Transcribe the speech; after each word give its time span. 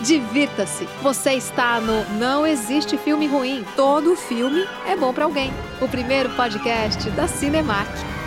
divirta-se. 0.00 0.86
Você 1.02 1.32
está 1.32 1.80
no 1.80 2.04
Não 2.18 2.46
Existe 2.46 2.96
Filme 2.96 3.26
Ruim. 3.26 3.64
Todo 3.76 4.16
filme 4.16 4.66
é 4.86 4.96
bom 4.96 5.12
para 5.12 5.24
alguém. 5.24 5.52
O 5.80 5.88
primeiro 5.88 6.30
podcast 6.30 7.10
da 7.10 7.28
Cinemark. 7.28 8.19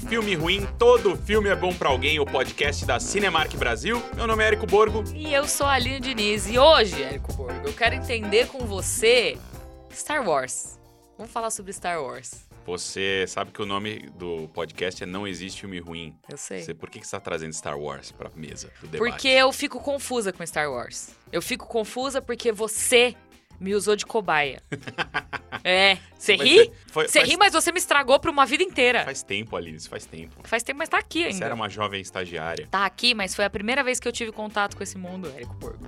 Filme 0.00 0.34
Ruim, 0.34 0.66
Todo 0.78 1.16
Filme 1.16 1.48
é 1.48 1.56
Bom 1.56 1.74
Pra 1.74 1.88
Alguém, 1.88 2.20
o 2.20 2.26
podcast 2.26 2.84
da 2.84 3.00
Cinemark 3.00 3.54
Brasil. 3.56 4.02
Meu 4.14 4.26
nome 4.26 4.44
é 4.44 4.48
Érico 4.48 4.66
Borgo. 4.66 5.04
E 5.14 5.32
eu 5.32 5.46
sou 5.46 5.66
a 5.66 5.72
Aline 5.72 6.00
Diniz. 6.00 6.48
E 6.48 6.58
hoje, 6.58 7.02
Érico 7.02 7.32
Borgo, 7.32 7.66
eu 7.66 7.72
quero 7.72 7.94
entender 7.94 8.46
com 8.48 8.58
você 8.66 9.38
Star 9.92 10.26
Wars. 10.28 10.78
Vamos 11.16 11.32
falar 11.32 11.50
sobre 11.50 11.72
Star 11.72 12.02
Wars. 12.02 12.46
Você 12.66 13.24
sabe 13.26 13.50
que 13.50 13.62
o 13.62 13.66
nome 13.66 14.10
do 14.18 14.46
podcast 14.52 15.02
é 15.02 15.06
Não 15.06 15.26
Existe 15.26 15.62
Filme 15.62 15.78
Ruim. 15.78 16.14
Eu 16.30 16.36
sei. 16.36 16.62
Você, 16.62 16.74
por 16.74 16.90
que 16.90 17.00
que 17.00 17.06
você 17.06 17.16
está 17.16 17.20
trazendo 17.20 17.54
Star 17.54 17.78
Wars 17.78 18.12
pra 18.12 18.30
mesa 18.36 18.70
do 18.80 18.88
debate? 18.88 19.10
Porque 19.10 19.28
eu 19.28 19.50
fico 19.52 19.80
confusa 19.80 20.32
com 20.32 20.44
Star 20.46 20.70
Wars. 20.70 21.10
Eu 21.32 21.40
fico 21.40 21.66
confusa 21.66 22.20
porque 22.20 22.52
você 22.52 23.16
me 23.60 23.74
usou 23.74 23.96
de 23.96 24.06
cobaia. 24.06 24.62
é. 25.64 25.98
Você 26.16 26.34
ri? 26.34 26.70
Você 26.92 27.22
ri, 27.22 27.36
mas 27.36 27.52
você 27.52 27.70
me 27.72 27.78
estragou 27.78 28.18
por 28.18 28.30
uma 28.30 28.46
vida 28.46 28.62
inteira. 28.62 29.04
Faz 29.04 29.22
tempo, 29.22 29.56
Aline, 29.56 29.76
isso 29.76 29.88
faz 29.88 30.04
tempo. 30.04 30.36
Faz 30.44 30.62
tempo, 30.62 30.78
mas 30.78 30.88
tá 30.88 30.98
aqui 30.98 31.20
Você 31.24 31.28
ainda. 31.34 31.44
era 31.46 31.54
uma 31.54 31.68
jovem 31.68 32.00
estagiária. 32.00 32.66
Tá 32.70 32.84
aqui, 32.84 33.14
mas 33.14 33.34
foi 33.34 33.44
a 33.44 33.50
primeira 33.50 33.82
vez 33.82 34.00
que 34.00 34.08
eu 34.08 34.12
tive 34.12 34.32
contato 34.32 34.76
com 34.76 34.82
esse 34.82 34.98
mundo, 34.98 35.28
Érico 35.34 35.54
Borgo. 35.54 35.86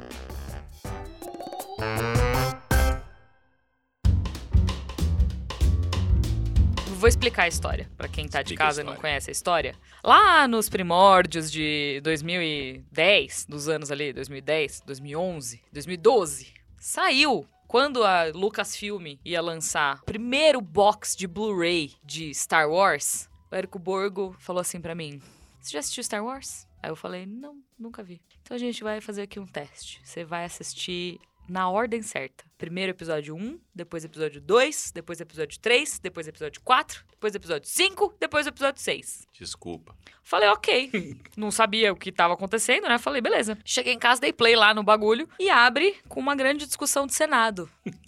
Vou 7.00 7.08
explicar 7.08 7.44
a 7.44 7.48
história 7.48 7.90
pra 7.96 8.08
quem 8.08 8.28
tá 8.28 8.42
de 8.42 8.48
Explica 8.48 8.64
casa 8.64 8.82
e 8.82 8.84
não 8.84 8.94
conhece 8.94 9.30
a 9.30 9.32
história. 9.32 9.74
Lá 10.04 10.46
nos 10.46 10.68
primórdios 10.68 11.50
de 11.50 11.98
2010, 12.04 13.46
dos 13.48 13.70
anos 13.70 13.90
ali, 13.90 14.12
2010, 14.12 14.82
2011, 14.84 15.62
2012, 15.72 16.52
saiu 16.78 17.46
quando 17.70 18.02
a 18.02 18.24
Lucasfilm 18.34 19.16
ia 19.24 19.40
lançar 19.40 20.00
o 20.02 20.04
primeiro 20.04 20.60
box 20.60 21.14
de 21.16 21.28
Blu-ray 21.28 21.94
de 22.02 22.34
Star 22.34 22.68
Wars. 22.68 23.30
O 23.48 23.54
Érico 23.54 23.78
Borgo 23.78 24.34
falou 24.40 24.60
assim 24.60 24.80
pra 24.80 24.92
mim: 24.92 25.22
Você 25.60 25.70
já 25.70 25.78
assistiu 25.78 26.02
Star 26.02 26.24
Wars? 26.24 26.66
Aí 26.82 26.90
eu 26.90 26.96
falei: 26.96 27.26
Não, 27.26 27.62
nunca 27.78 28.02
vi. 28.02 28.20
Então 28.42 28.56
a 28.56 28.58
gente 28.58 28.82
vai 28.82 29.00
fazer 29.00 29.22
aqui 29.22 29.38
um 29.38 29.46
teste. 29.46 30.00
Você 30.02 30.24
vai 30.24 30.44
assistir 30.44 31.20
na 31.50 31.68
ordem 31.68 32.00
certa. 32.00 32.44
Primeiro 32.56 32.92
episódio 32.92 33.34
1, 33.34 33.58
depois 33.74 34.04
episódio 34.04 34.40
2, 34.40 34.92
depois 34.92 35.20
episódio 35.20 35.58
3, 35.58 35.98
depois 35.98 36.28
episódio 36.28 36.60
4, 36.62 37.04
depois 37.10 37.34
episódio 37.34 37.68
5, 37.68 38.14
depois 38.20 38.46
episódio 38.46 38.80
6. 38.80 39.26
Desculpa. 39.32 39.96
Falei, 40.22 40.48
ok. 40.48 41.20
Não 41.36 41.50
sabia 41.50 41.92
o 41.92 41.96
que 41.96 42.10
estava 42.10 42.34
acontecendo, 42.34 42.86
né? 42.86 42.98
Falei, 42.98 43.20
beleza. 43.20 43.58
Cheguei 43.64 43.92
em 43.92 43.98
casa, 43.98 44.20
dei 44.20 44.32
play 44.32 44.54
lá 44.54 44.72
no 44.72 44.84
bagulho 44.84 45.28
e 45.40 45.50
abre 45.50 45.96
com 46.08 46.20
uma 46.20 46.36
grande 46.36 46.66
discussão 46.66 47.06
de 47.06 47.14
Senado. 47.14 47.68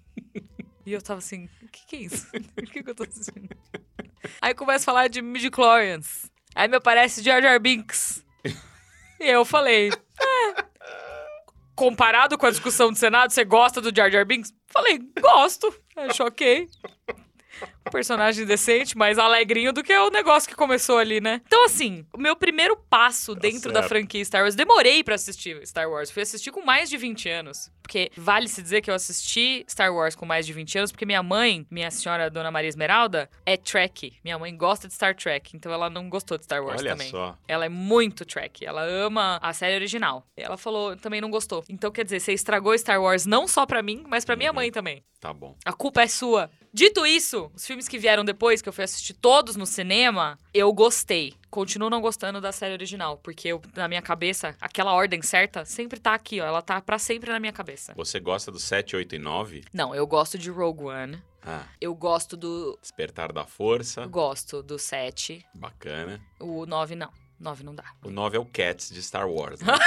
E 0.85 0.93
eu 0.93 1.01
tava 1.01 1.19
assim, 1.21 1.49
o 1.63 1.69
que, 1.69 1.87
que 1.87 1.95
é 1.95 1.99
isso? 2.01 2.27
O 2.59 2.63
que, 2.67 2.83
que 2.83 2.91
eu 2.91 2.95
tô 2.95 3.05
assistindo? 3.05 3.49
Aí 4.41 4.53
começa 4.53 4.83
a 4.83 4.87
falar 4.87 5.07
de 5.07 5.23
midichlorians. 5.23 6.29
Aí 6.57 6.67
me 6.67 6.75
aparece 6.75 7.23
Jar 7.23 7.41
Jar 7.41 7.61
Binks. 7.61 8.25
E 9.21 9.31
eu 9.31 9.45
falei, 9.45 9.91
é, 9.91 10.65
comparado 11.75 12.37
com 12.37 12.47
a 12.47 12.51
discussão 12.51 12.91
do 12.91 12.99
Senado, 12.99 13.31
você 13.31 13.45
gosta 13.45 13.81
do 13.81 13.95
Jar 13.95 14.11
Jar 14.11 14.27
Binks? 14.27 14.53
Falei, 14.69 15.01
gosto. 15.21 15.75
Acho 15.97 16.25
ok. 16.25 16.69
Um 17.87 17.91
personagem 17.91 18.45
decente, 18.47 18.97
mais 18.97 19.19
alegrinho 19.19 19.73
do 19.73 19.83
que 19.83 19.93
o 19.97 20.11
negócio 20.11 20.49
que 20.49 20.55
começou 20.55 20.99
ali, 20.99 21.21
né? 21.21 21.41
Então, 21.47 21.65
assim, 21.65 22.07
o 22.13 22.19
meu 22.19 22.37
primeiro 22.37 22.77
passo 22.77 23.35
dentro 23.35 23.73
da 23.73 23.81
certo. 23.81 23.89
franquia 23.89 24.25
Star 24.25 24.43
Wars, 24.43 24.55
demorei 24.55 25.03
pra 25.03 25.15
assistir 25.17 25.61
Star 25.67 25.91
Wars. 25.91 26.11
Fui 26.11 26.23
assistir 26.23 26.51
com 26.51 26.65
mais 26.65 26.89
de 26.89 26.97
20 26.97 27.29
anos. 27.29 27.71
Porque 27.83 28.11
vale-se 28.17 28.63
dizer 28.63 28.81
que 28.81 28.89
eu 28.91 28.95
assisti 28.95 29.65
Star 29.69 29.93
Wars 29.93 30.15
com 30.15 30.25
mais 30.25 30.47
de 30.47 30.53
20 30.53 30.79
anos, 30.79 30.93
porque 30.93 31.05
minha 31.05 31.23
mãe, 31.23 31.67
minha 31.71 31.91
senhora 31.91 32.31
Dona 32.31 32.51
Maria 32.51 32.69
Esmeralda, 32.69 33.29
é 33.45 33.57
Trek. 33.57 34.15
Minha 34.25 34.39
mãe 34.39 34.57
gosta 34.57 34.87
de 34.87 34.95
Star 34.95 35.15
Trek, 35.17 35.57
então 35.57 35.71
ela 35.73 35.91
não 35.91 36.09
gostou 36.09 36.39
de 36.39 36.45
Star 36.45 36.65
Wars 36.65 36.81
Olha 36.81 36.93
também. 36.93 37.11
só. 37.11 37.37
Ela 37.47 37.67
é 37.67 37.69
muito 37.69 38.25
Trek. 38.25 38.65
Ela 38.65 38.83
ama 38.85 39.39
a 39.43 39.53
série 39.53 39.75
original. 39.75 40.25
Ela 40.37 40.57
falou, 40.57 40.97
também 40.97 41.21
não 41.21 41.31
gostou. 41.31 41.65
Então, 41.69 41.91
quer 41.91 42.05
dizer, 42.05 42.21
você 42.21 42.33
estragou 42.33 42.79
Star 42.79 43.03
Wars 43.03 43.27
não 43.27 43.47
só 43.49 43.67
pra 43.67 43.83
mim, 43.83 44.05
mas 44.09 44.25
pra 44.25 44.37
minha 44.37 44.51
Uhum. 44.51 44.57
mãe 44.57 44.71
também. 44.71 45.03
Tá 45.21 45.33
bom. 45.33 45.55
A 45.65 45.73
culpa 45.73 46.03
é 46.03 46.07
sua. 46.07 46.51
Dito 46.73 47.05
isso, 47.05 47.51
os 47.55 47.65
filmes 47.73 47.89
que 47.89 47.99
vieram 47.99 48.23
depois, 48.23 48.61
que 48.61 48.69
eu 48.69 48.73
fui 48.73 48.85
assistir 48.85 49.15
todos 49.15 49.57
no 49.57 49.65
cinema, 49.65 50.39
eu 50.53 50.71
gostei. 50.75 51.33
Continuo 51.51 51.89
não 51.89 52.03
gostando 52.03 52.39
da 52.39 52.53
série 52.53 52.75
original, 52.75 53.17
porque 53.17 53.49
eu, 53.49 53.63
na 53.75 53.89
minha 53.89 54.03
cabeça, 54.03 54.55
aquela 54.61 54.93
ordem 54.93 55.23
certa 55.23 55.65
sempre 55.65 55.99
tá 55.99 56.13
aqui, 56.13 56.39
ó. 56.41 56.45
Ela 56.47 56.61
tá 56.61 56.81
pra 56.83 56.99
sempre 56.99 57.31
na 57.31 57.41
minha 57.41 57.53
cabeça. 57.53 57.95
Você 57.97 58.21
gosta 58.21 58.53
do 58.53 58.59
7, 58.59 58.95
8 58.97 59.15
e 59.15 59.19
9? 59.19 59.65
Não, 59.73 59.95
eu 59.95 60.07
gosto 60.07 60.37
de 60.37 60.51
Rogue 60.51 60.85
One. 60.85 61.23
Ah, 61.45 61.65
Eu 61.81 61.95
gosto 61.95 62.37
do. 62.37 62.79
Despertar 62.81 63.33
da 63.33 63.45
Força. 63.47 64.07
Gosto 64.07 64.63
do 64.63 64.79
7. 64.79 65.45
Bacana. 65.55 66.21
O 66.39 66.67
9 66.67 66.95
não. 66.95 67.11
9 67.41 67.65
não 67.65 67.75
dá. 67.75 67.85
O 68.05 68.11
9 68.11 68.37
é 68.37 68.41
o 68.41 68.45
Cats 68.45 68.91
de 68.91 69.03
Star 69.03 69.29
Wars, 69.29 69.61
né? 69.61 69.73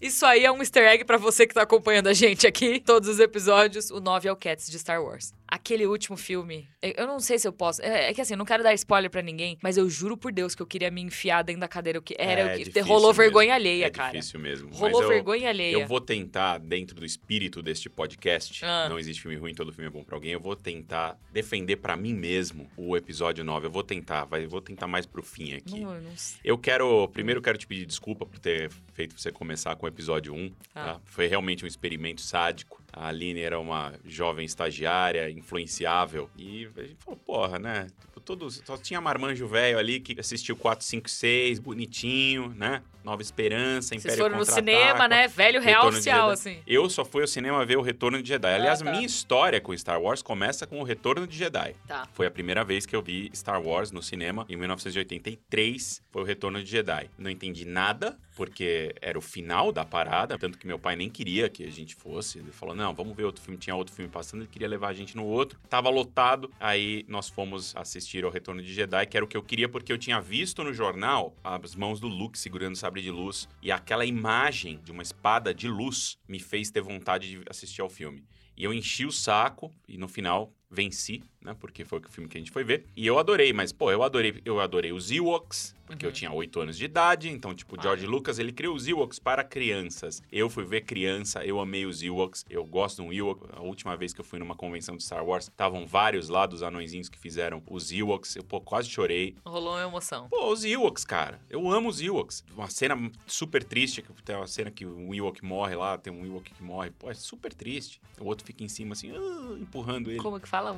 Isso 0.00 0.26
aí 0.26 0.44
é 0.44 0.52
um 0.52 0.58
easter 0.58 0.86
egg 0.86 1.04
pra 1.06 1.16
você 1.16 1.46
que 1.46 1.54
tá 1.54 1.62
acompanhando 1.62 2.08
a 2.08 2.12
gente 2.12 2.46
aqui, 2.46 2.78
todos 2.78 3.08
os 3.08 3.18
episódios. 3.18 3.90
O 3.90 3.98
9 3.98 4.28
é 4.28 4.32
o 4.32 4.36
Cats 4.36 4.70
de 4.70 4.78
Star 4.78 5.02
Wars. 5.02 5.32
Aquele 5.56 5.86
último 5.86 6.16
filme, 6.18 6.68
eu 6.82 6.92
eu 6.98 7.06
não 7.06 7.18
sei 7.18 7.38
se 7.38 7.48
eu 7.48 7.52
posso. 7.52 7.80
É, 7.82 8.10
é 8.10 8.14
que 8.14 8.20
assim, 8.20 8.34
eu 8.34 8.38
não 8.38 8.44
quero 8.44 8.62
dar 8.62 8.74
spoiler 8.74 9.10
pra 9.10 9.22
ninguém, 9.22 9.56
mas 9.62 9.76
eu 9.78 9.88
juro 9.88 10.16
por 10.16 10.30
Deus 10.30 10.54
que 10.54 10.60
eu 10.62 10.66
queria 10.66 10.90
me 10.90 11.00
enfiar 11.00 11.42
dentro 11.42 11.60
da 11.60 11.68
cadeira. 11.68 12.00
Que 12.02 12.14
era, 12.18 12.40
É 12.42 12.56
o 12.56 12.64
que 12.70 12.80
rolou 12.80 13.08
mesmo. 13.08 13.14
vergonha 13.22 13.54
alheia, 13.54 13.86
é 13.86 13.90
cara. 13.90 14.12
difícil 14.12 14.38
mesmo. 14.38 14.68
Rolou 14.74 15.02
eu- 15.02 15.08
vergonha 15.08 15.48
alheia. 15.48 15.72
Eu 15.72 15.86
vou 15.86 16.00
tentar, 16.00 16.58
dentro 16.58 16.94
do 16.94 17.04
espírito 17.06 17.62
deste 17.62 17.88
podcast, 17.88 18.62
Ah. 18.64 18.88
não 18.88 18.98
existe 18.98 19.22
filme 19.22 19.36
ruim, 19.36 19.54
todo 19.54 19.72
filme 19.72 19.88
é 19.88 19.90
bom 19.90 20.04
pra 20.04 20.14
alguém, 20.16 20.32
eu 20.32 20.40
vou 20.40 20.54
tentar 20.54 21.18
defender 21.32 21.76
pra 21.76 21.96
mim 21.96 22.12
mesmo 22.12 22.68
o 22.76 22.96
episódio 22.96 23.42
9. 23.42 23.66
Eu 23.66 23.70
vou 23.70 23.82
tentar, 23.82 24.24
vai, 24.24 24.44
eu 24.44 24.48
vou 24.50 24.60
tentar 24.60 24.86
mais 24.86 25.06
pro 25.06 25.22
fim 25.22 25.54
aqui. 25.54 25.80
Não, 25.80 25.94
eu 25.94 26.02
não 26.02 26.16
sei. 26.16 26.38
Eu 26.44 26.58
quero, 26.58 27.08
primeiro 27.08 27.40
quero 27.40 27.56
te 27.56 27.66
pedir 27.66 27.86
desculpa 27.86 28.26
por 28.26 28.38
ter 28.38 28.70
feito 28.92 29.18
você 29.18 29.32
começar 29.32 29.74
com 29.76 29.86
o 29.86 29.88
episódio 29.88 30.34
1, 30.34 30.52
Ah. 30.74 30.84
tá? 30.84 31.00
Foi 31.06 31.26
realmente 31.26 31.64
um 31.64 31.68
experimento 31.68 32.20
sádico. 32.20 32.82
A 32.98 33.08
Aline 33.08 33.40
era 33.42 33.60
uma 33.60 33.92
jovem 34.06 34.46
estagiária, 34.46 35.28
influenciável, 35.30 36.30
e 36.34 36.66
a 36.74 36.82
gente 36.82 36.96
falou, 37.04 37.20
porra, 37.26 37.58
né? 37.58 37.88
Tipo, 38.00 38.20
todos, 38.20 38.62
só 38.64 38.78
tinha 38.78 38.98
marmanjo 39.02 39.46
velho 39.46 39.78
ali 39.78 40.00
que 40.00 40.18
assistiu 40.18 40.56
4, 40.56 40.82
5, 40.82 41.10
6, 41.10 41.58
bonitinho, 41.58 42.48
né? 42.56 42.82
Nova 43.04 43.20
Esperança, 43.20 43.88
Vocês 43.90 44.02
Império 44.02 44.24
foram 44.24 44.38
no 44.38 44.44
cinema, 44.46 45.06
né? 45.06 45.28
Velho 45.28 45.60
real 45.60 45.88
oficial, 45.88 46.30
assim. 46.30 46.58
Eu 46.66 46.88
só 46.88 47.04
fui 47.04 47.20
ao 47.20 47.28
cinema 47.28 47.64
ver 47.66 47.76
o 47.76 47.82
Retorno 47.82 48.20
de 48.22 48.28
Jedi. 48.28 48.52
Aliás, 48.52 48.80
Ah, 48.80 48.84
tá. 48.86 48.90
minha 48.92 49.04
história 49.06 49.60
com 49.60 49.76
Star 49.76 50.00
Wars 50.00 50.22
começa 50.22 50.66
com 50.66 50.80
o 50.80 50.82
Retorno 50.82 51.26
de 51.26 51.36
Jedi. 51.36 51.74
Tá. 51.86 52.08
Foi 52.14 52.26
a 52.26 52.30
primeira 52.30 52.64
vez 52.64 52.86
que 52.86 52.96
eu 52.96 53.02
vi 53.02 53.30
Star 53.34 53.62
Wars 53.62 53.92
no 53.92 54.02
cinema, 54.02 54.46
em 54.48 54.56
1983, 54.56 56.02
foi 56.10 56.22
o 56.22 56.24
Retorno 56.24 56.62
de 56.64 56.70
Jedi. 56.70 57.10
Não 57.18 57.30
entendi 57.30 57.64
nada, 57.64 58.18
porque 58.36 58.94
era 59.00 59.18
o 59.18 59.22
final 59.22 59.72
da 59.72 59.84
parada, 59.84 60.38
tanto 60.38 60.58
que 60.58 60.66
meu 60.66 60.78
pai 60.78 60.94
nem 60.94 61.08
queria 61.08 61.48
que 61.48 61.64
a 61.64 61.70
gente 61.70 61.94
fosse. 61.94 62.38
Ele 62.38 62.52
falou: 62.52 62.76
não, 62.76 62.94
vamos 62.94 63.16
ver 63.16 63.24
outro 63.24 63.42
filme. 63.42 63.58
Tinha 63.58 63.74
outro 63.74 63.94
filme 63.94 64.10
passando, 64.10 64.42
ele 64.42 64.50
queria 64.50 64.68
levar 64.68 64.88
a 64.88 64.92
gente 64.92 65.16
no 65.16 65.24
outro. 65.24 65.58
Tava 65.68 65.88
lotado, 65.88 66.50
aí 66.60 67.04
nós 67.08 67.28
fomos 67.28 67.74
assistir 67.74 68.24
ao 68.24 68.30
Retorno 68.30 68.62
de 68.62 68.72
Jedi, 68.72 69.06
que 69.06 69.16
era 69.16 69.24
o 69.24 69.28
que 69.28 69.36
eu 69.36 69.42
queria, 69.42 69.68
porque 69.68 69.92
eu 69.92 69.98
tinha 69.98 70.20
visto 70.20 70.62
no 70.62 70.72
jornal 70.72 71.34
as 71.42 71.74
mãos 71.74 71.98
do 71.98 72.06
Luke 72.06 72.38
segurando 72.38 72.74
o 72.74 72.78
sabre 72.78 73.00
de 73.00 73.10
luz, 73.10 73.48
e 73.62 73.72
aquela 73.72 74.04
imagem 74.04 74.78
de 74.84 74.92
uma 74.92 75.02
espada 75.02 75.54
de 75.54 75.66
luz 75.66 76.18
me 76.28 76.38
fez 76.38 76.70
ter 76.70 76.82
vontade 76.82 77.30
de 77.30 77.42
assistir 77.48 77.80
ao 77.80 77.88
filme. 77.88 78.22
E 78.54 78.64
eu 78.64 78.72
enchi 78.72 79.06
o 79.06 79.12
saco 79.12 79.70
e 79.88 79.96
no 79.96 80.08
final 80.08 80.52
venci, 80.70 81.22
né? 81.46 81.56
Porque 81.58 81.84
foi 81.84 81.98
o 82.00 82.02
filme 82.10 82.28
que 82.28 82.36
a 82.36 82.40
gente 82.40 82.50
foi 82.50 82.64
ver. 82.64 82.84
E 82.96 83.06
eu 83.06 83.18
adorei, 83.18 83.52
mas, 83.52 83.72
pô, 83.72 83.90
eu 83.90 84.02
adorei, 84.02 84.40
eu 84.44 84.60
adorei 84.60 84.92
os 84.92 85.10
Ewoks, 85.10 85.74
porque 85.86 86.04
Uhum. 86.04 86.10
eu 86.10 86.12
tinha 86.14 86.32
8 86.32 86.60
anos 86.60 86.76
de 86.76 86.84
idade, 86.84 87.30
então, 87.30 87.54
tipo, 87.54 87.76
Ah. 87.78 87.82
George 87.82 88.06
Lucas, 88.06 88.38
ele 88.38 88.52
criou 88.52 88.74
os 88.74 88.86
Ewoks 88.88 89.18
para 89.20 89.44
crianças. 89.44 90.22
Eu 90.32 90.50
fui 90.50 90.64
ver 90.64 90.80
criança, 90.82 91.44
eu 91.44 91.60
amei 91.60 91.86
os 91.86 92.02
Ewoks, 92.02 92.44
eu 92.50 92.64
gosto 92.64 92.96
de 93.02 93.08
um 93.08 93.12
Ewok. 93.12 93.46
A 93.52 93.60
última 93.62 93.96
vez 93.96 94.12
que 94.12 94.20
eu 94.20 94.24
fui 94.24 94.38
numa 94.38 94.54
convenção 94.56 94.96
de 94.96 95.02
Star 95.04 95.24
Wars, 95.24 95.44
estavam 95.44 95.86
vários 95.86 96.28
lá 96.28 96.44
dos 96.46 96.62
anõezinhos 96.62 97.08
que 97.08 97.18
fizeram 97.18 97.62
os 97.70 97.92
Ewoks, 97.92 98.34
eu, 98.36 98.42
pô, 98.42 98.60
quase 98.60 98.90
chorei. 98.90 99.36
Rolou 99.46 99.74
uma 99.74 99.82
emoção. 99.84 100.28
Pô, 100.28 100.50
os 100.52 100.64
Ewoks, 100.64 101.04
cara. 101.04 101.40
Eu 101.48 101.70
amo 101.70 101.88
os 101.88 102.00
Ewoks. 102.02 102.44
Uma 102.54 102.68
cena 102.68 103.10
super 103.26 103.62
triste, 103.62 104.02
que 104.02 104.12
tem 104.24 104.34
uma 104.34 104.46
cena 104.48 104.70
que 104.70 104.84
um 104.84 105.14
Ewok 105.14 105.44
morre 105.44 105.76
lá, 105.76 105.96
tem 105.96 106.12
um 106.12 106.26
Ewok 106.26 106.52
que 106.52 106.62
morre. 106.62 106.90
Pô, 106.90 107.08
é 107.10 107.14
super 107.14 107.52
triste. 107.54 108.00
O 108.20 108.24
outro 108.24 108.44
fica 108.44 108.64
em 108.64 108.68
cima 108.68 108.92
assim, 108.94 109.12
ah, 109.12 109.56
empurrando 109.60 110.10
ele. 110.10 110.18
Como 110.18 110.40
que 110.40 110.48
fala, 110.48 110.72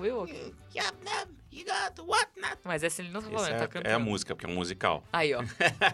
Yum, 0.75 0.85
yum. 1.07 1.48
Will? 1.67 2.27
Mas 2.65 2.83
essa 2.83 3.01
ele 3.03 3.11
não 3.11 3.21
tá 3.23 3.29
falando, 3.31 3.47
ele 3.47 3.55
é, 3.55 3.59
tá 3.59 3.65
a- 3.65 3.69
cantando. 3.69 3.89
é 3.91 3.95
a 3.95 3.99
música, 3.99 4.35
porque 4.35 4.47
é 4.51 4.53
um 4.53 4.57
musical. 4.57 5.03
Aí, 5.13 5.35
ó. 5.35 5.43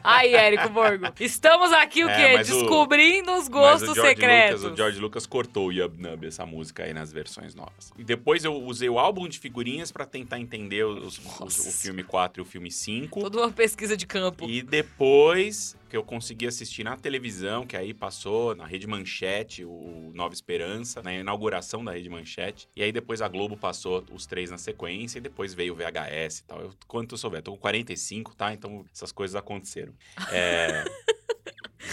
Aí, 0.03 0.35
Érico 0.35 0.69
Borgo. 0.69 1.07
Estamos 1.21 1.73
aqui 1.73 2.05
o 2.05 2.09
É, 2.09 2.17
quê? 2.31 2.37
mas 2.37 2.51
o- 2.51 2.61
Descobrindo 2.61 3.31
os 3.33 3.39
Mas 3.45 3.49
gostos 3.49 3.91
o 3.91 3.95
secretos. 3.95 4.63
Lucas, 4.63 4.73
o 4.73 4.77
George 4.77 4.99
Lucas 5.01 5.27
cortou 5.27 5.69
o 5.69 5.73
Yub 5.73 6.01
Nub, 6.01 6.27
essa 6.27 6.45
música 6.47 6.85
aí 6.85 6.93
nas 6.93 7.13
versões 7.13 7.55
novas. 7.55 7.93
E 7.99 8.05
depois 8.05 8.45
eu 8.45 8.55
usei 8.55 8.89
o 8.89 8.99
álbum 8.99 9.29
de 9.29 9.39
figurinhas 9.39 9.91
pra 9.93 10.05
tentar 10.07 10.39
entender 10.41 10.85
os- 10.85 11.19
os- 11.41 11.59
o 11.67 11.73
filme 11.73 12.03
4 12.03 12.41
e 12.41 12.43
o 12.43 12.45
filme 12.45 12.71
5. 12.71 13.21
Toda 13.21 13.39
uma 13.39 13.51
pesquisa 13.53 13.97
de 13.97 14.07
campo. 14.07 14.49
E 14.49 14.63
depois 14.63 15.77
que 15.89 15.97
eu 15.97 16.03
consegui 16.03 16.47
assistir 16.49 16.83
na 16.83 16.97
televisão, 16.97 17.65
que 17.65 17.77
aí 17.77 17.95
passou 17.95 18.53
na 18.57 18.67
Rede 18.67 18.85
Manchete, 18.85 19.65
o 19.65 20.11
Nova 20.13 20.35
Esperança, 20.35 21.01
na 21.03 21.15
inauguração 21.15 21.85
da 21.85 21.93
Rede 21.93 22.09
Manchete. 22.11 22.69
E 22.75 22.83
aí 22.83 22.91
depois 22.91 23.23
a 23.23 23.29
Globo 23.29 23.57
passou 23.57 24.05
os 24.13 24.27
três 24.27 24.51
na 24.51 24.59
sequência 24.59 25.19
e 25.19 25.21
depois 25.21 25.54
veio 25.55 25.73
o 25.73 25.77
VHS 25.77 26.39
e 26.39 26.45
tal. 26.45 26.61
Eu, 26.61 26.71
quanto 26.87 27.15
eu 27.15 27.19
souber, 27.19 27.43
tô 27.43 27.53
com 27.53 27.59
45, 27.59 28.35
tá? 28.35 28.53
Então 28.53 28.85
essas 28.93 29.13
coisas 29.13 29.37
aconteceram. 29.37 29.95
É... 30.31 30.85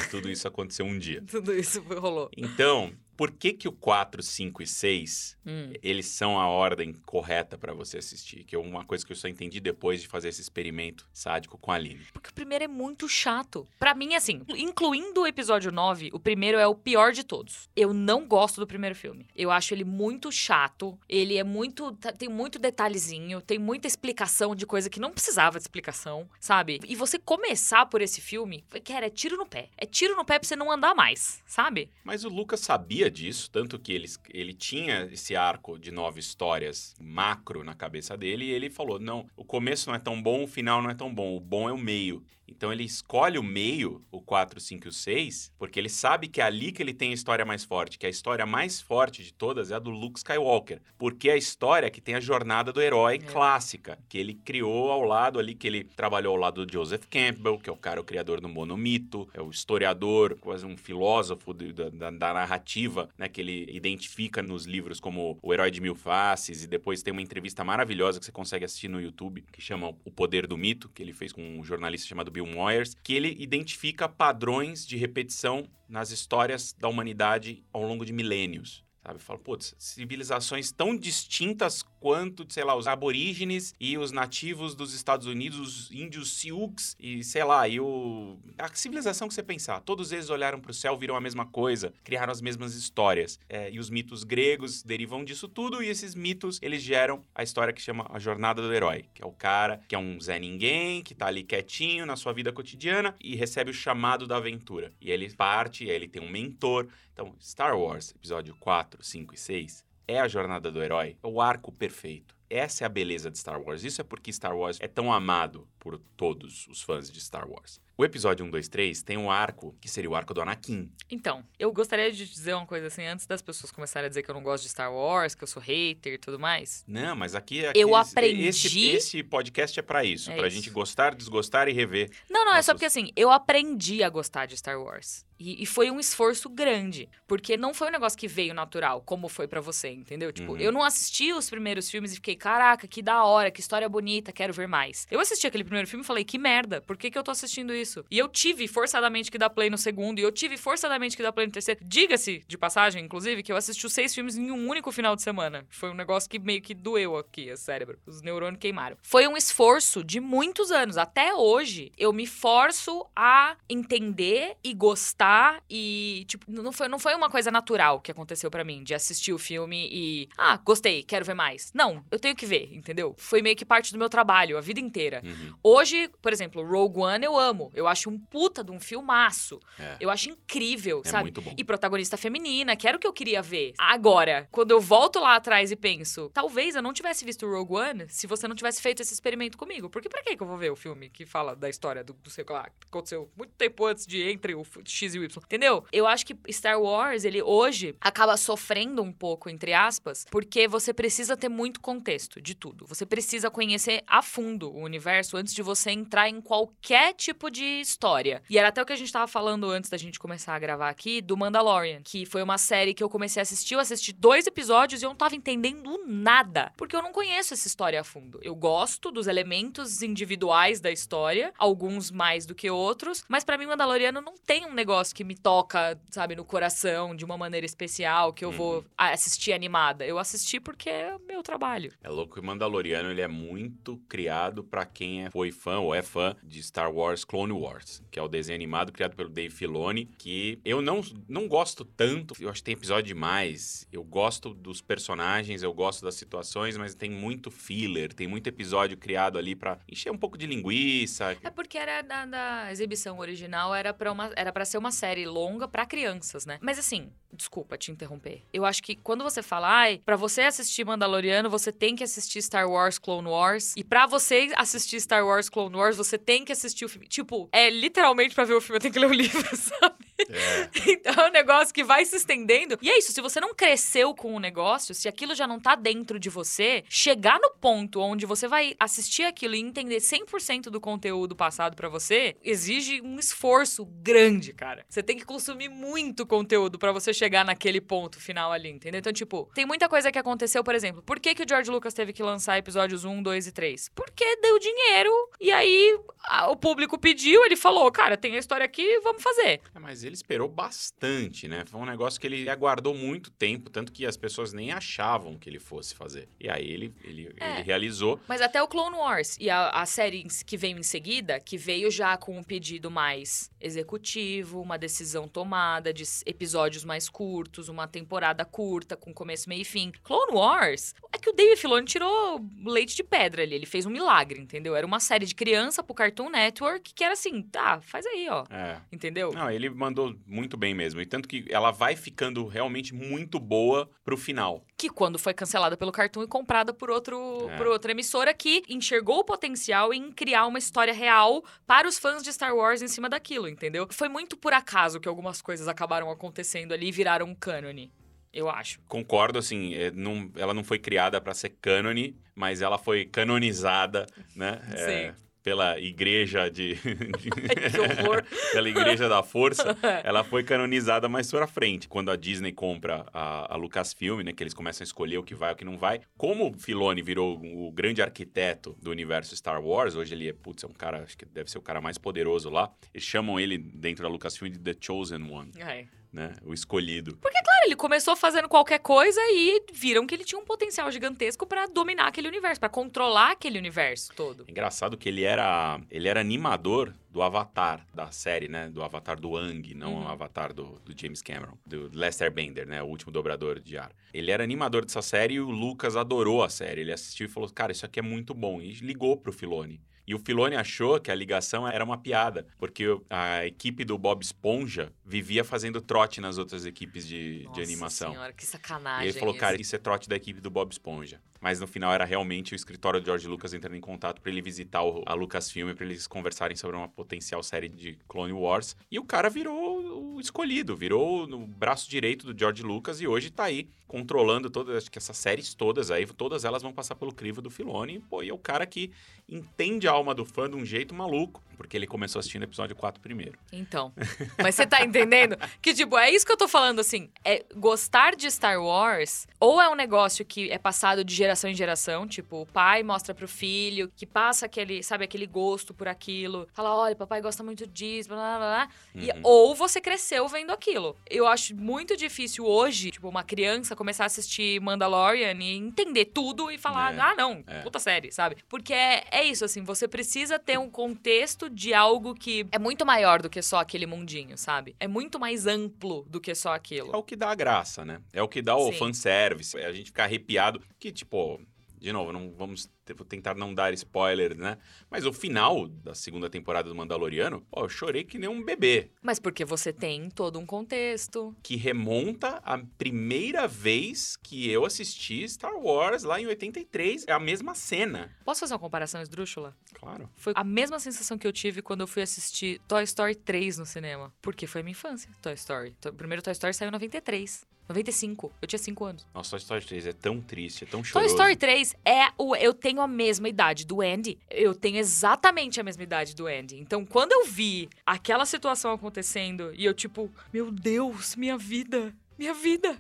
Tudo 0.09 0.29
isso 0.29 0.47
aconteceu 0.47 0.85
um 0.85 0.97
dia. 0.97 1.23
Tudo 1.29 1.53
isso 1.53 1.81
rolou. 1.81 2.29
Então, 2.35 2.93
por 3.17 3.29
que 3.31 3.53
que 3.53 3.67
o 3.67 3.71
4, 3.71 4.23
5 4.23 4.63
e 4.63 4.67
6, 4.67 5.37
Hum. 5.45 5.73
eles 5.83 6.05
são 6.07 6.39
a 6.39 6.47
ordem 6.47 6.93
correta 7.05 7.57
pra 7.57 7.73
você 7.73 7.97
assistir? 7.97 8.43
Que 8.45 8.55
é 8.55 8.59
uma 8.59 8.83
coisa 8.85 9.05
que 9.05 9.11
eu 9.11 9.15
só 9.15 9.27
entendi 9.27 9.59
depois 9.59 10.01
de 10.01 10.07
fazer 10.07 10.29
esse 10.29 10.41
experimento 10.41 11.07
sádico 11.13 11.57
com 11.57 11.71
a 11.71 11.75
Aline. 11.75 12.05
Porque 12.13 12.29
o 12.29 12.33
primeiro 12.33 12.63
é 12.63 12.67
muito 12.67 13.07
chato. 13.07 13.67
Pra 13.77 13.93
mim, 13.93 14.15
assim, 14.15 14.41
incluindo 14.55 15.21
o 15.21 15.27
episódio 15.27 15.71
9, 15.71 16.09
o 16.13 16.19
primeiro 16.19 16.57
é 16.57 16.65
o 16.65 16.73
pior 16.73 17.11
de 17.11 17.23
todos. 17.23 17.69
Eu 17.75 17.93
não 17.93 18.25
gosto 18.27 18.59
do 18.61 18.65
primeiro 18.67 18.95
filme. 18.95 19.27
Eu 19.35 19.51
acho 19.51 19.73
ele 19.73 19.83
muito 19.83 20.31
chato. 20.31 20.97
Ele 21.07 21.37
é 21.37 21.43
muito. 21.43 21.91
tá- 21.97 22.11
Tem 22.13 22.29
muito 22.29 22.57
detalhezinho, 22.57 23.41
tem 23.41 23.59
muita 23.59 23.87
explicação 23.87 24.55
de 24.55 24.65
coisa 24.65 24.89
que 24.89 24.99
não 24.99 25.11
precisava 25.11 25.59
de 25.59 25.63
explicação, 25.63 26.27
sabe? 26.39 26.79
E 26.87 26.95
você 26.95 27.19
começar 27.19 27.85
por 27.87 28.01
esse 28.01 28.19
filme, 28.21 28.63
cara, 28.83 29.05
é 29.07 29.09
tiro 29.21 29.37
no 29.37 29.45
pé. 29.45 29.69
É 29.77 29.85
tiro 29.85 30.15
no 30.15 30.25
pé 30.25 30.39
pra 30.39 30.47
você 30.47 30.55
não 30.55 30.71
andar 30.71 30.95
mais, 30.95 31.43
sabe? 31.45 31.89
Mas 32.03 32.23
o 32.23 32.29
Lucas 32.29 32.59
sabia 32.59 33.11
disso, 33.11 33.51
tanto 33.51 33.77
que 33.77 33.93
ele, 33.93 34.07
ele 34.33 34.51
tinha 34.51 35.07
esse 35.11 35.35
arco 35.35 35.77
de 35.77 35.91
nove 35.91 36.19
histórias 36.19 36.95
macro 36.99 37.63
na 37.63 37.75
cabeça 37.75 38.17
dele, 38.17 38.45
e 38.45 38.51
ele 38.51 38.69
falou: 38.69 38.99
não, 38.99 39.27
o 39.37 39.45
começo 39.45 39.89
não 39.89 39.95
é 39.95 39.99
tão 39.99 40.19
bom, 40.19 40.43
o 40.43 40.47
final 40.47 40.81
não 40.81 40.89
é 40.89 40.95
tão 40.95 41.13
bom, 41.13 41.35
o 41.35 41.39
bom 41.39 41.69
é 41.69 41.73
o 41.73 41.77
meio. 41.77 42.23
Então 42.55 42.71
ele 42.71 42.83
escolhe 42.83 43.37
o 43.37 43.43
meio, 43.43 44.01
o 44.11 44.21
4, 44.21 44.59
5 44.59 44.87
e 44.87 44.89
o 44.89 44.91
6, 44.91 45.51
porque 45.57 45.79
ele 45.79 45.89
sabe 45.89 46.27
que 46.27 46.41
é 46.41 46.43
ali 46.43 46.71
que 46.71 46.81
ele 46.83 46.93
tem 46.93 47.11
a 47.11 47.13
história 47.13 47.45
mais 47.45 47.63
forte, 47.63 47.97
que 47.97 48.05
a 48.05 48.09
história 48.09 48.45
mais 48.45 48.79
forte 48.81 49.23
de 49.23 49.33
todas 49.33 49.71
é 49.71 49.75
a 49.75 49.79
do 49.79 49.89
Luke 49.89 50.17
Skywalker, 50.19 50.81
porque 50.97 51.29
é 51.29 51.33
a 51.33 51.37
história 51.37 51.89
que 51.89 52.01
tem 52.01 52.15
a 52.15 52.19
jornada 52.19 52.71
do 52.71 52.81
herói 52.81 53.19
clássica, 53.19 53.97
que 54.09 54.17
ele 54.17 54.33
criou 54.33 54.91
ao 54.91 55.03
lado 55.03 55.39
ali, 55.39 55.55
que 55.55 55.67
ele 55.67 55.83
trabalhou 55.83 56.33
ao 56.35 56.39
lado 56.39 56.65
do 56.65 56.71
Joseph 56.71 57.05
Campbell, 57.09 57.57
que 57.57 57.69
é 57.69 57.73
o 57.73 57.77
cara, 57.77 57.99
o 57.99 58.03
criador 58.03 58.39
do 58.41 58.47
monomito, 58.49 59.27
é 59.33 59.41
o 59.41 59.49
historiador, 59.49 60.37
quase 60.39 60.65
um 60.65 60.77
filósofo 60.77 61.53
de- 61.53 61.73
da, 61.73 61.89
da- 61.89 62.11
da 62.11 62.33
narrativa, 62.33 63.09
né, 63.17 63.27
que 63.27 63.41
ele 63.41 63.65
identifica 63.71 64.41
nos 64.41 64.65
livros 64.65 64.99
como 64.99 65.37
o 65.41 65.53
herói 65.53 65.71
de 65.71 65.81
mil 65.81 65.95
faces, 65.95 66.63
e 66.63 66.67
depois 66.67 67.01
tem 67.01 67.11
uma 67.11 67.21
entrevista 67.21 67.63
maravilhosa 67.63 68.19
que 68.19 68.25
você 68.25 68.31
consegue 68.31 68.65
assistir 68.65 68.87
no 68.87 69.01
YouTube, 69.01 69.43
que 69.51 69.61
chama 69.61 69.89
O 70.05 70.11
Poder 70.11 70.45
do 70.47 70.57
Mito, 70.57 70.89
que 70.89 71.01
ele 71.01 71.13
fez 71.13 71.31
com 71.31 71.41
um 71.59 71.63
jornalista 71.63 72.07
chamado 72.07 72.29
Bill 72.31 72.40
Moyers, 72.47 72.95
que 73.03 73.13
ele 73.13 73.35
identifica 73.39 74.07
padrões 74.07 74.85
de 74.85 74.97
repetição 74.97 75.67
nas 75.87 76.11
histórias 76.11 76.73
da 76.73 76.87
humanidade 76.87 77.63
ao 77.71 77.83
longo 77.83 78.05
de 78.05 78.13
milênios. 78.13 78.83
Sabe, 79.03 79.19
fala, 79.19 79.39
putz, 79.39 79.73
civilizações 79.79 80.71
tão 80.71 80.95
distintas 80.95 81.83
quanto, 82.01 82.45
sei 82.51 82.63
lá, 82.63 82.75
os 82.75 82.87
aborígenes 82.87 83.75
e 83.79 83.95
os 83.95 84.11
nativos 84.11 84.73
dos 84.73 84.93
Estados 84.93 85.27
Unidos, 85.27 85.59
os 85.59 85.91
índios 85.91 86.33
Sioux 86.33 86.95
e, 86.99 87.23
sei 87.23 87.43
lá, 87.43 87.67
e 87.67 87.79
o... 87.79 88.37
A 88.57 88.67
civilização 88.73 89.27
que 89.27 89.33
você 89.35 89.43
pensar, 89.43 89.79
todos 89.81 90.11
eles 90.11 90.31
olharam 90.31 90.59
para 90.59 90.71
o 90.71 90.73
céu, 90.73 90.97
viram 90.97 91.15
a 91.15 91.21
mesma 91.21 91.45
coisa, 91.45 91.93
criaram 92.03 92.31
as 92.31 92.41
mesmas 92.41 92.73
histórias. 92.73 93.39
É, 93.47 93.69
e 93.71 93.79
os 93.79 93.91
mitos 93.91 94.23
gregos 94.23 94.81
derivam 94.81 95.23
disso 95.23 95.47
tudo 95.47 95.83
e 95.83 95.89
esses 95.89 96.15
mitos, 96.15 96.57
eles 96.61 96.81
geram 96.81 97.21
a 97.35 97.43
história 97.43 97.71
que 97.71 97.81
chama 97.81 98.07
a 98.09 98.17
jornada 98.17 98.63
do 98.63 98.73
herói, 98.73 99.05
que 99.13 99.21
é 99.21 99.25
o 99.25 99.31
cara 99.31 99.79
que 99.87 99.93
é 99.93 99.99
um 99.99 100.19
Zé 100.19 100.39
Ninguém, 100.39 101.03
que 101.03 101.13
tá 101.13 101.27
ali 101.27 101.43
quietinho 101.43 102.05
na 102.05 102.15
sua 102.15 102.33
vida 102.33 102.51
cotidiana 102.51 103.15
e 103.21 103.35
recebe 103.35 103.69
o 103.69 103.73
chamado 103.73 104.25
da 104.25 104.37
aventura. 104.37 104.91
E 104.99 105.11
ele 105.11 105.29
parte, 105.35 105.85
e 105.85 105.89
ele 105.89 106.07
tem 106.07 106.21
um 106.21 106.29
mentor. 106.29 106.87
Então, 107.13 107.35
Star 107.39 107.77
Wars, 107.77 108.11
episódio 108.15 108.55
4, 108.59 109.03
5 109.03 109.35
e 109.35 109.37
6, 109.37 109.90
é 110.11 110.19
a 110.19 110.27
jornada 110.27 110.71
do 110.71 110.81
herói, 110.83 111.17
é 111.23 111.27
o 111.27 111.41
arco 111.41 111.71
perfeito. 111.71 112.35
Essa 112.49 112.83
é 112.83 112.85
a 112.85 112.89
beleza 112.89 113.31
de 113.31 113.37
Star 113.39 113.61
Wars. 113.61 113.85
Isso 113.85 114.01
é 114.01 114.03
porque 114.03 114.31
Star 114.33 114.53
Wars 114.57 114.77
é 114.81 114.87
tão 114.87 115.13
amado 115.13 115.65
por 115.79 115.97
todos 116.17 116.67
os 116.67 116.81
fãs 116.81 117.09
de 117.09 117.21
Star 117.21 117.49
Wars. 117.49 117.79
O 117.97 118.03
episódio 118.03 118.45
1, 118.45 118.49
2, 118.49 118.67
3 118.67 119.01
tem 119.03 119.15
um 119.17 119.31
arco 119.31 119.73
que 119.79 119.87
seria 119.87 120.09
o 120.09 120.15
arco 120.15 120.33
do 120.33 120.41
Anakin. 120.41 120.91
Então, 121.09 121.45
eu 121.57 121.71
gostaria 121.71 122.11
de 122.11 122.27
dizer 122.29 122.53
uma 122.53 122.65
coisa 122.65 122.87
assim, 122.87 123.05
antes 123.05 123.25
das 123.25 123.41
pessoas 123.41 123.71
começarem 123.71 124.07
a 124.07 124.09
dizer 124.09 124.23
que 124.23 124.29
eu 124.29 124.35
não 124.35 124.43
gosto 124.43 124.63
de 124.63 124.69
Star 124.69 124.93
Wars, 124.93 125.33
que 125.33 125.43
eu 125.45 125.47
sou 125.47 125.61
hater 125.61 126.13
e 126.13 126.17
tudo 126.17 126.37
mais. 126.37 126.83
Não, 126.85 127.15
mas 127.15 127.35
aqui, 127.35 127.65
aqui 127.65 127.79
Eu 127.79 127.89
esse- 127.97 128.11
aprendi- 128.11 128.43
Esse, 128.47 128.85
esse 128.89 129.23
podcast 129.23 129.79
é 129.79 129.83
pra 129.83 130.03
isso, 130.03 130.29
É 130.29 130.35
pra 130.35 130.47
isso. 130.47 130.55
gente 130.57 130.69
gostar, 130.71 131.15
desgostar 131.15 131.69
e 131.69 131.71
rever. 131.71 132.09
Não, 132.29 132.43
não, 132.43 132.51
é 132.51 132.61
só 132.61 132.73
Nossos- 132.73 132.73
porque 132.73 132.85
assim, 132.85 133.11
eu 133.15 133.31
aprendi 133.31 134.03
a 134.03 134.09
gostar 134.09 134.45
de 134.45 134.57
Star 134.57 134.77
Wars. 134.81 135.25
E, 135.41 135.63
e 135.63 135.65
foi 135.65 135.89
um 135.89 135.99
esforço 135.99 136.47
grande. 136.49 137.09
Porque 137.27 137.57
não 137.57 137.73
foi 137.73 137.87
um 137.87 137.91
negócio 137.91 138.17
que 138.17 138.27
veio 138.27 138.53
natural, 138.53 139.01
como 139.01 139.27
foi 139.27 139.47
pra 139.47 139.59
você, 139.59 139.89
entendeu? 139.89 140.31
Tipo, 140.31 140.51
Uhum. 140.53 140.57
eu 140.59 140.71
não 140.71 140.83
assisti 140.83 141.33
os 141.33 141.49
primeiros 141.49 141.89
filmes 141.89 142.11
e 142.11 142.15
fiquei, 142.15 142.35
caraca, 142.35 142.87
que 142.87 143.01
da 143.01 143.23
hora, 143.23 143.49
que 143.49 143.59
história 143.59 143.89
bonita, 143.89 144.31
quero 144.31 144.53
ver 144.53 144.67
mais. 144.67 145.07
Eu 145.09 145.19
assisti 145.19 145.47
aquele 145.47 145.63
primeiro 145.63 145.87
filme 145.87 146.03
e 146.03 146.07
falei, 146.07 146.23
que 146.23 146.37
merda, 146.37 146.81
por 146.81 146.95
que, 146.97 147.09
que 147.09 147.17
eu 147.17 147.23
tô 147.23 147.31
assistindo 147.31 147.73
isso? 147.73 148.05
E 148.11 148.17
eu 148.19 148.27
tive 148.27 148.67
forçadamente 148.67 149.31
que 149.31 149.37
dar 149.37 149.49
play 149.49 149.69
no 149.69 149.77
segundo, 149.77 150.19
e 150.19 150.21
eu 150.21 150.31
tive 150.31 150.57
forçadamente 150.57 151.17
que 151.17 151.23
dar 151.23 151.31
play 151.31 151.47
no 151.47 151.53
terceiro. 151.53 151.79
Diga-se, 151.83 152.43
de 152.47 152.57
passagem, 152.57 153.03
inclusive, 153.03 153.41
que 153.41 153.51
eu 153.51 153.55
assisti 153.55 153.85
os 153.85 153.93
seis 153.93 154.13
filmes 154.13 154.35
em 154.37 154.51
um 154.51 154.67
único 154.69 154.91
final 154.91 155.15
de 155.15 155.21
semana. 155.23 155.65
Foi 155.69 155.89
um 155.89 155.95
negócio 155.95 156.29
que 156.29 156.37
meio 156.37 156.61
que 156.61 156.73
doeu 156.73 157.17
aqui, 157.17 157.51
o 157.51 157.57
cérebro. 157.57 157.97
Os 158.05 158.21
neurônios 158.21 158.59
queimaram. 158.59 158.97
Foi 159.01 159.27
um 159.27 159.35
esforço 159.37 160.03
de 160.03 160.19
muitos 160.19 160.69
anos. 160.71 160.97
Até 160.97 161.33
hoje, 161.33 161.91
eu 161.97 162.11
me 162.11 162.27
forço 162.27 163.05
a 163.15 163.55
entender 163.69 164.57
e 164.63 164.73
gostar 164.73 165.30
e, 165.69 166.25
tipo, 166.27 166.45
não 166.51 166.71
foi, 166.71 166.87
não 166.87 166.99
foi 166.99 167.13
uma 167.15 167.29
coisa 167.29 167.51
natural 167.51 167.99
que 167.99 168.11
aconteceu 168.11 168.49
pra 168.49 168.63
mim, 168.63 168.83
de 168.83 168.93
assistir 168.93 169.33
o 169.33 169.37
filme 169.37 169.87
e, 169.91 170.29
ah, 170.37 170.57
gostei, 170.57 171.03
quero 171.03 171.25
ver 171.25 171.33
mais. 171.33 171.71
Não, 171.73 172.03
eu 172.11 172.19
tenho 172.19 172.35
que 172.35 172.45
ver, 172.45 172.73
entendeu? 172.73 173.15
Foi 173.17 173.41
meio 173.41 173.55
que 173.55 173.65
parte 173.65 173.91
do 173.91 173.97
meu 173.99 174.09
trabalho, 174.09 174.57
a 174.57 174.61
vida 174.61 174.79
inteira. 174.79 175.21
Uhum. 175.23 175.53
Hoje, 175.63 176.09
por 176.21 176.31
exemplo, 176.33 176.63
Rogue 176.63 176.99
One 176.99 177.25
eu 177.25 177.37
amo. 177.37 177.71
Eu 177.73 177.87
acho 177.87 178.09
um 178.09 178.17
puta 178.17 178.63
de 178.63 178.71
um 178.71 178.79
filmaço. 178.79 179.59
É, 179.79 179.97
Eu 179.99 180.09
acho 180.09 180.29
incrível, 180.29 181.01
é 181.05 181.09
sabe? 181.09 181.23
muito 181.23 181.41
bom. 181.41 181.53
E 181.57 181.63
protagonista 181.63 182.17
feminina, 182.17 182.75
que 182.75 182.87
era 182.87 182.97
o 182.97 182.99
que 182.99 183.07
eu 183.07 183.13
queria 183.13 183.41
ver. 183.41 183.73
Agora, 183.77 184.47
quando 184.51 184.71
eu 184.71 184.79
volto 184.79 185.19
lá 185.19 185.35
atrás 185.35 185.71
e 185.71 185.75
penso, 185.75 186.29
talvez 186.33 186.75
eu 186.75 186.81
não 186.81 186.93
tivesse 186.93 187.23
visto 187.25 187.47
Rogue 187.47 187.73
One 187.73 188.05
se 188.09 188.27
você 188.27 188.47
não 188.47 188.55
tivesse 188.55 188.81
feito 188.81 189.01
esse 189.01 189.13
experimento 189.13 189.57
comigo. 189.57 189.89
Porque 189.89 190.09
pra 190.09 190.21
que 190.23 190.35
que 190.35 190.43
eu 190.43 190.47
vou 190.47 190.57
ver 190.57 190.71
o 190.71 190.75
filme 190.75 191.09
que 191.09 191.25
fala 191.25 191.55
da 191.55 191.69
história 191.69 192.03
do, 192.03 192.13
do 192.13 192.29
sei 192.29 192.45
lá, 192.49 192.63
que 192.79 192.87
aconteceu 192.87 193.29
muito 193.35 193.53
tempo 193.53 193.85
antes 193.85 194.05
de 194.05 194.21
entre 194.29 194.53
o 194.55 194.65
X 194.85 195.15
e 195.15 195.19
o 195.19 195.20
Y? 195.23 195.37
Entendeu? 195.45 195.85
Eu 195.91 196.07
acho 196.07 196.25
que 196.25 196.35
Star 196.51 196.81
Wars, 196.81 197.23
ele 197.23 197.41
hoje 197.41 197.95
acaba 197.99 198.37
sofrendo 198.37 199.01
um 199.01 199.11
pouco, 199.11 199.49
entre 199.49 199.73
aspas, 199.73 200.25
porque 200.29 200.67
você 200.67 200.93
precisa 200.93 201.37
ter 201.37 201.49
muito 201.49 201.79
contexto 201.79 202.41
de 202.41 202.55
tudo. 202.55 202.85
Você 202.85 203.05
precisa 203.05 203.49
conhecer 203.49 204.03
a 204.07 204.21
fundo 204.21 204.71
o 204.71 204.83
universo 204.83 205.37
antes 205.37 205.53
de 205.53 205.61
você 205.61 205.91
entrar 205.91 206.29
em 206.29 206.41
qualquer 206.41 207.13
tipo 207.13 207.49
de 207.49 207.63
história. 207.81 208.41
E 208.49 208.57
era 208.57 208.69
até 208.69 208.81
o 208.81 208.85
que 208.85 208.93
a 208.93 208.97
gente 208.97 209.11
tava 209.11 209.27
falando 209.27 209.69
antes 209.69 209.89
da 209.89 209.97
gente 209.97 210.19
começar 210.19 210.55
a 210.55 210.59
gravar 210.59 210.89
aqui 210.89 211.21
do 211.21 211.35
Mandalorian, 211.35 212.01
que 212.03 212.25
foi 212.25 212.41
uma 212.41 212.57
série 212.57 212.93
que 212.93 213.03
eu 213.03 213.09
comecei 213.09 213.41
a 213.41 213.43
assistir, 213.43 213.73
eu 213.73 213.79
assisti 213.79 214.13
dois 214.13 214.47
episódios 214.47 215.01
e 215.01 215.05
eu 215.05 215.09
não 215.09 215.15
tava 215.15 215.35
entendendo 215.35 216.03
nada, 216.07 216.71
porque 216.77 216.95
eu 216.95 217.01
não 217.01 217.11
conheço 217.11 217.53
essa 217.53 217.67
história 217.67 217.99
a 217.99 218.03
fundo. 218.03 218.39
Eu 218.41 218.55
gosto 218.55 219.11
dos 219.11 219.27
elementos 219.27 220.01
individuais 220.01 220.79
da 220.79 220.91
história, 220.91 221.53
alguns 221.57 222.11
mais 222.11 222.45
do 222.45 222.55
que 222.55 222.69
outros, 222.69 223.23
mas 223.27 223.43
pra 223.43 223.57
mim 223.57 223.65
Mandaloriano 223.65 224.21
não 224.21 224.35
tem 224.45 224.65
um 224.65 224.73
negócio 224.73 225.00
negócio 225.01 225.15
que 225.15 225.23
me 225.23 225.35
toca, 225.35 225.99
sabe, 226.11 226.35
no 226.35 226.45
coração 226.45 227.15
de 227.15 227.25
uma 227.25 227.37
maneira 227.37 227.65
especial, 227.65 228.31
que 228.31 228.45
eu 228.45 228.51
vou 228.51 228.85
assistir 228.97 229.51
animada. 229.51 230.05
Eu 230.05 230.19
assisti 230.19 230.59
porque 230.59 230.89
é 230.89 231.17
meu 231.27 231.41
trabalho. 231.41 231.91
É 232.03 232.09
louco 232.09 232.35
que 232.35 232.39
o 232.39 232.43
Mandaloriano 232.43 233.09
ele 233.09 233.21
é 233.21 233.27
muito 233.27 233.97
criado 234.07 234.63
pra 234.63 234.85
quem 234.85 235.25
é- 235.25 235.31
foi 235.31 235.51
fã 235.51 235.79
ou 235.79 235.93
é 235.95 236.01
fã 236.03 236.35
de 236.43 236.61
Star 236.61 236.93
Wars 236.93 237.25
Clone 237.25 237.51
Wars, 237.51 238.03
que 238.11 238.19
é 238.19 238.21
o 238.21 238.27
desenho 238.27 238.55
animado 238.55 238.91
criado 238.91 239.15
pelo 239.15 239.29
Dave 239.29 239.53
Filoni, 239.53 240.05
que 240.17 240.59
eu 240.63 240.81
não, 240.81 241.01
não 241.27 241.47
gosto 241.47 241.83
tanto, 241.83 242.35
eu 242.39 242.49
acho 242.49 242.59
que 242.59 242.65
tem 242.65 242.73
episódio 242.73 243.07
demais. 243.07 243.87
Eu 243.91 244.03
gosto 244.03 244.53
dos 244.53 244.81
personagens, 244.81 245.63
eu 245.63 245.73
gosto 245.73 246.03
das 246.03 246.15
situações, 246.15 246.77
mas 246.77 246.93
tem 246.93 247.09
muito 247.09 247.49
filler, 247.49 248.13
tem 248.13 248.27
muito 248.27 248.47
episódio 248.47 248.97
criado 248.97 249.37
ali 249.37 249.55
pra 249.55 249.79
encher 249.89 250.11
um 250.11 250.17
pouco 250.17 250.37
de 250.37 250.45
linguiça. 250.45 251.35
É 251.41 251.49
porque 251.49 251.77
era 251.77 252.01
da, 252.01 252.71
exibição 252.71 253.17
original, 253.19 253.73
era 253.73 253.93
pra, 253.93 254.11
uma, 254.11 254.31
era 254.35 254.51
pra 254.51 254.65
ser 254.65 254.77
uma 254.77 254.90
série 254.91 255.25
longa 255.25 255.67
pra 255.67 255.85
crianças, 255.85 256.45
né? 256.45 256.57
Mas 256.61 256.77
assim, 256.77 257.11
desculpa 257.33 257.77
te 257.77 257.91
interromper. 257.91 258.43
Eu 258.53 258.65
acho 258.65 258.83
que 258.83 258.95
quando 258.95 259.23
você 259.23 259.41
fala, 259.41 259.67
ai, 259.69 260.01
pra 260.05 260.15
você 260.15 260.41
assistir 260.41 260.85
Mandaloriano, 260.85 261.49
você 261.49 261.71
tem 261.71 261.95
que 261.95 262.03
assistir 262.03 262.41
Star 262.41 262.69
Wars 262.69 262.97
Clone 262.97 263.27
Wars. 263.27 263.73
E 263.75 263.83
pra 263.83 264.05
você 264.05 264.51
assistir 264.55 264.99
Star 264.99 265.25
Wars 265.25 265.49
Clone 265.49 265.75
Wars, 265.75 265.97
você 265.97 266.17
tem 266.17 266.43
que 266.43 266.51
assistir 266.51 266.85
o 266.85 266.89
filme. 266.89 267.07
Tipo, 267.07 267.49
é 267.51 267.69
literalmente 267.69 268.35
pra 268.35 268.43
ver 268.43 268.53
o 268.53 268.61
filme, 268.61 268.77
eu 268.77 268.81
tenho 268.81 268.93
que 268.93 268.99
ler 268.99 269.09
o 269.09 269.13
livro, 269.13 269.55
sabe? 269.55 269.95
É. 270.29 270.69
Então 270.91 271.25
é 271.25 271.29
um 271.29 271.31
negócio 271.31 271.73
que 271.73 271.83
vai 271.83 272.05
se 272.05 272.15
estendendo. 272.15 272.77
E 272.81 272.89
é 272.89 272.97
isso, 272.97 273.11
se 273.11 273.21
você 273.21 273.39
não 273.39 273.53
cresceu 273.53 274.13
com 274.13 274.35
o 274.35 274.39
negócio, 274.39 274.93
se 274.93 275.07
aquilo 275.07 275.33
já 275.33 275.47
não 275.47 275.59
tá 275.59 275.75
dentro 275.75 276.19
de 276.19 276.29
você, 276.29 276.83
chegar 276.89 277.39
no 277.39 277.51
ponto 277.51 277.99
onde 277.99 278.25
você 278.25 278.47
vai 278.47 278.75
assistir 278.79 279.23
aquilo 279.23 279.55
e 279.55 279.59
entender 279.59 279.97
100% 279.97 280.63
do 280.63 280.79
conteúdo 280.79 281.35
passado 281.35 281.75
pra 281.75 281.89
você, 281.89 282.35
exige 282.43 283.01
um 283.01 283.17
esforço 283.19 283.85
grande, 283.85 284.53
cara. 284.53 284.80
Você 284.89 285.01
tem 285.03 285.17
que 285.17 285.25
consumir 285.25 285.69
muito 285.69 286.25
conteúdo 286.25 286.77
pra 286.79 286.91
você 286.91 287.13
chegar 287.13 287.43
naquele 287.45 287.79
ponto 287.81 288.19
final 288.19 288.51
ali, 288.51 288.69
entendeu? 288.69 288.99
Então, 288.99 289.13
tipo, 289.13 289.49
tem 289.53 289.65
muita 289.65 289.87
coisa 289.89 290.11
que 290.11 290.19
aconteceu, 290.19 290.63
por 290.63 290.75
exemplo, 290.75 291.01
por 291.01 291.19
que, 291.19 291.33
que 291.35 291.43
o 291.43 291.45
George 291.47 291.69
Lucas 291.71 291.93
teve 291.93 292.13
que 292.13 292.21
lançar 292.23 292.57
episódios 292.57 293.03
1, 293.05 293.21
2 293.23 293.47
e 293.47 293.51
3? 293.51 293.89
Porque 293.95 294.35
deu 294.37 294.59
dinheiro 294.59 295.11
e 295.39 295.51
aí 295.51 295.99
a- 296.25 296.49
o 296.51 296.55
público 296.55 296.97
pediu, 296.99 297.43
ele 297.45 297.55
falou, 297.55 297.91
cara, 297.91 298.15
tem 298.17 298.35
a 298.35 298.39
história 298.39 298.65
aqui, 298.65 298.99
vamos 299.01 299.21
fazer. 299.23 299.61
É, 299.73 299.79
mas 299.79 300.03
ele 300.03 300.13
esperou 300.15 300.47
bastante, 300.47 301.47
né? 301.47 301.63
Foi 301.65 301.79
um 301.79 301.85
negócio 301.85 302.19
que 302.19 302.27
ele 302.27 302.49
aguardou 302.49 302.93
muito 302.93 303.31
tempo, 303.31 303.69
tanto 303.69 303.91
que 303.91 304.05
as 304.05 304.17
pessoas 304.17 304.53
nem 304.53 304.71
achavam 304.71 305.37
que 305.37 305.49
ele 305.49 305.59
fosse 305.59 305.95
fazer. 305.95 306.27
E 306.39 306.49
aí 306.49 306.67
ele, 306.69 306.93
ele, 307.03 307.33
É. 307.39 307.53
ele 307.55 307.63
realizou. 307.63 308.19
Mas 308.27 308.41
até 308.41 308.61
o 308.61 308.67
Clone 308.67 308.95
Wars 308.95 309.37
e 309.39 309.49
a, 309.49 309.69
a 309.69 309.85
série 309.85 310.23
que 310.45 310.57
veio 310.57 310.77
em 310.77 310.83
seguida, 310.83 311.39
que 311.39 311.57
veio 311.57 311.89
já 311.91 312.15
com 312.17 312.37
um 312.37 312.43
pedido 312.43 312.89
mais 312.91 313.49
executivo, 313.59 314.63
uma 314.71 314.77
decisão 314.77 315.27
tomada 315.27 315.93
de 315.93 316.03
episódios 316.25 316.85
mais 316.85 317.09
curtos, 317.09 317.67
uma 317.67 317.87
temporada 317.87 318.45
curta, 318.45 318.95
com 318.95 319.13
começo, 319.13 319.49
meio 319.49 319.63
e 319.63 319.65
fim. 319.65 319.91
Clone 320.01 320.31
Wars 320.33 320.95
é 321.11 321.17
que 321.17 321.29
o 321.29 321.33
Dave 321.33 321.57
Filoni 321.57 321.85
tirou 321.85 322.39
leite 322.65 322.95
de 322.95 323.03
pedra 323.03 323.43
ali. 323.43 323.53
Ele 323.53 323.65
fez 323.65 323.85
um 323.85 323.89
milagre, 323.89 324.39
entendeu? 324.39 324.73
Era 324.73 324.87
uma 324.87 325.01
série 325.01 325.25
de 325.25 325.35
criança 325.35 325.83
pro 325.83 325.93
Cartoon 325.93 326.29
Network 326.29 326.93
que 326.93 327.03
era 327.03 327.13
assim, 327.13 327.41
tá, 327.41 327.81
faz 327.81 328.05
aí, 328.05 328.27
ó. 328.29 328.45
É. 328.49 328.79
Entendeu? 328.91 329.33
Não, 329.33 329.51
ele 329.51 329.69
mandou 329.69 330.15
muito 330.25 330.55
bem 330.55 330.73
mesmo. 330.73 331.01
E 331.01 331.05
tanto 331.05 331.27
que 331.27 331.45
ela 331.49 331.71
vai 331.71 331.97
ficando 331.97 332.47
realmente 332.47 332.93
muito 332.93 333.39
boa 333.39 333.89
pro 334.05 334.15
final. 334.15 334.65
Que 334.81 334.89
quando 334.89 335.19
foi 335.19 335.31
cancelada 335.31 335.77
pelo 335.77 335.91
Cartoon 335.91 336.23
e 336.23 336.27
comprada 336.27 336.73
por, 336.73 336.89
outro, 336.89 337.47
É. 337.51 337.55
por 337.57 337.67
outra 337.67 337.91
emissora 337.91 338.33
que 338.33 338.63
enxergou 338.67 339.19
o 339.19 339.23
potencial 339.23 339.93
em 339.93 340.11
criar 340.11 340.47
uma 340.47 340.57
história 340.57 340.91
real 340.91 341.43
para 341.67 341.87
os 341.87 341.99
fãs 341.99 342.23
de 342.23 342.33
Star 342.33 342.55
Wars 342.55 342.81
em 342.81 342.87
cima 342.87 343.07
daquilo, 343.07 343.47
entendeu? 343.47 343.87
Foi 343.91 344.09
muito 344.09 344.35
por 344.35 344.53
acaso 344.53 344.99
que 344.99 345.07
algumas 345.07 345.39
coisas 345.39 345.67
acabaram 345.67 346.09
acontecendo 346.09 346.73
ali 346.73 346.87
e 346.87 346.91
viraram 346.91 347.27
um 347.27 347.35
cânone, 347.35 347.93
eu 348.33 348.49
acho. 348.49 348.79
Concordo, 348.87 349.37
assim, 349.37 349.75
é, 349.75 349.91
não- 349.91 350.31
ela 350.35 350.51
não 350.53 350.63
foi 350.63 350.79
criada 350.79 351.21
pra 351.21 351.35
ser 351.35 351.49
cânone, 351.61 352.17
mas 352.33 352.59
ela 352.63 352.79
foi 352.79 353.05
canonizada, 353.05 354.07
né? 354.35 354.59
É, 354.73 355.13
pela 355.43 355.79
igreja 355.79 356.49
de. 356.49 356.75
que 357.17 357.79
horror. 357.79 358.23
pela 358.53 358.69
igreja 358.69 359.09
da 359.09 359.23
força. 359.23 359.77
Ela 360.03 360.23
foi 360.23 360.43
canonizada 360.43 361.07
mais 361.09 361.29
pra 361.29 361.47
frente. 361.47 361.87
Quando 361.87 362.11
a 362.11 362.15
Disney 362.15 362.51
compra 362.51 363.05
a, 363.13 363.53
a 363.53 363.57
Lucasfilm, 363.57 364.21
né? 364.21 364.33
Que 364.33 364.43
eles 364.43 364.53
começam 364.53 364.83
a 364.83 364.85
escolher 364.85 365.17
o 365.17 365.23
que 365.23 365.35
vai 365.35 365.51
e 365.51 365.53
o 365.53 365.55
que 365.55 365.65
não 365.65 365.77
vai. 365.77 366.01
Como 366.17 366.49
o 366.49 366.53
Filoni 366.57 367.01
virou 367.01 367.39
o 367.43 367.71
grande 367.71 368.01
arquiteto 368.01 368.75
do 368.81 368.91
universo 368.91 369.35
Star 369.35 369.63
Wars, 369.63 369.95
hoje 369.95 370.13
ele 370.13 370.29
é, 370.29 370.33
putz, 370.33 370.63
é 370.63 370.67
um 370.67 370.71
cara, 370.73 371.03
acho 371.03 371.17
que 371.17 371.25
deve 371.25 371.49
ser 371.49 371.57
o 371.57 371.61
cara 371.61 371.81
mais 371.81 371.97
poderoso 371.97 372.49
lá. 372.49 372.71
Eles 372.93 373.05
chamam 373.05 373.39
ele, 373.39 373.57
dentro 373.57 374.03
da 374.03 374.09
Lucasfilm, 374.09 374.51
de 374.51 374.59
The 374.59 374.75
Chosen 374.79 375.23
One, 375.31 375.51
É. 375.57 375.85
né? 376.11 376.33
O 376.43 376.53
escolhido. 376.53 377.17
Cara, 377.21 377.65
ele 377.65 377.75
começou 377.75 378.15
fazendo 378.15 378.47
qualquer 378.49 378.79
coisa 378.79 379.19
e 379.29 379.63
viram 379.73 380.05
que 380.07 380.15
ele 380.15 380.23
tinha 380.23 380.39
um 380.39 380.45
potencial 380.45 380.91
gigantesco 380.91 381.45
pra 381.45 381.67
dominar 381.67 382.07
aquele 382.07 382.27
universo, 382.27 382.59
pra 382.59 382.69
controlar 382.69 383.31
aquele 383.31 383.57
universo 383.57 384.11
todo. 384.15 384.45
Engraçado 384.47 384.97
que 384.97 385.07
ele 385.09 385.23
era, 385.23 385.79
ele 385.89 386.07
era 386.07 386.19
animador 386.21 386.93
do 387.09 387.21
Avatar, 387.21 387.85
da 387.93 388.09
série, 388.11 388.47
né? 388.47 388.69
Do 388.69 388.81
Avatar 388.83 389.19
do 389.19 389.35
Ang, 389.37 389.73
não 389.75 389.95
Uhum. 389.95 390.05
o 390.05 390.07
Avatar 390.07 390.53
do, 390.53 390.79
do 390.85 390.93
James 390.99 391.21
Cameron, 391.21 391.57
do 391.65 391.89
Lester 391.93 392.31
Bender, 392.31 392.65
né? 392.65 392.81
O 392.81 392.85
último 392.87 393.11
dobrador 393.11 393.59
de 393.59 393.77
ar. 393.77 393.91
Ele 394.13 394.31
era 394.31 394.43
animador 394.43 394.85
dessa 394.85 395.01
série 395.01 395.35
e 395.35 395.39
o 395.39 395.49
Lucas 395.49 395.95
adorou 395.95 396.43
a 396.43 396.49
série. 396.49 396.81
Ele 396.81 396.91
assistiu 396.93 397.25
e 397.27 397.29
falou, 397.29 397.49
cara, 397.49 397.71
isso 397.71 397.85
aqui 397.85 397.99
é 397.99 398.03
muito 398.03 398.33
bom. 398.33 398.61
E 398.61 398.71
ligou 398.75 399.17
pro 399.17 399.33
Filoni. 399.33 399.81
E 400.07 400.15
o 400.15 400.19
Filoni 400.19 400.55
achou 400.55 400.99
que 400.99 401.11
a 401.11 401.15
ligação 401.15 401.67
era 401.67 401.83
uma 401.83 401.97
piada, 401.97 402.45
porque 402.57 402.85
a 403.09 403.45
equipe 403.45 403.85
do 403.85 403.97
Bob 403.97 404.23
Esponja 404.23 404.91
vivia 405.05 405.43
fazendo 405.43 405.79
trote 405.81 406.19
nas 406.19 406.37
outras 406.37 406.65
equipes 406.65 407.07
de, 407.07 407.39
de 407.39 407.45
Nossa 407.45 407.61
animação. 407.61 408.11
senhora, 408.11 408.33
que 408.33 408.43
E 408.43 408.47
sacanagem. 408.47 409.07
ele 409.09 409.19
falou, 409.19 409.33
isso. 409.33 409.39
cara, 409.39 409.61
isso 409.61 409.75
é 409.75 409.79
trote 409.79 410.09
da 410.09 410.15
equipe 410.15 410.41
do 410.41 410.49
Bob 410.49 410.71
Esponja. 410.71 411.21
Mas 411.39 411.59
no 411.59 411.65
final 411.67 411.91
era 411.91 412.05
realmente 412.05 412.53
o 412.53 412.55
escritório 412.55 412.99
do 412.99 413.05
George 413.05 413.27
Lucas 413.27 413.51
entrando 413.53 413.75
em 413.75 413.81
contato 413.81 414.21
pra 414.21 414.31
ele 414.31 414.41
visitar 414.43 414.83
o, 414.83 415.03
a 415.07 415.13
Lucasfilm, 415.15 415.73
pra 415.73 415.85
eles 415.85 416.05
conversarem 416.05 416.55
sobre 416.55 416.75
uma 416.77 416.87
potencial 416.87 417.41
série 417.41 417.67
de 417.67 417.97
Clone 418.07 418.33
Wars. 418.33 418.75
E 418.91 418.99
o 418.99 419.03
cara 419.03 419.27
virou 419.29 419.80
o 419.91 420.19
escolhido, 420.19 420.75
virou 420.75 421.27
no 421.27 421.45
braço 421.45 421.89
direito 421.89 422.25
do 422.25 422.37
George 422.37 422.63
Lucas 422.63 423.01
e 423.01 423.07
hoje 423.07 423.29
tá 423.29 423.45
aí 423.45 423.69
controlando 423.87 424.49
todas, 424.49 424.77
acho 424.77 424.91
que 424.91 424.97
essas 424.97 425.17
séries 425.17 425.53
todas 425.53 425.91
aí, 425.91 426.05
todas 426.05 426.45
elas 426.45 426.63
vão 426.63 426.71
passar 426.71 426.95
pelo 426.95 427.13
crivo 427.13 427.41
do 427.41 427.49
Filoni. 427.49 427.99
Pô, 428.09 428.23
e 428.23 428.29
é 428.29 428.33
o 428.33 428.37
cara 428.37 428.65
que 428.65 428.91
entende 429.27 429.87
a 429.87 429.91
alma 429.91 430.15
do 430.15 430.23
fã 430.23 430.49
de 430.49 430.55
um 430.55 430.65
jeito 430.65 430.95
maluco, 430.95 431.43
porque 431.61 431.77
ele 431.77 431.85
começou 431.87 432.19
assistindo 432.19 432.41
o 432.41 432.45
episódio 432.45 432.75
4 432.75 432.99
primeiro. 433.01 433.37
Então. 433.51 433.93
Mas 434.41 434.55
você 434.55 434.65
tá 434.65 434.83
entendendo? 434.83 435.37
Que, 435.61 435.73
tipo, 435.73 435.97
é 435.97 436.09
isso 436.09 436.25
que 436.25 436.31
eu 436.31 436.37
tô 436.37 436.47
falando, 436.47 436.79
assim. 436.79 437.09
É 437.23 437.45
gostar 437.55 438.15
de 438.15 438.29
Star 438.31 438.61
Wars, 438.61 439.27
ou 439.39 439.61
é 439.61 439.69
um 439.69 439.75
negócio 439.75 440.25
que 440.25 440.49
é 440.51 440.57
passado 440.57 441.03
de 441.03 441.13
geração 441.13 441.49
em 441.49 441.53
geração, 441.55 442.07
tipo, 442.07 442.41
o 442.41 442.45
pai 442.45 442.81
mostra 442.83 443.13
pro 443.13 443.27
filho, 443.27 443.91
que 443.95 444.05
passa 444.05 444.45
aquele, 444.45 444.81
sabe, 444.83 445.03
aquele 445.05 445.25
gosto 445.27 445.73
por 445.73 445.87
aquilo. 445.87 446.47
Fala, 446.53 446.75
olha, 446.75 446.95
papai 446.95 447.21
gosta 447.21 447.43
muito 447.43 447.67
disso, 447.67 448.09
blá, 448.09 448.17
blá, 448.17 448.37
blá. 448.37 448.69
E, 448.95 449.11
Uhum. 449.11 449.19
ou 449.23 449.55
você 449.55 449.79
cresceu 449.79 450.27
vendo 450.27 450.51
aquilo. 450.51 450.97
Eu 451.09 451.27
acho 451.27 451.55
muito 451.55 451.95
difícil 451.95 452.45
hoje, 452.45 452.91
tipo, 452.91 453.07
uma 453.07 453.23
criança 453.23 453.75
começar 453.75 454.03
a 454.03 454.07
assistir 454.07 454.59
Mandalorian 454.61 455.33
e 455.33 455.55
entender 455.57 456.05
tudo 456.05 456.49
e 456.49 456.57
falar, 456.57 456.95
É. 456.95 456.99
ah, 456.99 457.15
não, 457.15 457.43
É. 457.47 457.59
puta 457.61 457.77
série, 457.79 458.11
sabe? 458.11 458.37
Porque 458.49 458.73
é, 458.73 459.03
é 459.11 459.23
isso, 459.23 459.45
assim, 459.45 459.63
você 459.63 459.87
precisa 459.87 460.39
ter 460.39 460.57
um 460.57 460.69
contexto 460.69 461.49
de 461.53 461.73
algo 461.73 462.13
que 462.15 462.45
é 462.51 462.57
muito 462.59 462.85
maior 462.85 463.21
do 463.21 463.29
que 463.29 463.41
só 463.41 463.59
aquele 463.59 463.85
mundinho, 463.85 464.37
sabe? 464.37 464.75
É 464.79 464.87
muito 464.87 465.19
mais 465.19 465.45
amplo 465.47 466.05
do 466.09 466.19
que 466.19 466.33
só 466.33 466.53
É 466.53 466.57
aquilo. 466.57 466.95
o 466.95 467.03
que 467.03 467.15
dá 467.15 467.29
a 467.29 467.35
graça, 467.35 467.83
né? 467.85 468.01
É 468.13 468.21
o 468.21 468.27
que 468.27 468.41
dá 468.41 468.55
o 468.55 468.71
Sim. 468.71 468.77
fanservice. 468.79 469.57
É 469.57 469.65
a 469.65 469.71
gente 469.73 469.87
ficar 469.87 470.03
arrepiado. 470.05 470.61
Que, 470.79 470.91
tipo, 470.91 471.39
de 471.81 471.91
novo, 471.91 472.13
não 472.13 472.31
vamos 472.31 472.69
vou 472.93 473.05
tentar 473.05 473.35
não 473.35 473.53
dar 473.53 473.73
spoiler, 473.73 474.35
né? 474.37 474.57
Mas 474.89 475.05
o 475.05 475.13
final 475.13 475.67
da 475.67 475.95
segunda 475.95 476.29
temporada 476.29 476.69
do 476.69 476.75
Mandaloriano, 476.75 477.41
pô, 477.49 477.63
eu 477.63 477.69
chorei 477.69 478.03
que 478.03 478.19
nem 478.19 478.29
um 478.29 478.43
bebê. 478.43 478.91
Mas 479.01 479.19
porque 479.19 479.45
você 479.45 479.71
tem 479.73 480.09
todo 480.09 480.37
um 480.37 480.45
contexto. 480.45 481.35
Que 481.41 481.55
remonta 481.55 482.41
à 482.43 482.59
primeira 482.77 483.47
vez 483.47 484.15
que 484.17 484.49
eu 484.49 484.65
assisti 484.65 485.27
Star 485.27 485.55
Wars 485.55 486.03
lá 486.03 486.19
em 486.19 486.27
83. 486.27 487.05
É 487.07 487.13
a 487.13 487.19
mesma 487.19 487.55
cena. 487.55 488.15
Posso 488.25 488.41
fazer 488.41 488.53
uma 488.53 488.59
comparação 488.59 489.01
esdrúxula? 489.01 489.55
Claro. 489.73 490.09
Foi 490.15 490.33
a 490.35 490.43
mesma 490.43 490.79
sensação 490.79 491.17
que 491.17 491.25
eu 491.25 491.33
tive 491.33 491.61
quando 491.61 491.81
eu 491.81 491.87
fui 491.87 492.01
assistir 492.01 492.59
Toy 492.67 492.83
Story 492.83 493.15
3 493.15 493.57
no 493.57 493.65
cinema. 493.65 494.13
Porque 494.21 494.45
foi 494.45 494.61
a 494.61 494.63
minha 494.63 494.71
infância, 494.71 495.09
Toy 495.21 495.33
Story. 495.33 495.75
O 495.85 495.93
primeiro 495.93 496.21
Toy 496.21 496.33
Story 496.33 496.53
saiu 496.53 496.69
em 496.69 496.71
93. 496.71 497.45
95. 497.67 498.31
Eu 498.41 498.47
tinha 498.47 498.59
5 498.59 498.85
anos. 498.85 499.07
Nossa, 499.13 499.31
Toy 499.31 499.39
Story 499.39 499.65
3 499.65 499.87
é 499.87 499.93
tão 499.93 500.21
triste, 500.21 500.63
é 500.63 500.67
tão 500.67 500.81
Toy 500.81 500.89
choroso. 500.89 501.13
Story 501.13 501.35
3 501.35 501.75
é 501.85 502.07
o. 502.17 502.35
Eu 502.35 502.53
tenho 502.53 502.81
a 502.81 502.87
mesma 502.87 503.29
idade 503.29 503.65
do 503.65 503.81
Andy. 503.81 504.17
Eu 504.29 504.53
tenho 504.53 504.77
exatamente 504.77 505.59
a 505.59 505.63
mesma 505.63 505.83
idade 505.83 506.15
do 506.15 506.27
Andy. 506.27 506.59
Então, 506.59 506.85
quando 506.85 507.11
eu 507.11 507.25
vi 507.25 507.69
aquela 507.85 508.25
situação 508.25 508.71
acontecendo 508.73 509.51
e 509.55 509.65
eu, 509.65 509.73
tipo, 509.73 510.11
meu 510.33 510.51
Deus, 510.51 511.15
minha 511.15 511.37
vida, 511.37 511.93
minha 512.17 512.33
vida. 512.33 512.77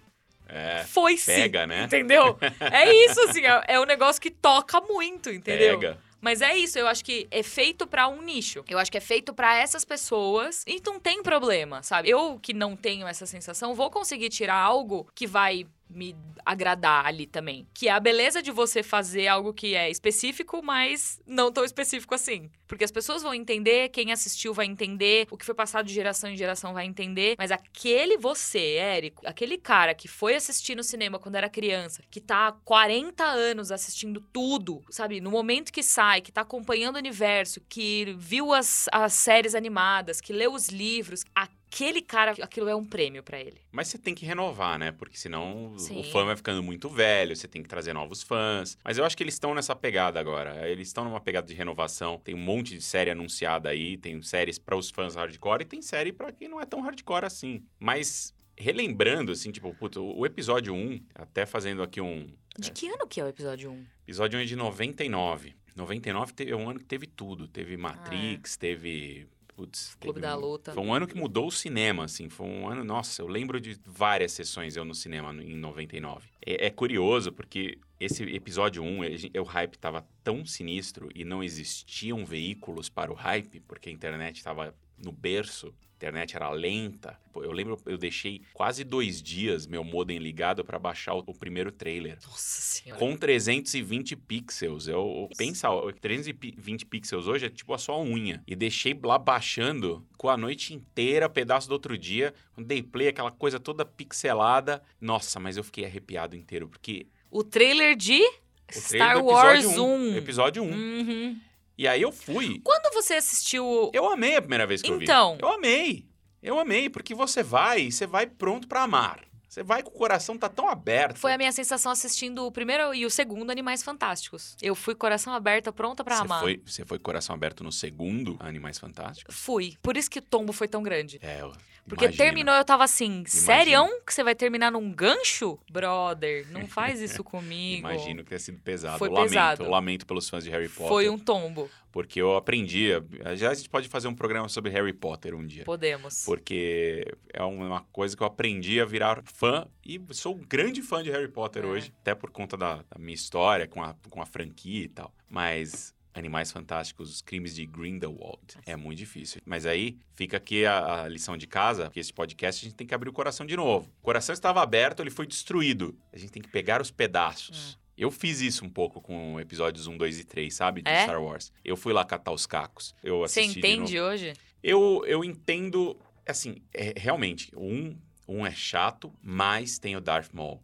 É, 0.47 0.83
Foi-se. 0.83 1.27
pega, 1.33 1.65
né? 1.65 1.85
Entendeu? 1.85 2.37
É 2.59 2.93
isso, 3.05 3.21
assim, 3.21 3.45
é, 3.45 3.63
é 3.67 3.79
um 3.79 3.85
negócio 3.85 4.21
que 4.21 4.29
toca 4.29 4.81
muito, 4.81 5.29
entendeu? 5.29 5.79
Pega. 5.79 5.97
Mas 6.21 6.41
é 6.41 6.55
isso, 6.55 6.77
eu 6.77 6.87
acho 6.87 7.03
que 7.03 7.27
é 7.31 7.41
feito 7.41 7.87
pra 7.87 8.07
um 8.07 8.21
nicho. 8.21 8.63
Eu 8.69 8.77
acho 8.77 8.91
que 8.91 8.97
é 8.97 9.01
feito 9.01 9.33
pra 9.33 9.57
essas 9.57 9.83
pessoas 9.83 10.63
e 10.67 10.79
não 10.85 10.99
tem 10.99 11.23
problema, 11.23 11.81
sabe? 11.81 12.09
Eu 12.09 12.39
que 12.39 12.53
não 12.53 12.75
tenho 12.75 13.07
essa 13.07 13.25
sensação, 13.25 13.73
vou 13.73 13.89
conseguir 13.89 14.29
tirar 14.29 14.55
algo 14.55 15.07
que 15.15 15.25
vai 15.25 15.65
me 15.93 16.15
agradar 16.45 17.05
ali 17.05 17.25
também. 17.25 17.67
Que 17.73 17.87
é 17.87 17.91
a 17.91 17.99
beleza 17.99 18.41
de 18.41 18.51
você 18.51 18.83
fazer 18.83 19.27
algo 19.27 19.53
que 19.53 19.75
é 19.75 19.89
específico, 19.89 20.61
mas 20.63 21.19
não 21.25 21.51
tão 21.51 21.63
específico 21.63 22.15
assim. 22.15 22.49
Porque 22.67 22.83
as 22.83 22.91
pessoas 22.91 23.21
vão 23.21 23.33
entender, 23.33 23.89
quem 23.89 24.11
assistiu 24.11 24.53
vai 24.53 24.65
entender, 24.65 25.27
o 25.29 25.37
que 25.37 25.45
foi 25.45 25.53
passado 25.53 25.85
de 25.85 25.93
geração 25.93 26.29
em 26.29 26.37
geração 26.37 26.73
vai 26.73 26.85
entender. 26.85 27.35
Mas 27.37 27.51
aquele 27.51 28.17
você, 28.17 28.75
Érico, 28.75 29.27
aquele 29.27 29.57
cara 29.57 29.93
que 29.93 30.07
foi 30.07 30.35
assistir 30.35 30.75
no 30.75 30.83
cinema 30.83 31.19
quando 31.19 31.35
era 31.35 31.49
criança, 31.49 32.01
que 32.09 32.21
tá 32.21 32.47
há 32.47 32.51
40 32.51 33.23
anos 33.25 33.71
assistindo 33.71 34.21
tudo, 34.31 34.81
sabe? 34.89 35.19
No 35.19 35.31
momento 35.31 35.71
que 35.71 35.83
sai, 35.83 36.21
que 36.21 36.31
tá 36.31 36.41
acompanhando 36.41 36.95
o 36.95 36.99
universo, 36.99 37.61
que 37.67 38.15
viu 38.17 38.53
as, 38.53 38.87
as 38.91 39.13
séries 39.13 39.53
animadas, 39.53 40.21
que 40.21 40.31
leu 40.31 40.53
os 40.53 40.69
livros, 40.69 41.25
aquele 41.73 42.01
cara, 42.01 42.31
aquilo 42.41 42.67
é 42.67 42.75
um 42.75 42.85
prêmio 42.85 43.23
pra 43.23 43.39
ele. 43.39 43.61
Mas 43.71 43.87
você 43.87 43.97
tem 43.97 44.13
que 44.13 44.25
renovar, 44.25 44.77
né? 44.77 44.91
Porque 44.91 45.17
senão 45.17 45.73
Sim. 45.77 45.99
o 45.99 46.03
fã 46.03 46.25
vai 46.25 46.35
ficando 46.35 46.61
muito 46.61 46.89
velho, 46.89 47.35
você 47.35 47.47
tem 47.47 47.63
que 47.63 47.69
trazer 47.69 47.93
novos 47.93 48.21
fãs. 48.21 48.77
Mas 48.83 48.97
eu 48.97 49.05
acho 49.05 49.15
que 49.15 49.23
eles 49.23 49.35
estão 49.35 49.55
nessa 49.55 49.75
pegada 49.75 50.19
agora. 50.19 50.67
Eles 50.69 50.89
estão 50.89 51.03
numa 51.05 51.21
pegada 51.21 51.47
de 51.47 51.53
renovação. 51.53 52.19
Tem 52.19 52.35
um 52.35 52.39
monte 52.39 52.75
de 52.75 52.81
série 52.81 53.09
anunciada 53.11 53.69
aí, 53.69 53.97
tem 53.97 54.21
séries 54.21 54.59
para 54.59 54.75
os 54.75 54.89
fãs 54.89 55.15
hardcore 55.15 55.61
e 55.61 55.65
tem 55.65 55.81
série 55.81 56.11
pra 56.11 56.31
quem 56.31 56.47
não 56.49 56.59
é 56.59 56.65
tão 56.65 56.81
hardcore 56.81 57.25
assim. 57.25 57.63
Mas 57.79 58.33
relembrando, 58.57 59.31
assim, 59.31 59.51
tipo, 59.51 59.73
puto, 59.73 60.03
o 60.03 60.25
episódio 60.25 60.73
1, 60.73 61.01
até 61.15 61.45
fazendo 61.45 61.81
aqui 61.81 61.99
um. 62.01 62.27
De 62.59 62.69
que 62.71 62.87
ano 62.89 63.07
que 63.07 63.19
é 63.19 63.23
o 63.23 63.27
episódio 63.27 63.71
1? 63.71 63.85
Episódio 64.03 64.37
1 64.39 64.41
é 64.41 64.45
de 64.45 64.55
99. 64.55 65.55
99 65.75 66.33
te- 66.33 66.49
é 66.49 66.55
um 66.55 66.69
ano 66.69 66.79
que 66.79 66.85
teve 66.85 67.07
tudo. 67.07 67.47
Teve 67.47 67.77
Matrix, 67.77 68.57
teve. 68.57 69.25
Putz, 69.55 69.95
Clube 69.99 70.19
da 70.21 70.35
um- 70.37 70.39
Luta. 70.41 70.73
Foi 70.73 70.83
um 70.83 70.93
ano 70.93 71.07
que 71.07 71.15
mudou 71.15 71.47
o 71.47 71.51
cinema, 71.51 72.05
assim. 72.05 72.29
Foi 72.29 72.47
um 72.47 72.67
ano. 72.67 72.83
Nossa, 72.83 73.21
eu 73.21 73.27
lembro 73.27 73.59
de 73.59 73.79
várias 73.85 74.31
sessões 74.31 74.75
eu 74.75 74.83
no 74.85 74.95
cinema 74.95 75.31
em 75.43 75.55
99. 75.55 76.27
É, 76.45 76.67
é 76.67 76.69
curioso 76.69 77.31
porque 77.31 77.77
esse 77.99 78.23
episódio 78.23 78.81
1, 78.83 79.03
ele- 79.03 79.31
o 79.39 79.43
hype 79.43 79.77
tava 79.77 80.05
tão 80.23 80.45
sinistro 80.45 81.09
e 81.13 81.23
não 81.23 81.43
existiam 81.43 82.25
veículos 82.25 82.89
para 82.89 83.11
o 83.11 83.15
hype, 83.15 83.59
porque 83.61 83.89
a 83.89 83.91
internet 83.91 84.37
estava 84.37 84.73
no 84.97 85.11
berço. 85.11 85.73
A 86.05 86.09
internet 86.09 86.35
era 86.35 86.49
lenta. 86.49 87.19
Eu 87.35 87.51
lembro, 87.51 87.79
eu 87.85 87.97
deixei 87.97 88.41
quase 88.53 88.83
dois 88.83 89.21
dias 89.21 89.67
meu 89.67 89.83
modem 89.83 90.17
ligado 90.17 90.65
para 90.65 90.79
baixar 90.79 91.13
o, 91.13 91.23
o 91.27 91.33
primeiro 91.33 91.71
trailer. 91.71 92.17
Nossa 92.25 92.61
senhora. 92.61 92.99
Com 92.99 93.15
320 93.15 94.15
pixels. 94.15 94.87
Eu, 94.87 95.29
eu 95.29 95.29
pensa, 95.37 95.69
ó, 95.69 95.91
320 95.91 96.85
pixels 96.85 97.27
hoje 97.27 97.45
é 97.45 97.49
tipo 97.49 97.73
a 97.73 97.77
sua 97.77 97.99
unha. 97.99 98.43
E 98.47 98.55
deixei 98.55 98.99
lá 99.03 99.17
baixando 99.17 100.05
com 100.17 100.27
a 100.29 100.35
noite 100.35 100.73
inteira, 100.73 101.29
pedaço 101.29 101.67
do 101.67 101.73
outro 101.73 101.97
dia. 101.97 102.33
Quando 102.53 102.67
dei 102.67 102.81
play, 102.81 103.07
aquela 103.09 103.31
coisa 103.31 103.59
toda 103.59 103.85
pixelada. 103.85 104.81
Nossa, 104.99 105.39
mas 105.39 105.57
eu 105.57 105.63
fiquei 105.63 105.85
arrepiado 105.85 106.35
inteiro, 106.35 106.67
porque 106.67 107.07
O 107.29 107.43
trailer 107.43 107.95
de 107.95 108.21
o 108.21 108.31
trailer 108.67 108.81
Star 108.81 109.23
Wars 109.23 109.65
episódio 109.65 109.83
1. 109.83 110.17
Episódio 110.17 110.63
1. 110.63 110.71
Uhum. 110.71 111.41
E 111.81 111.87
aí 111.87 112.03
eu 112.03 112.11
fui. 112.11 112.61
Quando 112.63 112.93
você 112.93 113.15
assistiu. 113.15 113.89
Eu 113.91 114.07
amei 114.07 114.35
a 114.35 114.41
primeira 114.41 114.67
vez 114.67 114.83
que 114.83 114.91
eu 114.91 114.99
vi. 114.99 115.03
Então. 115.03 115.35
Eu 115.41 115.51
amei. 115.51 116.05
Eu 116.39 116.59
amei, 116.59 116.91
porque 116.91 117.15
você 117.15 117.41
vai, 117.41 117.89
você 117.89 118.05
vai 118.05 118.27
pronto 118.27 118.67
pra 118.67 118.83
amar. 118.83 119.21
Você 119.49 119.63
vai 119.63 119.81
com 119.81 119.89
o 119.89 119.93
coração 119.93 120.37
tá 120.37 120.47
tão 120.47 120.69
aberto. 120.69 121.17
Foi 121.17 121.33
a 121.33 121.39
minha 121.39 121.51
sensação 121.51 121.91
assistindo 121.91 122.45
o 122.45 122.51
primeiro 122.51 122.93
e 122.93 123.03
o 123.03 123.09
segundo 123.09 123.49
Animais 123.49 123.81
Fantásticos. 123.81 124.55
Eu 124.61 124.75
fui 124.75 124.93
coração 124.93 125.33
aberto, 125.33 125.73
pronta 125.73 126.03
pra 126.03 126.17
você 126.17 126.21
amar. 126.21 126.41
Foi, 126.41 126.61
você 126.63 126.85
foi 126.85 126.99
coração 126.99 127.33
aberto 127.33 127.63
no 127.63 127.71
segundo 127.71 128.37
Animais 128.39 128.77
Fantásticos? 128.77 129.35
Fui. 129.35 129.73
Por 129.81 129.97
isso 129.97 130.09
que 130.09 130.19
o 130.19 130.21
tombo 130.21 130.53
foi 130.53 130.67
tão 130.67 130.83
grande. 130.83 131.17
É, 131.19 131.41
eu 131.41 131.51
Porque 131.91 132.05
imagino. 132.05 132.23
terminou, 132.23 132.55
eu 132.55 132.63
tava 132.63 132.85
assim, 132.85 133.25
sério 133.27 133.85
que 134.07 134.13
você 134.13 134.23
vai 134.23 134.33
terminar 134.33 134.71
num 134.71 134.93
gancho? 134.93 135.59
Brother, 135.69 136.47
não 136.49 136.65
faz 136.65 137.01
isso 137.01 137.21
comigo. 137.23 137.79
Imagino 137.85 138.23
que 138.23 138.29
tenha 138.29 138.39
sido 138.39 138.59
pesado. 138.61 138.97
Foi 138.97 139.09
lamento, 139.09 139.29
pesado. 139.29 139.69
lamento 139.69 140.05
pelos 140.05 140.29
fãs 140.29 140.41
de 140.45 140.49
Harry 140.49 140.69
Potter. 140.69 140.87
Foi 140.87 141.09
um 141.09 141.19
tombo. 141.19 141.69
Porque 141.91 142.21
eu 142.21 142.37
aprendi. 142.37 142.87
Já 143.35 143.49
a 143.51 143.53
gente 143.53 143.67
pode 143.67 143.89
fazer 143.89 144.07
um 144.07 144.15
programa 144.15 144.47
sobre 144.47 144.71
Harry 144.71 144.93
Potter 144.93 145.35
um 145.35 145.45
dia. 145.45 145.65
Podemos. 145.65 146.23
Porque 146.23 147.05
é 147.33 147.43
uma 147.43 147.81
coisa 147.91 148.15
que 148.15 148.23
eu 148.23 148.27
aprendi 148.27 148.79
a 148.79 148.85
virar 148.85 149.21
fã 149.25 149.67
e 149.85 149.99
sou 150.11 150.35
um 150.35 150.39
grande 150.39 150.81
fã 150.81 151.03
de 151.03 151.11
Harry 151.11 151.27
Potter 151.27 151.63
É. 151.65 151.67
hoje, 151.67 151.93
até 152.01 152.15
por 152.15 152.31
conta 152.31 152.55
da, 152.55 152.75
da 152.75 152.97
minha 152.97 153.13
história 153.15 153.67
com 153.67 153.83
a, 153.83 153.93
com 154.09 154.21
a 154.21 154.25
franquia 154.25 154.85
e 154.85 154.87
tal. 154.87 155.13
Mas 155.29 155.93
Animais 156.13 156.51
Fantásticos, 156.51 157.09
os 157.09 157.21
crimes 157.21 157.55
de 157.55 157.65
Grindelwald, 157.65 158.57
é 158.65 158.75
muito 158.75 158.97
difícil. 158.97 159.41
Mas 159.45 159.65
aí 159.65 159.97
fica 160.13 160.37
aqui 160.37 160.65
a, 160.65 161.03
a 161.03 161.07
lição 161.07 161.37
de 161.37 161.47
casa, 161.47 161.89
que 161.89 161.99
esse 161.99 162.11
podcast 162.11 162.65
a 162.65 162.69
gente 162.69 162.75
tem 162.77 162.85
que 162.85 162.93
abrir 162.93 163.09
o 163.09 163.13
coração 163.13 163.45
de 163.45 163.55
novo. 163.55 163.89
O 164.01 164.03
coração 164.03 164.33
estava 164.33 164.61
aberto, 164.61 165.01
ele 165.01 165.09
foi 165.09 165.25
destruído. 165.25 165.97
A 166.11 166.17
gente 166.17 166.31
tem 166.31 166.41
que 166.41 166.49
pegar 166.49 166.81
os 166.81 166.91
pedaços. 166.91 167.79
Eu 167.97 168.09
fiz 168.09 168.41
isso 168.41 168.65
um 168.65 168.69
pouco 168.69 168.99
com 168.99 169.39
episódios 169.39 169.85
1, 169.87 169.97
2 169.97 170.19
e 170.19 170.23
3, 170.23 170.53
sabe? 170.53 170.81
De 170.81 170.89
É? 170.89 171.03
Star 171.03 171.21
Wars. 171.21 171.51
Eu 171.63 171.77
fui 171.77 171.93
lá 171.93 172.03
catar 172.03 172.31
os 172.31 172.45
cacos. 172.45 172.95
Eu 173.03 173.19
Você 173.19 173.41
assisti 173.41 173.59
novo. 173.61 173.67
entende 173.73 173.99
hoje? 173.99 174.33
Eu, 174.63 175.03
eu 175.05 175.23
entendo, 175.23 175.97
assim, 176.27 176.61
é, 176.73 176.93
realmente, 176.97 177.51
um, 177.55 177.95
um 178.27 178.45
é 178.45 178.51
chato, 178.51 179.13
mas 179.21 179.77
tem 179.77 179.95
o 179.95 180.01
Darth 180.01 180.31
Maul. 180.33 180.61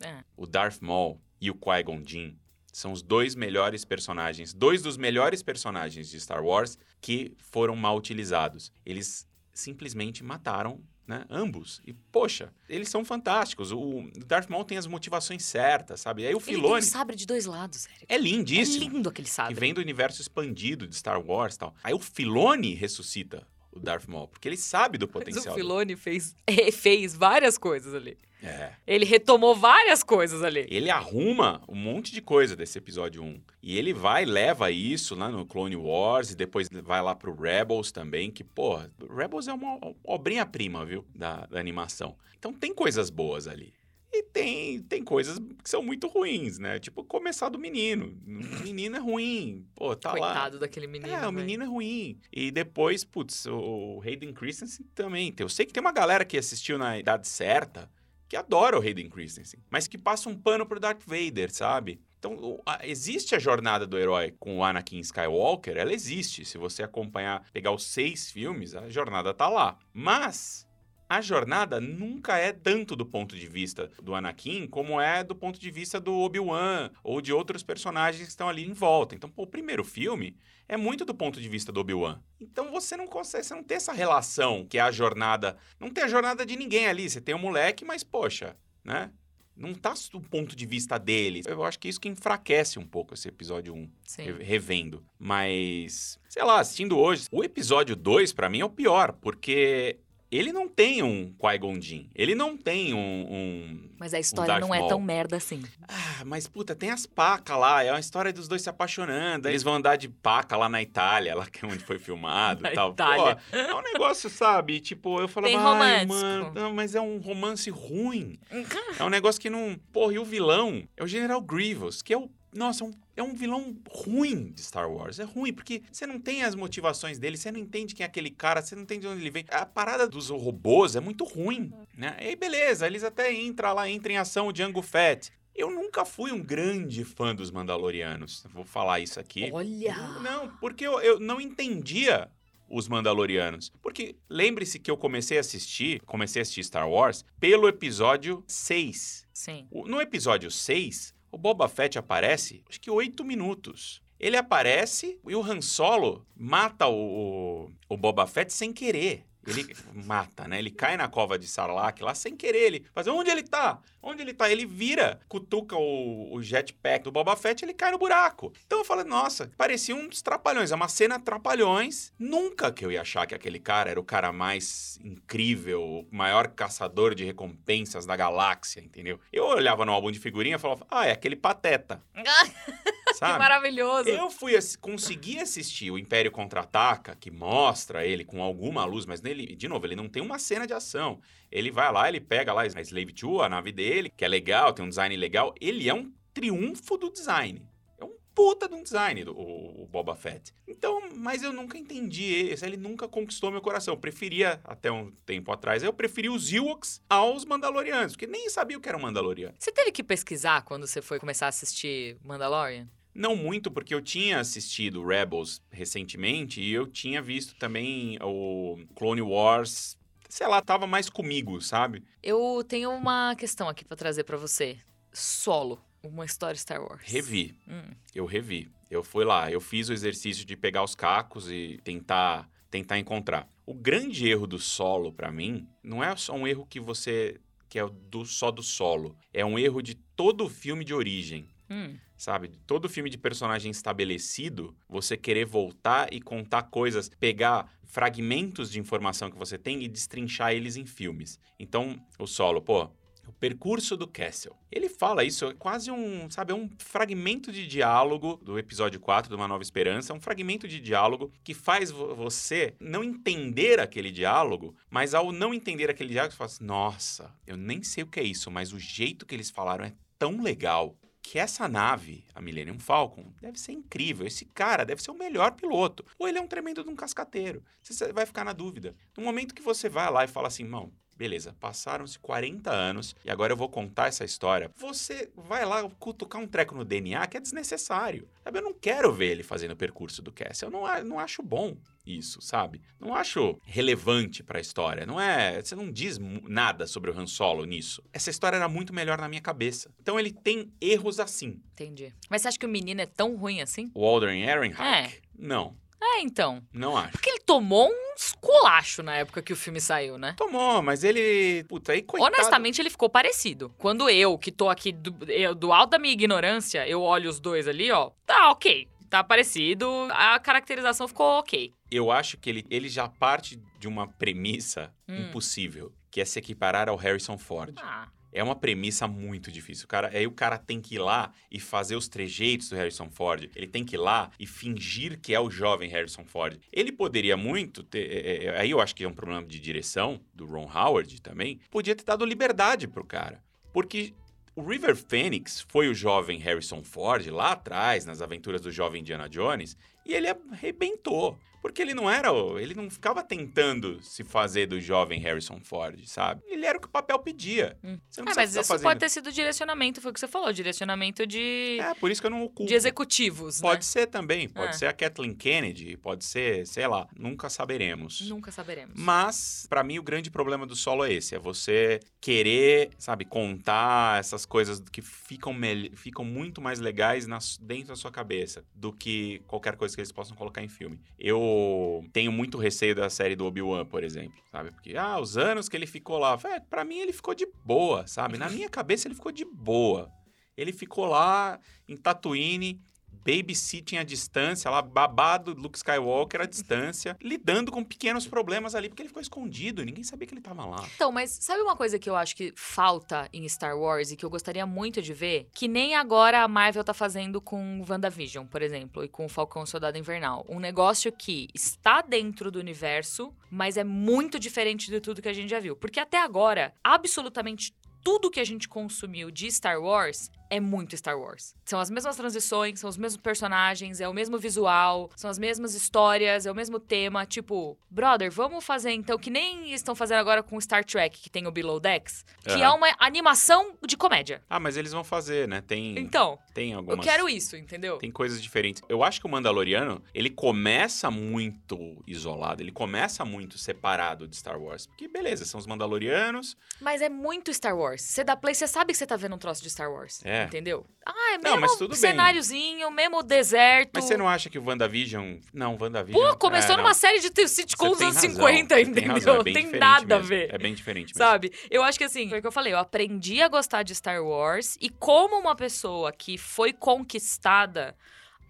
É. 0.00 0.24
O 0.36 0.46
Darth 0.46 0.80
Maul 0.80 1.20
e 1.40 1.50
o 1.50 1.54
Qui-Gon 1.54 2.02
Jinn 2.04 2.32
são 2.72 2.92
os 2.92 3.02
dois 3.02 3.34
melhores 3.34 3.84
personagens, 3.84 4.52
dois 4.52 4.82
dos 4.82 4.96
melhores 4.96 5.42
personagens 5.42 6.08
de 6.08 6.20
Star 6.20 6.44
Wars 6.44 6.78
que 7.00 7.32
foram 7.38 7.74
mal 7.76 7.96
utilizados. 7.96 8.72
Eles 8.86 9.26
simplesmente 9.52 10.22
mataram, 10.24 10.80
né, 11.06 11.24
ambos. 11.28 11.80
E, 11.86 11.92
poxa, 11.92 12.52
eles 12.68 12.88
são 12.88 13.04
fantásticos. 13.04 13.72
O 13.72 14.08
Darth 14.26 14.48
Maul 14.48 14.64
tem 14.64 14.78
as 14.78 14.86
motivações 14.86 15.42
certas, 15.44 16.00
sabe? 16.00 16.24
Aí 16.26 16.34
o 16.34 16.38
Ele 16.38 16.44
tem 16.44 16.54
um 16.56 16.60
Filoni 16.60 16.82
sabre 16.82 17.16
de 17.16 17.26
dois 17.26 17.46
lados, 17.46 17.86
Érico. 17.86 18.06
é 18.08 18.16
lindíssimo 18.18 18.84
É 18.84 18.88
lindo 18.88 19.08
aquele 19.08 19.26
que 19.28 19.34
sabre. 19.34 19.54
vem 19.54 19.74
do 19.74 19.80
universo 19.80 20.20
expandido 20.22 20.86
de 20.86 20.94
Star 20.94 21.20
Wars 21.20 21.56
e 21.56 21.58
tal. 21.58 21.74
Aí 21.82 21.92
o 21.92 21.98
Filoni 21.98 22.74
ressuscita 22.74 23.46
o 23.72 23.78
Darth 23.80 24.06
Maul, 24.08 24.28
porque 24.28 24.48
ele 24.48 24.56
sabe 24.56 24.98
do 24.98 25.06
Mas 25.06 25.12
potencial. 25.12 25.42
o 25.52 25.56
dele. 25.56 25.60
Filoni 25.66 25.96
fez, 25.96 26.34
fez 26.72 27.14
várias 27.14 27.58
coisas 27.58 27.92
ali. 27.94 28.16
É. 28.42 28.72
Ele 28.86 29.04
retomou 29.04 29.54
várias 29.54 30.02
coisas 30.02 30.42
ali. 30.42 30.66
Ele 30.68 30.90
arruma 30.90 31.62
um 31.68 31.74
monte 31.74 32.12
de 32.12 32.22
coisa 32.22 32.56
desse 32.56 32.78
episódio 32.78 33.22
1. 33.22 33.40
E 33.62 33.76
ele 33.76 33.92
vai, 33.92 34.24
leva 34.24 34.70
isso 34.70 35.14
lá 35.14 35.28
no 35.28 35.44
Clone 35.46 35.76
Wars 35.76 36.30
e 36.30 36.36
depois 36.36 36.68
vai 36.82 37.02
lá 37.02 37.14
pro 37.14 37.34
Rebels 37.34 37.92
também, 37.92 38.30
que, 38.30 38.42
pô, 38.42 38.78
Rebels 39.14 39.48
é 39.48 39.52
uma 39.52 39.78
obrinha-prima, 40.04 40.84
viu, 40.84 41.04
da, 41.14 41.46
da 41.46 41.60
animação. 41.60 42.16
Então 42.38 42.52
tem 42.52 42.74
coisas 42.74 43.10
boas 43.10 43.46
ali. 43.46 43.72
E 44.12 44.24
tem, 44.24 44.82
tem 44.82 45.04
coisas 45.04 45.38
que 45.62 45.70
são 45.70 45.82
muito 45.82 46.08
ruins, 46.08 46.58
né? 46.58 46.80
Tipo, 46.80 47.04
começar 47.04 47.48
do 47.48 47.56
menino. 47.56 48.18
O 48.26 48.62
menino 48.64 48.96
é 48.96 48.98
ruim. 48.98 49.64
Pô, 49.72 49.94
tá 49.94 50.12
lá. 50.12 50.18
Coitado 50.18 50.58
daquele 50.58 50.88
menino. 50.88 51.12
É, 51.12 51.28
o 51.28 51.32
menino 51.32 51.62
é 51.62 51.66
ruim. 51.66 52.18
E 52.32 52.50
depois, 52.50 53.04
putz, 53.04 53.46
o 53.46 54.02
Hayden 54.04 54.32
Christensen 54.32 54.84
também. 54.96 55.32
Eu 55.38 55.48
sei 55.48 55.64
que 55.64 55.72
tem 55.72 55.80
uma 55.80 55.92
galera 55.92 56.24
que 56.24 56.36
assistiu 56.36 56.76
na 56.76 56.98
idade 56.98 57.28
certa 57.28 57.88
que 58.30 58.36
adora 58.36 58.78
o 58.78 58.80
Hayden 58.80 59.10
Christensen, 59.10 59.58
mas 59.68 59.88
que 59.88 59.98
passa 59.98 60.28
um 60.28 60.36
pano 60.36 60.64
pro 60.64 60.78
Darth 60.78 61.02
Vader, 61.04 61.52
sabe? 61.52 62.00
Então, 62.16 62.62
existe 62.82 63.34
a 63.34 63.40
jornada 63.40 63.84
do 63.88 63.98
herói 63.98 64.32
com 64.38 64.58
o 64.58 64.64
Anakin 64.64 65.00
Skywalker, 65.00 65.76
ela 65.76 65.92
existe. 65.92 66.44
Se 66.44 66.56
você 66.56 66.84
acompanhar, 66.84 67.42
pegar 67.52 67.72
os 67.72 67.84
seis 67.84 68.30
filmes, 68.30 68.76
a 68.76 68.88
jornada 68.88 69.34
tá 69.34 69.48
lá. 69.48 69.76
Mas 69.92 70.64
a 71.10 71.20
jornada 71.20 71.80
nunca 71.80 72.38
é 72.38 72.52
tanto 72.52 72.94
do 72.94 73.04
ponto 73.04 73.36
de 73.36 73.48
vista 73.48 73.90
do 74.00 74.14
Anakin 74.14 74.68
como 74.68 75.00
é 75.00 75.24
do 75.24 75.34
ponto 75.34 75.58
de 75.58 75.68
vista 75.68 75.98
do 75.98 76.16
Obi-Wan 76.20 76.88
ou 77.02 77.20
de 77.20 77.32
outros 77.32 77.64
personagens 77.64 78.22
que 78.22 78.30
estão 78.30 78.48
ali 78.48 78.64
em 78.64 78.72
volta. 78.72 79.16
Então, 79.16 79.28
pô, 79.28 79.42
o 79.42 79.46
primeiro 79.48 79.82
filme 79.82 80.36
é 80.68 80.76
muito 80.76 81.04
do 81.04 81.12
ponto 81.12 81.40
de 81.40 81.48
vista 81.48 81.72
do 81.72 81.80
Obi-Wan. 81.80 82.20
Então 82.40 82.70
você 82.70 82.96
não 82.96 83.08
consegue, 83.08 83.44
você 83.44 83.54
não 83.56 83.64
tem 83.64 83.76
essa 83.76 83.92
relação 83.92 84.64
que 84.64 84.78
é 84.78 84.80
a 84.80 84.92
jornada. 84.92 85.56
Não 85.80 85.90
tem 85.90 86.04
a 86.04 86.08
jornada 86.08 86.46
de 86.46 86.54
ninguém 86.54 86.86
ali. 86.86 87.10
Você 87.10 87.20
tem 87.20 87.34
um 87.34 87.38
moleque, 87.40 87.84
mas, 87.84 88.04
poxa, 88.04 88.56
né? 88.84 89.10
Não 89.56 89.74
tá 89.74 89.92
do 90.12 90.20
ponto 90.20 90.54
de 90.54 90.64
vista 90.64 90.96
dele. 90.96 91.42
Eu 91.44 91.64
acho 91.64 91.78
que 91.78 91.88
isso 91.88 92.00
que 92.00 92.08
enfraquece 92.08 92.78
um 92.78 92.86
pouco 92.86 93.14
esse 93.14 93.26
episódio 93.28 93.74
1 93.74 93.90
Sim. 94.06 94.22
re- 94.22 94.42
revendo. 94.44 95.04
Mas, 95.18 96.18
sei 96.28 96.42
lá, 96.44 96.60
assistindo 96.60 96.96
hoje, 96.96 97.26
o 97.32 97.44
episódio 97.44 97.94
2 97.96 98.32
pra 98.32 98.48
mim 98.48 98.60
é 98.60 98.64
o 98.64 98.70
pior, 98.70 99.12
porque 99.20 99.98
ele 100.30 100.52
não 100.52 100.68
tem 100.68 101.02
um 101.02 101.32
Qui-Gon 101.38 101.80
Jinn. 101.80 102.06
Ele 102.14 102.34
não 102.34 102.56
tem 102.56 102.94
um, 102.94 102.98
um- 102.98 103.90
Mas 103.98 104.14
a 104.14 104.20
história 104.20 104.46
Darth 104.54 104.60
não 104.62 104.74
é 104.74 104.86
tão 104.86 105.00
merda 105.00 105.36
assim. 105.36 105.62
Ah, 105.88 106.24
mas 106.24 106.46
puta, 106.46 106.74
tem 106.74 106.90
as 106.90 107.04
pacas 107.06 107.56
lá. 107.58 107.82
É 107.82 107.90
uma 107.90 107.98
história 108.00 108.32
dos 108.32 108.46
dois 108.48 108.62
se 108.62 108.68
apaixonando. 108.68 109.48
Eles 109.48 109.62
vão 109.62 109.74
andar 109.74 109.96
de 109.96 110.08
paca 110.08 110.56
lá 110.56 110.68
na 110.68 110.80
Itália, 110.80 111.34
lá 111.34 111.46
que 111.46 111.64
é 111.64 111.68
onde 111.68 111.84
foi 111.84 111.98
filmado 111.98 112.64
e 112.66 112.70
tal. 112.72 112.92
Itália. 112.92 113.36
Pô, 113.50 113.56
é 113.56 113.74
um 113.74 113.82
negócio, 113.82 114.30
sabe? 114.30 114.80
Tipo, 114.80 115.20
eu 115.20 115.28
falava, 115.28 115.50
Bem 115.52 115.58
ai, 115.58 115.64
romântico." 116.04 116.12
mano, 116.14 116.52
não, 116.54 116.72
mas 116.74 116.94
é 116.94 117.00
um 117.00 117.18
romance 117.18 117.68
ruim. 117.70 118.38
É 118.98 119.04
um 119.04 119.08
negócio 119.08 119.40
que 119.40 119.48
não. 119.50 119.76
Porra, 119.92 120.12
e 120.14 120.18
o 120.18 120.24
vilão 120.24 120.82
é 120.96 121.02
o 121.02 121.06
General 121.06 121.40
Grievous, 121.40 122.02
que 122.02 122.12
é 122.12 122.18
o. 122.18 122.30
Nossa, 122.54 122.84
é 122.84 122.86
um, 122.86 122.92
é 123.20 123.24
um 123.24 123.34
vilão 123.34 123.76
ruim 123.90 124.50
de 124.50 124.62
Star 124.62 124.90
Wars. 124.90 125.18
É 125.18 125.24
ruim, 125.24 125.52
porque 125.52 125.82
você 125.90 126.06
não 126.06 126.18
tem 126.20 126.42
as 126.42 126.54
motivações 126.54 127.18
dele, 127.18 127.36
você 127.36 127.52
não 127.52 127.60
entende 127.60 127.94
quem 127.94 128.04
é 128.04 128.06
aquele 128.06 128.30
cara, 128.30 128.62
você 128.62 128.74
não 128.74 128.82
entende 128.82 129.02
de 129.02 129.06
onde 129.06 129.20
ele 129.20 129.30
vem. 129.30 129.44
A 129.48 129.64
parada 129.64 130.08
dos 130.08 130.28
robôs 130.28 130.96
é 130.96 131.00
muito 131.00 131.24
ruim, 131.24 131.72
né? 131.96 132.16
E 132.20 132.34
beleza, 132.36 132.86
eles 132.86 133.04
até 133.04 133.32
entram 133.32 133.74
lá, 133.74 133.88
entram 133.88 134.14
em 134.14 134.18
ação 134.18 134.48
o 134.48 134.52
Django 134.52 134.82
Fett. 134.82 135.30
Eu 135.54 135.70
nunca 135.70 136.04
fui 136.04 136.32
um 136.32 136.42
grande 136.42 137.04
fã 137.04 137.34
dos 137.34 137.50
Mandalorianos. 137.50 138.46
Vou 138.52 138.64
falar 138.64 139.00
isso 139.00 139.20
aqui. 139.20 139.50
Olha! 139.52 139.96
Não, 140.20 140.48
porque 140.56 140.86
eu, 140.86 141.00
eu 141.00 141.20
não 141.20 141.40
entendia 141.40 142.30
os 142.70 142.88
Mandalorianos. 142.88 143.70
Porque 143.82 144.16
lembre-se 144.28 144.78
que 144.78 144.90
eu 144.90 144.96
comecei 144.96 145.36
a 145.36 145.40
assistir, 145.40 146.00
comecei 146.06 146.40
a 146.40 146.42
assistir 146.42 146.64
Star 146.64 146.88
Wars 146.88 147.24
pelo 147.38 147.68
episódio 147.68 148.44
6. 148.46 149.26
Sim. 149.32 149.66
No 149.70 150.00
episódio 150.00 150.50
6, 150.50 151.12
o 151.30 151.38
Boba 151.38 151.68
Fett 151.68 151.98
aparece, 151.98 152.62
acho 152.68 152.80
que 152.80 152.90
8 152.90 153.24
minutos. 153.24 154.02
Ele 154.18 154.36
aparece 154.36 155.18
e 155.26 155.34
o 155.34 155.42
Han 155.42 155.62
Solo 155.62 156.26
mata 156.36 156.86
o, 156.86 156.94
o, 156.94 157.70
o 157.88 157.96
Boba 157.96 158.26
Fett 158.26 158.52
sem 158.52 158.72
querer. 158.72 159.24
Ele 159.50 159.76
mata, 160.06 160.46
né? 160.48 160.58
Ele 160.58 160.70
cai 160.70 160.96
na 160.96 161.08
cova 161.08 161.38
de 161.38 161.46
Sarlacc 161.46 162.00
lá 162.00 162.14
sem 162.14 162.36
querer. 162.36 162.66
Ele 162.66 162.86
faz, 162.94 163.06
onde 163.06 163.30
ele 163.30 163.42
tá? 163.42 163.80
Onde 164.02 164.22
ele 164.22 164.32
tá? 164.32 164.50
Ele 164.50 164.64
vira, 164.64 165.20
cutuca 165.28 165.76
o, 165.76 166.34
o 166.34 166.42
jetpack 166.42 167.04
do 167.04 167.12
Boba 167.12 167.36
Fett 167.36 167.64
ele 167.64 167.74
cai 167.74 167.90
no 167.90 167.98
buraco. 167.98 168.52
Então 168.66 168.78
eu 168.78 168.84
falei, 168.84 169.04
nossa, 169.04 169.50
parecia 169.56 169.94
uns 169.94 170.22
trapalhões. 170.22 170.72
É 170.72 170.74
uma 170.74 170.88
cena 170.88 171.18
trapalhões. 171.18 172.12
Nunca 172.18 172.72
que 172.72 172.84
eu 172.84 172.90
ia 172.90 173.02
achar 173.02 173.26
que 173.26 173.34
aquele 173.34 173.58
cara 173.58 173.90
era 173.90 174.00
o 174.00 174.04
cara 174.04 174.32
mais 174.32 174.98
incrível, 175.04 175.82
o 175.82 176.06
maior 176.10 176.48
caçador 176.48 177.14
de 177.14 177.24
recompensas 177.24 178.06
da 178.06 178.16
galáxia, 178.16 178.80
entendeu? 178.80 179.20
Eu 179.32 179.44
olhava 179.44 179.84
no 179.84 179.92
álbum 179.92 180.10
de 180.10 180.18
figurinha 180.18 180.56
e 180.56 180.58
falava, 180.58 180.86
ah, 180.90 181.06
é 181.06 181.12
aquele 181.12 181.36
pateta, 181.36 182.02
que 183.14 183.18
sabe? 183.18 183.38
maravilhoso! 183.38 184.08
Eu 184.08 184.30
fui 184.30 184.56
ass- 184.56 184.76
consegui 184.76 185.38
assistir 185.38 185.90
o 185.90 185.98
Império 185.98 186.30
Contra-Ataca, 186.30 187.16
que 187.18 187.30
mostra 187.30 188.06
ele 188.06 188.24
com 188.24 188.42
alguma 188.42 188.84
luz, 188.84 189.06
mas 189.06 189.20
nele, 189.20 189.54
de 189.54 189.68
novo, 189.68 189.86
ele 189.86 189.96
não 189.96 190.08
tem 190.08 190.22
uma 190.22 190.38
cena 190.38 190.66
de 190.66 190.72
ação. 190.72 191.20
Ele 191.50 191.70
vai 191.70 191.92
lá, 191.92 192.08
ele 192.08 192.20
pega 192.20 192.52
lá 192.52 192.62
a 192.62 192.66
Slave 192.66 193.12
2, 193.12 193.40
a 193.42 193.48
nave 193.48 193.72
dele, 193.72 194.10
que 194.16 194.24
é 194.24 194.28
legal, 194.28 194.72
tem 194.72 194.84
um 194.84 194.88
design 194.88 195.16
legal. 195.16 195.54
Ele 195.60 195.88
é 195.88 195.94
um 195.94 196.12
triunfo 196.32 196.96
do 196.96 197.10
design. 197.10 197.62
É 197.98 198.04
um 198.04 198.12
puta 198.34 198.68
de 198.68 198.74
um 198.74 198.82
design, 198.82 199.24
do, 199.24 199.36
o, 199.36 199.82
o 199.82 199.86
Boba 199.86 200.14
Fett. 200.14 200.54
Então, 200.66 201.02
mas 201.16 201.42
eu 201.42 201.52
nunca 201.52 201.76
entendi 201.76 202.22
ele, 202.32 202.54
ele 202.62 202.76
nunca 202.76 203.08
conquistou 203.08 203.50
meu 203.50 203.60
coração. 203.60 203.94
Eu 203.94 203.98
preferia, 204.00 204.60
até 204.64 204.90
um 204.90 205.10
tempo 205.26 205.50
atrás, 205.52 205.82
eu 205.82 205.92
preferia 205.92 206.32
os 206.32 206.50
Ewoks 206.52 207.02
aos 207.10 207.44
Mandalorianos, 207.44 208.12
porque 208.12 208.26
nem 208.28 208.48
sabia 208.48 208.78
o 208.78 208.80
que 208.80 208.88
era 208.88 208.96
um 208.96 209.00
Mandaloriano. 209.02 209.54
Você 209.58 209.72
teve 209.72 209.90
que 209.92 210.02
pesquisar 210.04 210.62
quando 210.62 210.86
você 210.86 211.02
foi 211.02 211.18
começar 211.18 211.46
a 211.46 211.48
assistir 211.50 212.16
Mandalorian? 212.24 212.88
Não 213.14 213.34
muito, 213.34 213.70
porque 213.70 213.94
eu 213.94 214.00
tinha 214.00 214.38
assistido 214.38 215.04
Rebels 215.04 215.60
recentemente 215.70 216.60
e 216.60 216.72
eu 216.72 216.86
tinha 216.86 217.20
visto 217.20 217.54
também 217.56 218.16
o 218.22 218.78
Clone 218.94 219.22
Wars. 219.22 219.96
Sei 220.28 220.46
lá, 220.46 220.62
tava 220.62 220.86
mais 220.86 221.10
comigo, 221.10 221.60
sabe? 221.60 222.04
Eu 222.22 222.62
tenho 222.66 222.90
uma 222.90 223.34
questão 223.34 223.68
aqui 223.68 223.84
pra 223.84 223.96
trazer 223.96 224.22
pra 224.24 224.36
você. 224.36 224.78
Solo, 225.12 225.80
uma 226.04 226.24
história 226.24 226.56
Star 226.56 226.80
Wars. 226.80 227.02
Revi, 227.04 227.54
Hum. 227.68 227.90
eu 228.14 228.24
revi. 228.26 228.70
Eu 228.88 229.02
fui 229.02 229.24
lá, 229.24 229.50
eu 229.50 229.60
fiz 229.60 229.88
o 229.88 229.92
exercício 229.92 230.44
de 230.44 230.56
pegar 230.56 230.82
os 230.84 230.94
cacos 230.94 231.50
e 231.50 231.80
tentar 231.84 232.48
tentar 232.70 233.00
encontrar. 233.00 233.48
O 233.66 233.74
grande 233.74 234.28
erro 234.28 234.46
do 234.46 234.56
solo 234.56 235.12
pra 235.12 235.32
mim 235.32 235.66
não 235.82 236.04
é 236.04 236.14
só 236.14 236.32
um 236.34 236.46
erro 236.46 236.64
que 236.64 236.78
você 236.78 237.40
que 237.68 237.78
é 237.80 237.84
o 237.84 237.90
do 237.90 238.24
só 238.24 238.50
do 238.52 238.62
solo, 238.62 239.16
é 239.34 239.44
um 239.44 239.58
erro 239.58 239.80
de 239.82 239.94
todo 239.94 240.48
filme 240.48 240.84
de 240.84 240.92
origem. 240.94 241.48
Hum. 241.70 241.96
sabe? 242.16 242.48
Todo 242.66 242.88
filme 242.88 243.08
de 243.08 243.16
personagem 243.16 243.70
estabelecido, 243.70 244.76
você 244.88 245.16
querer 245.16 245.44
voltar 245.46 246.12
e 246.12 246.20
contar 246.20 246.64
coisas, 246.64 247.08
pegar 247.08 247.72
fragmentos 247.84 248.70
de 248.70 248.80
informação 248.80 249.30
que 249.30 249.38
você 249.38 249.56
tem 249.56 249.82
e 249.82 249.88
destrinchar 249.88 250.52
eles 250.52 250.76
em 250.76 250.84
filmes. 250.84 251.38
Então, 251.58 251.96
o 252.18 252.26
solo, 252.26 252.60
pô, 252.60 252.90
o 253.26 253.32
percurso 253.32 253.96
do 253.96 254.08
Castle. 254.08 254.56
Ele 254.72 254.88
fala 254.88 255.22
isso, 255.24 255.44
é 255.46 255.54
quase 255.54 255.90
um, 255.90 256.28
sabe, 256.30 256.52
é 256.52 256.54
um 256.54 256.68
fragmento 256.78 257.52
de 257.52 257.66
diálogo 257.66 258.40
do 258.42 258.58
episódio 258.58 258.98
4 258.98 259.28
de 259.30 259.36
Uma 259.36 259.46
Nova 259.46 259.62
Esperança, 259.62 260.12
é 260.12 260.16
um 260.16 260.20
fragmento 260.20 260.66
de 260.66 260.80
diálogo 260.80 261.32
que 261.44 261.54
faz 261.54 261.90
vo- 261.92 262.14
você 262.14 262.74
não 262.80 263.04
entender 263.04 263.78
aquele 263.78 264.10
diálogo, 264.10 264.74
mas 264.90 265.14
ao 265.14 265.30
não 265.30 265.54
entender 265.54 265.88
aquele 265.90 266.10
diálogo, 266.10 266.32
você 266.32 266.38
fala 266.38 266.50
assim, 266.50 266.64
nossa, 266.64 267.34
eu 267.46 267.56
nem 267.56 267.82
sei 267.84 268.02
o 268.02 268.06
que 268.08 268.18
é 268.18 268.24
isso, 268.24 268.50
mas 268.50 268.72
o 268.72 268.78
jeito 268.80 269.24
que 269.24 269.34
eles 269.34 269.50
falaram 269.50 269.84
é 269.84 269.92
tão 270.18 270.42
legal 270.42 270.96
que 271.22 271.38
essa 271.38 271.68
nave, 271.68 272.24
a 272.34 272.40
Millennium 272.40 272.78
Falcon, 272.78 273.32
deve 273.40 273.58
ser 273.58 273.72
incrível. 273.72 274.26
Esse 274.26 274.44
cara 274.44 274.84
deve 274.84 275.02
ser 275.02 275.10
o 275.10 275.18
melhor 275.18 275.52
piloto. 275.52 276.04
Ou 276.18 276.28
ele 276.28 276.38
é 276.38 276.40
um 276.40 276.46
tremendo 276.46 276.82
de 276.82 276.90
um 276.90 276.96
cascateiro. 276.96 277.62
Você 277.82 278.12
vai 278.12 278.26
ficar 278.26 278.44
na 278.44 278.52
dúvida. 278.52 278.94
No 279.16 279.22
momento 279.22 279.54
que 279.54 279.62
você 279.62 279.88
vai 279.88 280.10
lá 280.10 280.24
e 280.24 280.28
fala 280.28 280.48
assim, 280.48 280.64
mão, 280.64 280.92
beleza, 281.20 281.54
passaram-se 281.60 282.18
40 282.18 282.70
anos 282.72 283.14
e 283.22 283.30
agora 283.30 283.52
eu 283.52 283.56
vou 283.56 283.68
contar 283.68 284.06
essa 284.08 284.24
história. 284.24 284.70
Você 284.78 285.30
vai 285.36 285.66
lá 285.66 285.86
cutucar 285.98 286.40
um 286.40 286.46
treco 286.46 286.74
no 286.74 286.82
DNA 286.82 287.26
que 287.26 287.36
é 287.36 287.40
desnecessário. 287.40 288.26
Sabe, 288.42 288.58
eu 288.58 288.62
não 288.62 288.72
quero 288.72 289.12
ver 289.12 289.32
ele 289.32 289.42
fazendo 289.42 289.72
o 289.72 289.76
percurso 289.76 290.22
do 290.22 290.32
Cass. 290.32 290.62
Eu 290.62 290.70
não, 290.70 290.86
a- 290.86 291.04
não 291.04 291.18
acho 291.18 291.42
bom 291.42 291.76
isso, 292.06 292.40
sabe? 292.40 292.80
Não 292.98 293.14
acho 293.14 293.60
relevante 293.66 294.42
pra 294.42 294.58
história. 294.60 295.04
Não 295.04 295.20
é, 295.20 295.60
você 295.62 295.74
não 295.76 295.92
diz 295.92 296.18
nada 296.18 296.86
sobre 296.86 297.10
o 297.10 297.18
Han 297.20 297.26
Solo 297.26 297.66
nisso. 297.66 298.02
Essa 298.14 298.30
história 298.30 298.56
era 298.56 298.66
muito 298.68 298.94
melhor 298.94 299.18
na 299.18 299.28
minha 299.28 299.42
cabeça. 299.42 299.90
Então 300.00 300.18
ele 300.18 300.32
tem 300.32 300.72
erros 300.80 301.20
assim. 301.20 301.60
Entendi. 301.74 302.14
Mas 302.30 302.40
você 302.40 302.48
acha 302.48 302.58
que 302.58 302.64
o 302.64 302.68
menino 302.68 303.02
é 303.02 303.06
tão 303.06 303.36
ruim 303.36 303.60
assim? 303.60 303.90
O 303.94 304.06
Aldrin 304.06 304.40
Ehrenreich? 304.40 304.80
É. 304.82 305.20
Não, 305.38 305.76
É, 306.02 306.20
então. 306.22 306.62
não 306.72 306.96
acho. 306.96 307.12
Porque 307.12 307.28
ele 307.30 307.40
tomou 307.40 307.88
um 307.88 308.14
esculacho 308.16 309.02
na 309.02 309.16
época 309.16 309.42
que 309.42 309.52
o 309.52 309.56
filme 309.56 309.80
saiu, 309.80 310.16
né? 310.18 310.34
Tomou, 310.36 310.80
mas 310.82 311.04
ele. 311.04 311.64
Puta, 311.64 311.92
aí 311.92 312.02
coitado. 312.02 312.32
Honestamente, 312.34 312.80
ele 312.80 312.90
ficou 312.90 313.08
parecido. 313.08 313.72
Quando 313.78 314.08
eu, 314.08 314.36
que 314.38 314.50
tô 314.50 314.68
aqui 314.68 314.92
do, 314.92 315.30
eu- 315.30 315.54
do 315.54 315.72
alto 315.72 315.90
da 315.90 315.98
minha 315.98 316.12
ignorância, 316.12 316.86
eu 316.88 317.02
olho 317.02 317.28
os 317.28 317.38
dois 317.40 317.68
ali, 317.68 317.90
ó, 317.90 318.10
tá 318.26 318.50
ok. 318.50 318.88
Tá 319.08 319.24
parecido, 319.24 319.88
a 320.12 320.38
caracterização 320.38 321.08
ficou 321.08 321.26
ok. 321.40 321.72
Eu 321.90 322.12
acho 322.12 322.36
que 322.38 322.48
ele, 322.48 322.64
ele 322.70 322.88
já 322.88 323.08
parte 323.08 323.60
de 323.78 323.88
uma 323.88 324.06
premissa 324.06 324.94
Hum. 325.08 325.28
impossível, 325.28 325.92
que 326.10 326.20
é 326.20 326.24
se 326.24 326.38
equiparar 326.38 326.88
ao 326.88 326.94
Harrison 326.96 327.36
Ford. 327.36 327.74
Ah, 327.82 328.06
É 328.32 328.42
uma 328.42 328.54
premissa 328.54 329.06
muito 329.08 329.50
difícil. 329.50 329.84
O 329.84 329.88
cara, 329.88 330.08
aí 330.08 330.26
o 330.26 330.32
cara 330.32 330.58
tem 330.58 330.80
que 330.80 330.96
ir 330.96 330.98
lá 330.98 331.32
e 331.50 331.58
fazer 331.58 331.96
os 331.96 332.08
trejeitos 332.08 332.68
do 332.68 332.76
Harrison 332.76 333.08
Ford. 333.10 333.50
Ele 333.54 333.66
tem 333.66 333.84
que 333.84 333.96
ir 333.96 333.98
lá 333.98 334.30
e 334.38 334.46
fingir 334.46 335.18
que 335.20 335.34
é 335.34 335.40
o 335.40 335.50
jovem 335.50 335.88
Harrison 335.90 336.24
Ford. 336.24 336.58
Ele 336.72 336.92
poderia 336.92 337.36
muito 337.36 337.82
ter. 337.82 338.10
é, 338.10 338.44
é, 338.44 338.60
aí 338.60 338.70
eu 338.70 338.80
acho 338.80 338.94
que 338.94 339.04
é 339.04 339.08
um 339.08 339.14
problema 339.14 339.44
de 339.44 339.58
direção 339.58 340.20
do 340.34 340.46
Ron 340.46 340.70
Howard 340.72 341.20
também. 341.20 341.60
Podia 341.70 341.94
ter 341.94 342.04
dado 342.04 342.24
liberdade 342.24 342.86
pro 342.86 343.04
cara. 343.04 343.42
Porque 343.72 344.14
o 344.56 344.62
River 344.62 344.96
Phoenix 344.96 345.64
foi 345.68 345.88
o 345.88 345.94
jovem 345.94 346.38
Harrison 346.38 346.82
Ford 346.82 347.26
lá 347.28 347.52
atrás, 347.52 348.04
nas 348.04 348.20
aventuras 348.20 348.60
do 348.60 348.70
jovem 348.70 349.00
Indiana 349.00 349.28
Jones, 349.28 349.76
e 350.04 350.14
ele 350.14 350.28
arrebentou. 350.52 351.38
Porque 351.62 351.82
ele 351.82 351.92
não 351.92 352.10
era. 352.10 352.30
Ele 352.58 352.72
não 352.72 352.88
ficava 352.88 353.22
tentando 353.22 354.02
se 354.02 354.24
fazer 354.24 354.64
do 354.66 354.80
jovem 354.80 355.20
Harrison 355.20 355.60
Ford, 355.62 356.00
sabe? 356.06 356.40
Ele 356.46 356.64
era 356.64 356.78
o 356.78 356.80
que 356.80 356.86
o 356.86 356.90
papel 356.90 357.18
pedia. 357.18 357.76
Hum. 357.84 357.98
Você 358.08 358.22
não 358.22 358.32
É, 358.32 358.34
mas 358.34 358.56
isso 358.56 358.64
fazendo- 358.66 358.86
pode 358.88 358.98
ter 359.00 359.10
sido 359.10 359.30
direcionamento, 359.30 360.00
foi 360.00 360.10
o 360.10 360.14
que 360.14 360.20
você 360.20 360.26
falou, 360.26 360.50
direcionamento 360.54 361.26
de, 361.26 361.76
É, 361.78 361.92
por 361.96 362.10
isso 362.10 362.18
que 362.22 362.26
eu 362.26 362.30
não 362.30 362.44
ocupo. 362.44 362.64
de 362.66 362.72
executivos, 362.74 363.60
Pode 363.60 363.80
né? 363.80 363.82
ser 363.82 364.06
também, 364.06 364.48
pode 364.48 364.70
É. 364.70 364.72
ser 364.72 364.86
a 364.86 364.92
Kathleen 364.94 365.34
Kennedy, 365.34 365.98
pode 365.98 366.24
ser, 366.24 366.66
sei 366.66 366.86
lá, 366.86 367.06
nunca 367.14 367.50
saberemos. 367.50 368.22
Nunca 368.22 368.50
saberemos. 368.50 368.94
Mas, 368.96 369.66
pra 369.68 369.84
mim, 369.84 369.98
o 369.98 370.02
grande 370.02 370.30
problema 370.30 370.66
do 370.66 370.74
solo 370.74 371.04
é 371.04 371.12
esse: 371.12 371.34
é 371.34 371.38
você 371.38 372.00
querer, 372.22 372.88
sabe, 372.96 373.26
contar 373.26 374.18
essas 374.18 374.46
coisas 374.46 374.80
que 374.90 375.02
ficam, 375.02 375.54
ficam 375.94 376.24
muito 376.24 376.62
mais 376.62 376.80
legais 376.80 377.26
nas- 377.26 377.58
dentro 377.58 377.88
da 377.88 377.96
sua 377.96 378.10
cabeça 378.10 378.64
do 378.74 378.94
que 378.94 379.42
qualquer 379.46 379.76
coisa 379.76 379.89
que 379.94 380.00
eles 380.00 380.12
possam 380.12 380.36
colocar 380.36 380.62
em 380.62 380.68
filme. 380.68 381.00
Eu 381.18 382.04
tenho 382.12 382.32
muito 382.32 382.58
receio 382.58 382.94
da 382.94 383.08
série 383.10 383.36
do 383.36 383.46
Obi-Wan, 383.46 383.84
por 383.86 384.02
exemplo, 384.04 384.38
sabe? 384.50 384.70
Porque, 384.70 384.96
ah, 384.96 385.18
os 385.18 385.36
anos 385.36 385.68
que 385.68 385.76
ele 385.76 385.86
ficou 385.86 386.18
lá, 386.18 386.38
é, 386.44 386.60
pra 386.60 386.84
mim 386.84 386.98
ele 386.98 387.12
ficou 387.12 387.34
de 387.34 387.46
boa, 387.64 388.06
sabe? 388.06 388.38
Na 388.38 388.48
minha 388.48 388.68
cabeça 388.70 389.08
ele 389.08 389.14
ficou 389.14 389.32
de 389.32 389.44
boa. 389.44 390.10
Ele 390.56 390.72
ficou 390.72 391.06
lá 391.06 391.58
em 391.88 391.96
Tatooine, 391.96 392.80
babysitting 393.24 393.96
à 393.96 394.02
distância, 394.02 394.70
lá 394.70 394.82
babado 394.82 395.54
Luke 395.54 395.76
Skywalker 395.76 396.40
à 396.40 396.46
distância, 396.46 397.16
lidando 397.22 397.70
com 397.70 397.84
pequenos 397.84 398.26
problemas 398.26 398.74
ali, 398.74 398.88
porque 398.88 399.02
ele 399.02 399.08
ficou 399.08 399.22
escondido, 399.22 399.84
ninguém 399.84 400.04
sabia 400.04 400.26
que 400.26 400.34
ele 400.34 400.40
tava 400.40 400.64
lá. 400.64 400.84
Então, 400.94 401.12
mas 401.12 401.30
sabe 401.30 401.62
uma 401.62 401.76
coisa 401.76 401.98
que 401.98 402.08
eu 402.08 402.16
acho 402.16 402.34
que 402.34 402.52
falta 402.56 403.28
em 403.32 403.48
Star 403.48 403.78
Wars 403.78 404.10
e 404.10 404.16
que 404.16 404.24
eu 404.24 404.30
gostaria 404.30 404.66
muito 404.66 405.02
de 405.02 405.12
ver? 405.12 405.48
Que 405.52 405.68
nem 405.68 405.94
agora 405.94 406.42
a 406.42 406.48
Marvel 406.48 406.84
tá 406.84 406.94
fazendo 406.94 407.40
com 407.40 407.84
WandaVision, 407.88 408.46
por 408.46 408.62
exemplo, 408.62 409.04
e 409.04 409.08
com 409.08 409.26
o 409.26 409.28
Falcão 409.28 409.64
Soldado 409.66 409.98
Invernal. 409.98 410.44
Um 410.48 410.58
negócio 410.58 411.12
que 411.12 411.48
está 411.54 412.00
dentro 412.00 412.50
do 412.50 412.58
universo, 412.58 413.32
mas 413.50 413.76
é 413.76 413.84
muito 413.84 414.38
diferente 414.38 414.90
de 414.90 415.00
tudo 415.00 415.22
que 415.22 415.28
a 415.28 415.32
gente 415.32 415.50
já 415.50 415.60
viu. 415.60 415.76
Porque 415.76 416.00
até 416.00 416.22
agora, 416.22 416.74
absolutamente 416.82 417.74
tudo 418.02 418.30
que 418.30 418.40
a 418.40 418.44
gente 418.44 418.68
consumiu 418.68 419.30
de 419.30 419.50
Star 419.50 419.80
Wars 419.80 420.30
é 420.52 420.58
muito 420.58 420.96
Star 420.96 421.16
Wars. 421.16 421.54
São 421.64 421.78
as 421.78 421.88
mesmas 421.90 422.16
transições, 422.16 422.80
são 422.80 422.90
os 422.90 422.96
mesmos 422.96 423.22
personagens, 423.22 424.00
é 424.00 424.08
o 424.08 424.12
mesmo 424.12 424.36
visual, 424.36 425.08
são 425.14 425.30
as 425.30 425.38
mesmas 425.38 425.74
histórias, 425.74 426.44
é 426.44 426.50
o 426.50 426.54
mesmo 426.54 426.80
tema. 426.80 427.24
Tipo, 427.24 427.78
brother, 427.88 428.32
vamos 428.32 428.64
fazer 428.64 428.90
então, 428.90 429.16
que 429.16 429.30
nem 429.30 429.72
estão 429.72 429.94
fazendo 429.94 430.18
agora 430.18 430.42
com 430.42 430.60
Star 430.60 430.84
Trek, 430.84 431.20
que 431.20 431.30
tem 431.30 431.46
o 431.46 431.52
Below 431.52 431.78
Decks, 431.78 432.24
que 432.42 432.50
Aham. 432.50 432.64
é 432.64 432.68
uma 432.70 432.88
animação 432.98 433.76
de 433.86 433.96
comédia. 433.96 434.42
Ah, 434.50 434.58
mas 434.58 434.76
eles 434.76 434.90
vão 434.90 435.04
fazer, 435.04 435.46
né? 435.46 435.60
Tem, 435.60 435.96
Então, 435.96 436.36
tem 436.52 436.72
eu 436.72 436.78
algumas... 436.78 437.06
quero 437.06 437.28
isso, 437.28 437.56
entendeu? 437.56 437.98
Tem 437.98 438.10
coisas 438.10 438.42
diferentes. 438.42 438.82
Eu 438.88 439.04
acho 439.04 439.20
que 439.20 439.26
o 439.26 439.30
Mandaloriano, 439.30 440.02
ele 440.12 440.30
começa 440.30 441.12
muito 441.12 442.02
isolado, 442.08 442.60
ele 442.60 442.72
começa 442.72 443.24
muito 443.24 443.56
separado 443.56 444.26
de 444.26 444.34
Star 444.36 444.60
Wars. 444.60 444.86
Porque, 444.86 445.06
beleza, 445.06 445.44
são 445.44 445.60
os 445.60 445.66
Mandalorianos. 445.66 446.56
Mas 446.80 447.00
é 447.02 447.08
muito 447.08 447.52
Star 447.54 447.76
Wars. 447.76 447.89
Você 447.98 448.22
dá 448.22 448.36
play, 448.36 448.54
você 448.54 448.66
sabe 448.68 448.92
que 448.92 448.98
você 448.98 449.06
tá 449.06 449.16
vendo 449.16 449.34
um 449.34 449.38
troço 449.38 449.62
de 449.62 449.70
Star 449.70 449.90
Wars. 449.90 450.20
É. 450.24 450.44
Entendeu? 450.44 450.86
Ah, 451.04 451.34
é 451.34 451.38
Não, 451.38 451.42
mesmo 451.52 451.60
mas 451.60 451.76
tudo 451.76 451.90
bem. 451.90 451.98
cenáriozinho, 451.98 452.90
mesmo 452.90 453.22
deserto. 453.22 453.90
Mas 453.94 454.04
você 454.04 454.16
não 454.16 454.28
acha 454.28 454.48
que 454.50 454.58
o 454.58 454.64
WandaVision. 454.64 455.36
Não, 455.52 455.76
WandaVision. 455.80 456.22
Pô, 456.30 456.36
começou 456.36 456.74
é, 456.74 456.76
numa 456.76 456.88
não. 456.90 456.94
série 456.94 457.20
de 457.20 457.48
sitcoms 457.48 457.90
dos 457.92 457.98
tem 457.98 458.08
anos 458.08 458.22
razão, 458.22 458.36
50, 458.46 458.74
você 458.74 458.82
tem 458.84 458.90
entendeu? 458.92 459.12
razão, 459.12 459.34
é 459.34 459.36
Não 459.38 459.44
bem 459.44 459.54
tem 459.54 459.78
nada 459.78 460.14
a 460.14 460.18
mesmo, 460.18 460.28
ver. 460.28 460.54
É 460.54 460.58
bem 460.58 460.74
diferente 460.74 461.14
mesmo. 461.14 461.18
Sabe? 461.18 461.52
Eu 461.70 461.82
acho 461.82 461.98
que 461.98 462.04
assim, 462.04 462.28
foi 462.28 462.38
o 462.38 462.40
que 462.40 462.46
eu 462.46 462.52
falei, 462.52 462.72
eu 462.72 462.78
aprendi 462.78 463.40
a 463.42 463.48
gostar 463.48 463.82
de 463.82 463.94
Star 463.94 464.22
Wars 464.22 464.76
e 464.80 464.88
como 464.90 465.38
uma 465.38 465.56
pessoa 465.56 466.12
que 466.12 466.36
foi 466.38 466.72
conquistada 466.72 467.96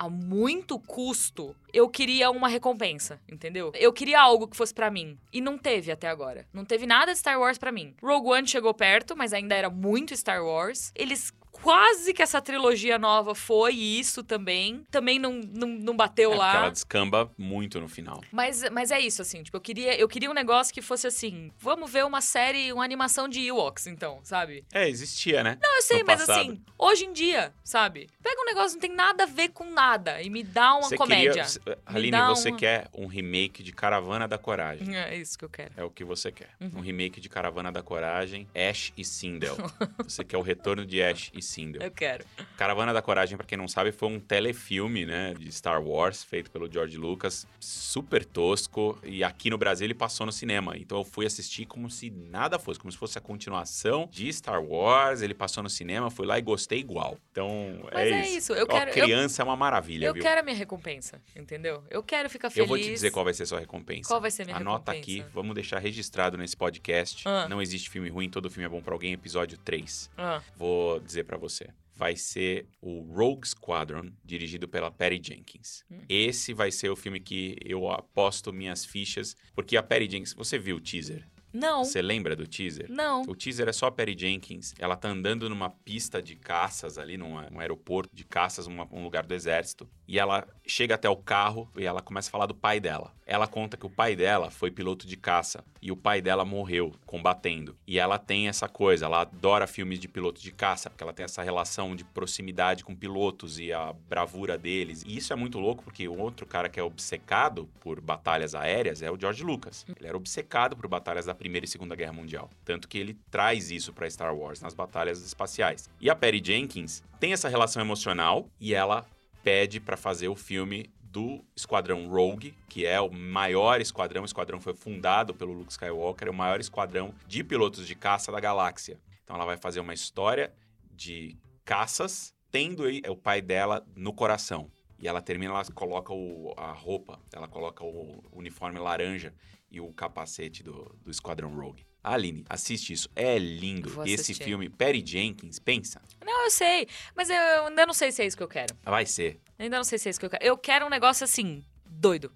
a 0.00 0.08
muito 0.08 0.78
custo, 0.78 1.54
eu 1.74 1.86
queria 1.86 2.30
uma 2.30 2.48
recompensa, 2.48 3.20
entendeu? 3.30 3.70
Eu 3.74 3.92
queria 3.92 4.18
algo 4.18 4.48
que 4.48 4.56
fosse 4.56 4.72
pra 4.72 4.90
mim 4.90 5.18
e 5.30 5.42
não 5.42 5.58
teve 5.58 5.92
até 5.92 6.08
agora. 6.08 6.46
Não 6.54 6.64
teve 6.64 6.86
nada 6.86 7.12
de 7.12 7.18
Star 7.18 7.38
Wars 7.38 7.58
pra 7.58 7.70
mim. 7.70 7.94
Rogue 8.02 8.30
One 8.30 8.48
chegou 8.48 8.72
perto, 8.72 9.14
mas 9.14 9.34
ainda 9.34 9.54
era 9.54 9.68
muito 9.68 10.16
Star 10.16 10.42
Wars. 10.42 10.90
Eles 10.94 11.34
quase 11.62 12.12
que 12.14 12.22
essa 12.22 12.40
trilogia 12.40 12.98
nova 12.98 13.34
foi 13.34 13.74
isso 13.74 14.22
também. 14.22 14.84
Também 14.90 15.18
não, 15.18 15.34
não, 15.34 15.68
não 15.68 15.96
bateu 15.96 16.32
É, 16.32 16.36
lá. 16.36 16.56
ela 16.56 16.70
descamba 16.70 17.30
muito 17.36 17.80
no 17.80 17.88
final. 17.88 18.22
Mas, 18.32 18.68
mas 18.70 18.90
é 18.90 19.00
isso, 19.00 19.22
assim, 19.22 19.42
tipo, 19.42 19.56
eu 19.56 19.60
queria, 19.60 19.98
eu 19.98 20.08
queria 20.08 20.30
um 20.30 20.34
negócio 20.34 20.72
que 20.72 20.82
fosse 20.82 21.06
assim, 21.06 21.50
vamos 21.58 21.90
ver 21.90 22.04
uma 22.04 22.20
série, 22.20 22.72
uma 22.72 22.84
animação 22.84 23.28
de 23.28 23.40
Ewoks, 23.46 23.86
então, 23.86 24.20
sabe? 24.22 24.64
É, 24.72 24.88
existia, 24.88 25.42
né? 25.42 25.58
Não, 25.62 25.76
eu 25.76 25.82
sei, 25.82 26.00
No 26.00 26.06
mas 26.06 26.20
passado. 26.20 26.40
assim, 26.40 26.60
hoje 26.78 27.04
em 27.04 27.12
dia, 27.12 27.52
sabe? 27.62 28.08
Pega 28.22 28.40
um 28.40 28.44
negócio 28.44 28.70
que 28.70 28.74
não 28.76 28.80
tem 28.88 28.96
nada 28.96 29.24
a 29.24 29.26
ver 29.26 29.48
com 29.50 29.70
nada 29.70 30.20
e 30.22 30.30
me 30.30 30.42
dá 30.42 30.72
uma 30.74 30.82
Você 30.88 30.96
comédia. 30.96 31.44
Queria, 31.44 31.78
Aline, 31.86 32.18
você 32.28 32.50
uma- 32.50 32.58
quer 32.58 32.88
um 32.94 33.06
remake 33.06 33.62
de 33.62 33.72
Caravana 33.72 34.26
da 34.26 34.38
Coragem. 34.38 34.96
É 34.96 35.16
isso 35.16 35.38
que 35.38 35.44
eu 35.44 35.48
quero. 35.48 35.72
É 35.76 35.84
o 35.84 35.90
que 35.90 36.04
você 36.04 36.30
quer. 36.32 36.50
Uhum. 36.60 36.70
Um 36.76 36.80
remake 36.80 37.20
de 37.20 37.28
Caravana 37.28 37.70
da 37.72 37.82
Coragem, 37.82 38.48
Ash 38.54 38.92
e 38.96 39.04
Sindel. 39.04 39.56
você 40.06 40.24
quer 40.24 40.36
o 40.38 40.42
retorno 40.42 40.84
de 40.86 41.02
Ash 41.02 41.30
e 41.34 41.42
Sindel. 41.50 41.82
Eu 41.82 41.90
quero. 41.90 42.24
Caravana 42.56 42.92
da 42.92 43.02
Coragem, 43.02 43.36
pra 43.36 43.46
quem 43.46 43.58
não 43.58 43.66
sabe, 43.68 43.92
foi 43.92 44.08
um 44.08 44.20
telefilme, 44.20 45.04
né, 45.04 45.34
de 45.38 45.50
Star 45.52 45.82
Wars, 45.82 46.22
feito 46.22 46.50
pelo 46.50 46.70
George 46.70 46.96
Lucas, 46.96 47.46
super 47.58 48.24
tosco, 48.24 48.98
e 49.02 49.22
aqui 49.24 49.50
no 49.50 49.58
Brasil 49.58 49.86
ele 49.86 49.94
passou 49.94 50.24
no 50.26 50.32
cinema. 50.32 50.76
Então 50.76 50.98
eu 50.98 51.04
fui 51.04 51.26
assistir 51.26 51.66
como 51.66 51.90
se 51.90 52.10
nada 52.10 52.58
fosse, 52.58 52.78
como 52.78 52.90
se 52.92 52.98
fosse 52.98 53.18
a 53.18 53.20
continuação 53.20 54.08
de 54.10 54.32
Star 54.32 54.62
Wars, 54.62 55.22
ele 55.22 55.34
passou 55.34 55.62
no 55.62 55.70
cinema, 55.70 56.10
fui 56.10 56.26
lá 56.26 56.38
e 56.38 56.42
gostei 56.42 56.78
igual. 56.78 57.18
Então, 57.32 57.80
Mas 57.92 58.08
é, 58.08 58.10
é 58.20 58.28
isso. 58.30 58.52
eu 58.52 58.64
Ó, 58.64 58.66
quero- 58.66 58.90
eu- 58.90 58.94
criança 59.04 59.42
é 59.42 59.44
uma 59.44 59.56
maravilha, 59.56 60.06
Eu 60.06 60.14
viu? 60.14 60.22
quero 60.22 60.40
a 60.40 60.42
minha 60.42 60.56
recompensa, 60.56 61.20
entendeu? 61.34 61.82
Eu 61.90 62.02
quero 62.02 62.28
ficar 62.30 62.48
Eu 62.48 62.52
feliz. 62.52 62.68
vou 62.68 62.78
te 62.78 62.90
dizer 62.90 63.10
qual 63.10 63.24
vai 63.24 63.34
ser 63.34 63.42
a 63.44 63.46
sua 63.46 63.60
recompensa. 63.60 64.08
Qual 64.08 64.20
vai 64.20 64.30
ser 64.30 64.42
a 64.42 64.44
minha 64.46 64.56
Anota 64.56 64.92
recompensa? 64.92 65.22
aqui, 65.22 65.32
vamos 65.34 65.54
deixar 65.54 65.78
registrado 65.78 66.36
nesse 66.36 66.56
podcast. 66.56 67.26
Ah. 67.26 67.48
Não 67.48 67.60
existe 67.60 67.90
filme 67.90 68.08
ruim, 68.08 68.28
todo 68.28 68.50
filme 68.50 68.66
é 68.66 68.68
bom 68.68 68.80
pra 68.80 68.94
alguém, 68.94 69.12
episódio 69.12 69.58
3. 69.58 70.10
Ah, 70.16 70.40
Vou 70.56 71.00
dizer 71.00 71.24
pra 71.24 71.36
você. 71.40 71.68
Vai 71.94 72.16
ser 72.16 72.68
o 72.80 73.00
Rogue 73.00 73.46
Squadron, 73.46 74.10
dirigido 74.24 74.68
pela 74.68 74.90
Patty 74.90 75.20
Jenkins. 75.22 75.84
Hum. 75.90 75.98
Esse 76.08 76.54
vai 76.54 76.70
ser 76.70 76.88
o 76.88 76.96
filme 76.96 77.18
que 77.20 77.56
eu 77.64 77.90
aposto 77.90 78.52
minhas 78.52 78.84
fichas, 78.84 79.34
porque 79.54 79.76
a 79.76 79.82
Patty 79.82 80.10
Jenkins, 80.10 80.34
você 80.34 80.58
viu 80.58 80.76
o 80.76 80.80
teaser? 80.80 81.26
Não, 81.52 81.84
Você 81.84 82.00
lembra 82.02 82.34
do 82.36 82.46
teaser? 82.46 82.86
não. 82.90 83.22
O 83.22 83.34
teaser 83.34 83.68
é 83.68 83.72
só 83.72 83.86
a 83.86 83.90
Patty 83.92 84.16
Jenkins. 84.18 84.74
Ela 84.78 84.96
tá 84.96 85.08
andando 85.08 85.48
numa 85.48 85.70
pista 85.70 86.22
de 86.22 86.36
caças 86.36 86.98
ali, 86.98 87.16
num, 87.16 87.40
num 87.50 87.60
aeroporto 87.60 88.14
de 88.14 88.24
caças, 88.24 88.66
numa- 88.66 88.88
um 88.92 89.02
lugar 89.02 89.24
do 89.24 89.34
exército. 89.34 89.88
E 90.06 90.18
ela 90.18 90.46
chega 90.66 90.96
até 90.96 91.08
o 91.08 91.16
carro 91.16 91.70
e 91.76 91.84
ela 91.84 92.00
começa 92.02 92.28
a 92.28 92.32
falar 92.32 92.46
do 92.46 92.54
pai 92.54 92.80
dela. 92.80 93.12
Ela 93.24 93.46
conta 93.46 93.76
que 93.76 93.86
o 93.86 93.90
pai 93.90 94.16
dela 94.16 94.50
foi 94.50 94.70
piloto 94.70 95.06
de 95.06 95.16
caça 95.16 95.64
e 95.80 95.92
o 95.92 95.96
pai 95.96 96.20
dela 96.20 96.44
morreu 96.44 96.92
combatendo. 97.06 97.76
E 97.86 97.96
ela 97.98 98.18
tem 98.18 98.48
essa 98.48 98.68
coisa, 98.68 99.04
ela 99.04 99.20
adora 99.20 99.68
filmes 99.68 100.00
de 100.00 100.08
piloto 100.08 100.40
de 100.40 100.50
caça, 100.50 100.90
porque 100.90 101.04
ela 101.04 101.12
tem 101.12 101.22
essa 101.24 101.42
relação 101.44 101.94
de 101.94 102.02
proximidade 102.04 102.84
com 102.84 102.94
pilotos 102.94 103.60
e 103.60 103.72
a 103.72 103.92
bravura 103.92 104.58
deles. 104.58 105.04
E 105.06 105.16
isso 105.16 105.32
é 105.32 105.36
muito 105.36 105.60
louco 105.60 105.84
porque 105.84 106.08
o 106.08 106.18
outro 106.18 106.44
cara 106.44 106.68
que 106.68 106.80
é 106.80 106.82
obcecado 106.82 107.68
por 107.80 108.00
batalhas 108.00 108.54
aéreas 108.54 109.02
é 109.02 109.10
o 109.12 109.18
George 109.18 109.44
Lucas. 109.44 109.86
Ele 109.96 110.08
era 110.08 110.16
obcecado 110.16 110.76
por 110.76 110.88
batalhas 110.88 111.26
da 111.26 111.34
Primeira 111.40 111.64
e 111.64 111.68
Segunda 111.68 111.96
Guerra 111.96 112.12
Mundial. 112.12 112.50
Tanto 112.66 112.86
que 112.86 112.98
ele 112.98 113.16
traz 113.30 113.70
isso 113.70 113.94
pra 113.94 114.08
Star 114.10 114.36
Wars 114.36 114.60
nas 114.60 114.74
batalhas 114.74 115.24
espaciais. 115.24 115.88
E 115.98 116.10
a 116.10 116.14
Patty 116.14 116.42
Jenkins 116.44 117.02
tem 117.18 117.32
essa 117.32 117.48
relação 117.48 117.80
emocional 117.80 118.46
e 118.60 118.74
ela 118.74 119.06
pede 119.42 119.80
pra 119.80 119.96
fazer 119.96 120.28
o 120.28 120.36
filme 120.36 120.90
do 121.00 121.42
Esquadrão 121.56 122.06
Rogue, 122.08 122.54
que 122.68 122.84
é 122.84 123.00
o 123.00 123.10
maior 123.10 123.80
esquadrão. 123.80 124.20
O 124.20 124.26
esquadrão 124.26 124.60
foi 124.60 124.74
fundado 124.74 125.34
pelo 125.34 125.54
Luke 125.54 125.72
Skywalker, 125.72 126.28
é 126.28 126.30
o 126.30 126.34
maior 126.34 126.60
esquadrão 126.60 127.14
de 127.26 127.42
pilotos 127.42 127.86
de 127.86 127.94
caça 127.94 128.30
da 128.30 128.38
galáxia. 128.38 129.00
Então 129.24 129.34
ela 129.34 129.46
vai 129.46 129.56
fazer 129.56 129.80
uma 129.80 129.94
história 129.94 130.52
de 130.92 131.38
caças, 131.64 132.34
tendo 132.50 132.84
aí 132.84 133.00
o 133.08 133.16
pai 133.16 133.40
dela 133.40 133.82
no 133.96 134.12
coração. 134.12 134.70
E 135.00 135.08
ela 135.08 135.22
termina, 135.22 135.54
ela 135.54 135.64
coloca 135.74 136.12
o- 136.12 136.52
a 136.56 136.72
roupa, 136.72 137.18
ela 137.32 137.48
coloca 137.48 137.82
o 137.82 138.22
uniforme 138.32 138.78
laranja 138.78 139.32
e 139.70 139.80
o 139.80 139.92
capacete 139.92 140.62
do, 140.62 140.94
do 141.02 141.10
Esquadrão 141.10 141.54
Rogue. 141.58 141.86
Aline, 142.02 142.44
assiste 142.48 142.92
isso. 142.92 143.08
É 143.16 143.38
lindo. 143.38 143.88
Vou 143.90 144.04
Esse 144.04 144.14
assistir. 144.22 144.44
filme, 144.44 144.68
Perry 144.68 145.02
Jenkins, 145.04 145.58
pensa. 145.58 146.00
Não, 146.24 146.44
eu 146.44 146.50
sei. 146.50 146.86
Mas 147.14 147.28
eu 147.30 147.66
ainda 147.66 147.86
não 147.86 147.92
sei 147.94 148.10
se 148.12 148.22
é 148.22 148.26
isso 148.26 148.36
que 148.36 148.42
eu 148.42 148.48
quero. 148.48 148.74
Vai 148.82 149.04
ser. 149.06 149.40
Eu 149.58 149.64
ainda 149.64 149.76
não 149.76 149.84
sei 149.84 149.98
se 149.98 150.08
é 150.08 150.10
isso 150.10 150.18
que 150.20 150.26
eu 150.26 150.30
quero. 150.30 150.44
Eu 150.44 150.56
quero 150.56 150.86
um 150.86 150.90
negócio 150.90 151.24
assim, 151.24 151.64
doido. 151.86 152.32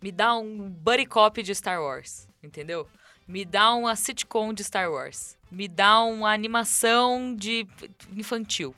Me 0.00 0.12
dá 0.12 0.36
um 0.36 0.70
buddy 0.70 1.04
cop 1.06 1.42
de 1.42 1.52
Star 1.54 1.80
Wars, 1.82 2.28
entendeu? 2.42 2.86
Me 3.26 3.44
dá 3.44 3.74
uma 3.74 3.94
sitcom 3.96 4.52
de 4.54 4.62
Star 4.64 4.90
Wars. 4.90 5.36
Me 5.50 5.66
dá 5.66 6.00
uma 6.02 6.32
animação 6.32 7.34
de 7.34 7.66
infantil, 8.16 8.74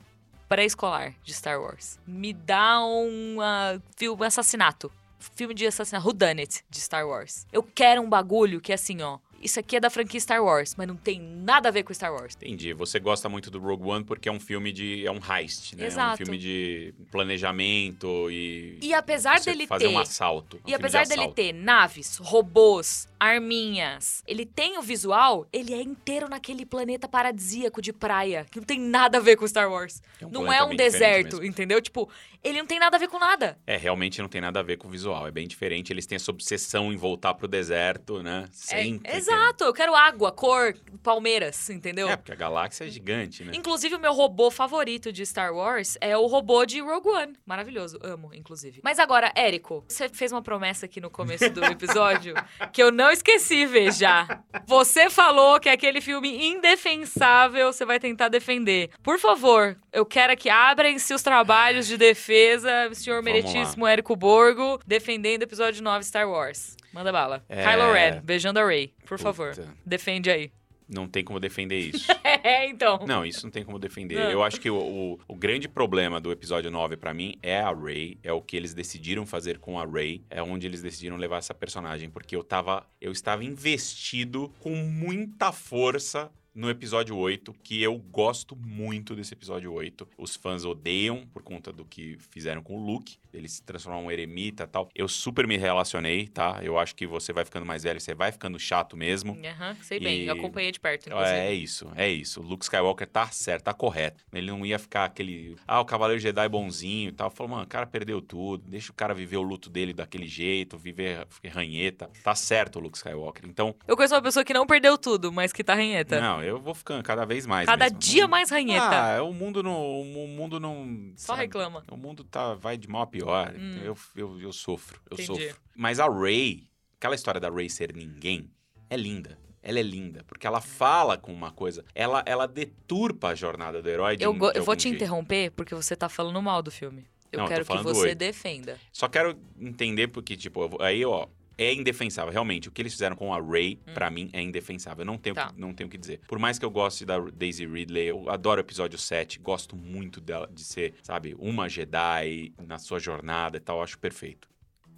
pré-escolar 0.51 1.15
de 1.23 1.33
Star 1.33 1.61
Wars. 1.61 1.97
Me 2.05 2.33
dá 2.33 2.83
um 2.83 3.39
ah, 3.39 3.79
filme 3.95 4.25
assassinato. 4.25 4.91
Filme 5.17 5.53
de 5.53 5.65
assassinato, 5.65 6.05
Who 6.05 6.11
Done 6.11 6.41
It, 6.41 6.65
de 6.69 6.81
Star 6.81 7.07
Wars. 7.07 7.47
Eu 7.53 7.63
quero 7.63 8.01
um 8.01 8.09
bagulho 8.09 8.59
que 8.59 8.73
é 8.73 8.75
assim, 8.75 9.01
ó. 9.01 9.17
Isso 9.41 9.59
aqui 9.59 9.75
é 9.75 9.79
da 9.79 9.89
franquia 9.89 10.19
Star 10.19 10.43
Wars, 10.43 10.75
mas 10.77 10.87
não 10.87 10.95
tem 10.95 11.19
nada 11.19 11.69
a 11.69 11.71
ver 11.71 11.83
com 11.83 11.93
Star 11.93 12.13
Wars. 12.13 12.35
Entendi. 12.35 12.73
Você 12.73 12.99
gosta 12.99 13.27
muito 13.27 13.49
do 13.49 13.59
Rogue 13.59 13.85
One 13.89 14.03
porque 14.03 14.29
é 14.29 14.31
um 14.31 14.39
filme 14.39 14.71
de. 14.71 15.05
é 15.05 15.11
um 15.11 15.19
heist, 15.19 15.75
né? 15.75 15.83
É 15.83 15.85
um 15.85 15.87
Exato. 15.87 16.17
filme 16.17 16.37
de 16.37 16.93
planejamento 17.11 18.29
e. 18.29 18.77
E 18.81 18.93
apesar 18.93 19.39
dele 19.39 19.65
fazer 19.67 19.87
ter 19.87 19.93
um 19.93 19.99
assalto. 19.99 20.57
um 20.57 20.59
E 20.59 20.61
filme 20.61 20.69
de 20.69 20.75
apesar 20.75 21.03
dele 21.05 21.21
assalto. 21.21 21.35
ter 21.35 21.53
naves, 21.53 22.17
robôs, 22.17 23.07
arminhas, 23.19 24.23
ele 24.27 24.45
tem 24.45 24.77
o 24.77 24.81
visual, 24.81 25.47
ele 25.51 25.73
é 25.73 25.81
inteiro 25.81 26.29
naquele 26.29 26.65
planeta 26.65 27.07
paradisíaco 27.07 27.81
de 27.81 27.91
praia, 27.93 28.45
que 28.49 28.59
não 28.59 28.65
tem 28.65 28.79
nada 28.79 29.17
a 29.17 29.21
ver 29.21 29.35
com 29.35 29.47
Star 29.47 29.69
Wars. 29.71 30.01
É 30.19 30.25
um 30.25 30.29
não 30.29 30.53
é 30.53 30.63
um 30.63 30.75
deserto, 30.75 31.43
entendeu? 31.43 31.81
Tipo, 31.81 32.09
ele 32.43 32.57
não 32.59 32.65
tem 32.65 32.79
nada 32.79 32.95
a 32.97 32.99
ver 32.99 33.07
com 33.07 33.19
nada. 33.19 33.57
É, 33.67 33.77
realmente 33.77 34.21
não 34.21 34.27
tem 34.29 34.41
nada 34.41 34.59
a 34.59 34.63
ver 34.63 34.77
com 34.77 34.87
o 34.87 34.91
visual. 34.91 35.27
É 35.27 35.31
bem 35.31 35.47
diferente. 35.47 35.91
Eles 35.93 36.05
têm 36.05 36.15
essa 36.15 36.31
obsessão 36.31 36.91
em 36.91 36.95
voltar 36.97 37.33
pro 37.33 37.47
deserto, 37.47 38.21
né? 38.23 38.45
É- 38.45 38.49
Sempre. 38.51 38.99
tem- 39.09 39.17
exato, 39.17 39.30
eu 39.65 39.73
quero 39.73 39.95
água, 39.95 40.31
cor, 40.31 40.75
palmeiras, 41.03 41.69
entendeu? 41.69 42.09
É, 42.09 42.15
porque 42.15 42.31
a 42.31 42.35
galáxia 42.35 42.85
é 42.85 42.89
gigante, 42.89 43.43
né? 43.43 43.51
Inclusive, 43.55 43.95
o 43.95 43.99
meu 43.99 44.13
robô 44.13 44.49
favorito 44.49 45.11
de 45.11 45.25
Star 45.25 45.53
Wars 45.53 45.97
é 46.01 46.17
o 46.17 46.25
robô 46.25 46.65
de 46.65 46.79
Rogue 46.79 47.07
One. 47.07 47.33
Maravilhoso, 47.45 47.99
amo, 48.01 48.31
inclusive. 48.33 48.81
Mas 48.83 48.99
agora, 48.99 49.31
Érico, 49.35 49.83
você 49.87 50.09
fez 50.09 50.31
uma 50.31 50.41
promessa 50.41 50.85
aqui 50.85 50.99
no 50.99 51.09
começo 51.09 51.49
do 51.49 51.63
episódio 51.65 52.33
que 52.71 52.81
eu 52.81 52.91
não 52.91 53.11
esqueci, 53.11 53.65
veja. 53.65 54.27
Você 54.65 55.09
falou 55.09 55.59
que 55.59 55.69
aquele 55.69 56.01
filme 56.01 56.47
indefensável 56.47 57.71
você 57.71 57.85
vai 57.85 57.99
tentar 57.99 58.29
defender. 58.29 58.89
Por 59.03 59.19
favor, 59.19 59.77
eu 59.91 60.05
quero 60.05 60.35
que 60.35 60.49
abrem-se 60.49 61.13
os 61.13 61.21
trabalhos 61.21 61.87
de 61.87 61.97
defesa, 61.97 62.89
senhor 62.93 63.21
Vamos 63.21 63.31
meritíssimo 63.31 63.87
Érico 63.87 64.15
Borgo, 64.15 64.79
defendendo 64.85 65.41
o 65.41 65.45
episódio 65.45 65.83
9 65.83 66.03
Star 66.03 66.29
Wars. 66.29 66.75
Manda 66.93 67.11
bala. 67.11 67.43
É. 67.47 67.63
Kylo 67.63 67.93
Ren, 67.93 68.21
beijando 68.21 68.59
a 68.59 68.65
Rey, 68.65 68.93
por 69.05 69.17
favor. 69.17 69.55
Puta, 69.55 69.67
Defende 69.85 70.29
aí. 70.29 70.51
Não 70.87 71.07
tem 71.07 71.23
como 71.23 71.39
defender 71.39 71.79
isso. 71.79 72.11
É, 72.43 72.67
então. 72.67 73.05
Não, 73.05 73.23
isso 73.23 73.45
não 73.45 73.51
tem 73.51 73.63
como 73.63 73.77
defender. 73.77 74.15
Não. 74.15 74.31
Eu 74.31 74.41
acho 74.41 74.59
que 74.59 74.69
o, 74.69 74.75
o, 74.75 75.19
o 75.27 75.35
grande 75.35 75.67
problema 75.67 76.19
do 76.19 76.31
episódio 76.31 76.71
9 76.71 76.97
pra 76.97 77.13
mim 77.13 77.35
é 77.43 77.59
a 77.59 77.71
Rey, 77.71 78.17
é 78.23 78.33
o 78.33 78.41
que 78.41 78.57
eles 78.57 78.73
decidiram 78.73 79.27
fazer 79.27 79.59
com 79.59 79.77
a 79.77 79.85
Rey, 79.85 80.23
é 80.27 80.41
onde 80.41 80.65
eles 80.65 80.81
decidiram 80.81 81.17
levar 81.17 81.37
essa 81.37 81.53
personagem, 81.53 82.09
porque 82.09 82.35
eu 82.35 82.43
tava 82.43 82.83
eu 82.99 83.11
estava 83.11 83.43
investido 83.43 84.51
com 84.59 84.71
muita 84.71 85.51
força 85.51 86.31
no 86.53 86.69
episódio 86.69 87.15
8, 87.17 87.53
que 87.63 87.81
eu 87.81 87.97
gosto 87.97 88.55
muito 88.55 89.15
desse 89.15 89.33
episódio 89.33 89.71
8. 89.71 90.07
Os 90.17 90.35
fãs 90.35 90.65
odeiam 90.65 91.25
por 91.33 91.41
conta 91.43 91.71
do 91.71 91.85
que 91.85 92.17
fizeram 92.29 92.61
com 92.61 92.75
o 92.77 92.85
Luke. 92.85 93.17
Ele 93.33 93.47
se 93.47 93.63
transformar 93.63 94.01
em 94.01 94.05
um 94.05 94.11
eremita 94.11 94.63
e 94.63 94.67
tal. 94.67 94.89
Eu 94.93 95.07
super 95.07 95.47
me 95.47 95.55
relacionei, 95.55 96.27
tá? 96.27 96.59
Eu 96.61 96.77
acho 96.77 96.93
que 96.93 97.07
você 97.07 97.31
vai 97.31 97.45
ficando 97.45 97.65
mais 97.65 97.83
velho, 97.83 98.01
você 98.01 98.13
vai 98.13 98.31
ficando 98.31 98.59
chato 98.59 98.97
mesmo. 98.97 99.37
Aham, 99.45 99.75
sei 99.81 99.99
bem. 100.01 100.23
E- 100.23 100.27
Eu 100.27 100.33
acompanhei 100.33 100.71
de 100.71 100.79
perto, 100.81 101.07
inclusive. 101.07 101.31
É 101.37 101.53
isso, 101.53 101.89
é 101.95 102.09
isso. 102.09 102.41
O 102.41 102.43
Luke 102.43 102.65
Skywalker 102.65 103.07
tá 103.07 103.27
certo, 103.27 103.63
tá 103.63 103.73
correto. 103.73 104.21
Ele 104.33 104.47
não 104.51 104.65
ia 104.65 104.77
ficar 104.77 105.05
aquele. 105.05 105.55
Ah, 105.65 105.79
o 105.79 105.85
Cavaleiro 105.85 106.19
Jedi 106.21 106.49
bonzinho 106.49 107.09
e 107.09 107.11
tal. 107.13 107.29
Falou, 107.29 107.51
mano, 107.51 107.63
o 107.63 107.67
cara 107.67 107.87
perdeu 107.87 108.21
tudo. 108.21 108.65
Deixa 108.69 108.91
o 108.91 108.95
cara 108.95 109.13
viver 109.13 109.37
o 109.37 109.41
luto 109.41 109.69
dele 109.69 109.93
daquele 109.93 110.27
jeito, 110.27 110.77
viver 110.77 111.25
ranheta. 111.49 112.09
Tá 112.23 112.35
certo 112.35 112.77
o 112.77 112.79
Luke 112.81 112.97
Skywalker. 112.97 113.45
Então, 113.47 113.73
Eu 113.87 113.95
conheço 113.95 114.13
uma 114.13 114.21
pessoa 114.21 114.43
que 114.43 114.53
não 114.53 114.65
perdeu 114.67 114.97
tudo, 114.97 115.31
mas 115.31 115.53
que 115.53 115.63
tá 115.63 115.73
ranheta. 115.75 116.19
não, 116.19 116.40
eu 116.43 116.59
vou 116.59 116.73
ficando 116.73 117.03
cada 117.03 117.25
vez 117.25 117.45
mais. 117.45 117.65
Cada 117.65 117.85
mesmo. 117.85 117.99
dia 117.99 118.27
mais 118.27 118.49
ranheta. 118.49 119.17
Ah, 119.17 119.23
o 119.23 119.33
mundo 119.33 119.61
não. 119.63 120.01
O 120.01 120.27
mundo 120.27 120.59
não. 120.59 121.11
Só 121.15 121.33
sabe? 121.33 121.43
reclama. 121.43 121.83
O 121.91 121.97
mundo 121.97 122.23
tá, 122.23 122.53
vai 122.55 122.77
de 122.77 122.87
mal 122.87 123.03
a 123.03 123.07
pior. 123.07 123.53
Hum. 123.57 123.79
Eu, 123.83 123.97
eu, 124.15 124.39
eu 124.41 124.53
sofro, 124.53 124.99
eu 125.09 125.15
Entendi. 125.15 125.47
sofro. 125.47 125.61
Mas 125.75 125.99
a 125.99 126.07
Ray, 126.07 126.67
aquela 126.97 127.15
história 127.15 127.39
da 127.39 127.49
Ray 127.49 127.69
ser 127.69 127.93
ninguém, 127.95 128.49
é 128.89 128.97
linda. 128.97 129.37
Ela 129.63 129.77
é 129.79 129.83
linda, 129.83 130.23
porque 130.25 130.47
ela 130.47 130.59
fala 130.59 131.17
com 131.19 131.31
uma 131.31 131.51
coisa. 131.51 131.85
Ela, 131.93 132.23
ela 132.25 132.47
deturpa 132.47 133.27
a 133.29 133.35
jornada 133.35 133.79
do 133.79 133.87
herói 133.87 134.17
de 134.17 134.23
Eu, 134.23 134.31
um- 134.31 134.37
de 134.51 134.57
eu 134.57 134.63
vou 134.63 134.75
te 134.75 134.83
jeito. 134.83 134.95
interromper 134.95 135.51
porque 135.51 135.75
você 135.75 135.95
tá 135.95 136.09
falando 136.09 136.41
mal 136.41 136.63
do 136.63 136.71
filme. 136.71 137.05
Eu 137.31 137.37
Não, 137.37 137.45
eu 137.45 137.49
quero 137.49 137.61
que 137.61 137.67
falando 137.67 137.83
você 137.85 138.15
defenda. 138.15 138.79
Só 138.91 139.07
quero 139.07 139.37
entender 139.59 140.07
porque, 140.07 140.35
tipo, 140.35 140.63
eu 140.63 140.69
vou- 140.69 140.81
aí, 140.81 141.05
ó, 141.05 141.27
é 141.57 141.73
indefensável. 141.73 142.31
Realmente, 142.31 142.67
o 142.69 142.71
que 142.71 142.81
eles 142.81 142.91
fizeram 142.93 143.15
com 143.15 143.33
a 143.33 143.39
Ray, 143.39 143.77
pra 143.93 144.09
mim, 144.09 144.29
é 144.33 144.41
indefensável. 144.41 145.01
Eu 145.03 145.05
não 145.05 145.17
tenho, 145.17 145.33
Hum. 145.33 145.35
Tá. 145.35 145.47
que, 145.53 145.59
não 145.59 145.73
tenho 145.73 145.87
o 145.87 145.91
que 145.91 145.97
dizer. 145.97 146.21
Por 146.27 146.39
mais 146.39 146.57
que 146.57 146.65
eu 146.65 146.71
goste 146.71 147.05
da 147.05 147.19
Daisy 147.19 147.65
Ridley, 147.65 148.07
eu 148.07 148.29
adoro 148.29 148.59
o 148.59 148.63
episódio 148.63 148.97
7, 148.97 149.39
gosto 149.39 149.75
muito 149.75 150.19
dela, 150.21 150.49
de 150.51 150.63
ser, 150.63 150.93
sabe, 151.03 151.35
uma 151.39 151.67
Jedi 151.69 152.53
na 152.61 152.77
sua 152.79 152.99
jornada 152.99 153.57
e 153.57 153.59
tal, 153.59 153.77
eu 153.77 153.83
acho 153.83 153.97
perfeito. 153.99 154.47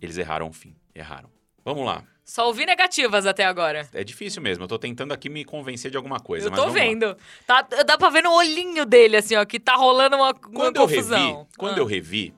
Eles 0.02 0.18
erraram 0.18 0.48
o 0.50 0.54
fim, 0.54 0.76
erraram. 0.94 1.30
Vamos 1.66 1.86
lá. 1.86 2.04
Só 2.26 2.48
ouvi 2.48 2.66
negativas 2.66 3.26
até 3.26 3.44
agora. 3.44 3.88
É 3.94 4.02
difícil 4.04 4.42
mesmo, 4.42 4.64
eu 4.64 4.68
tô 4.68 4.80
tentando 4.80 5.14
aqui 5.14 5.28
me 5.30 5.44
convencer 5.44 5.92
de 5.92 5.98
alguma 5.98 6.20
coisa. 6.22 6.48
eu 6.48 6.52
tô 6.52 6.58
vamos 6.58 6.74
lá. 6.76 6.80
vendo. 6.82 7.18
Tá, 7.46 7.62
dá 7.62 7.98
pra 7.98 8.10
ver 8.10 8.24
no 8.24 8.32
olhinho 8.34 8.86
dele, 8.86 9.18
assim, 9.18 9.36
ó, 9.36 9.44
que 9.46 9.60
tá 9.60 9.76
rolando 9.76 10.16
uma, 10.16 10.30
uma 10.32 10.34
Quando 10.34 10.78
eu 10.78 10.86
revi, 10.86 11.02
confusão. 11.02 11.48
quando 11.58 11.76
Ah, 11.76 11.80
eu 11.82 11.86
revi, 11.86 12.34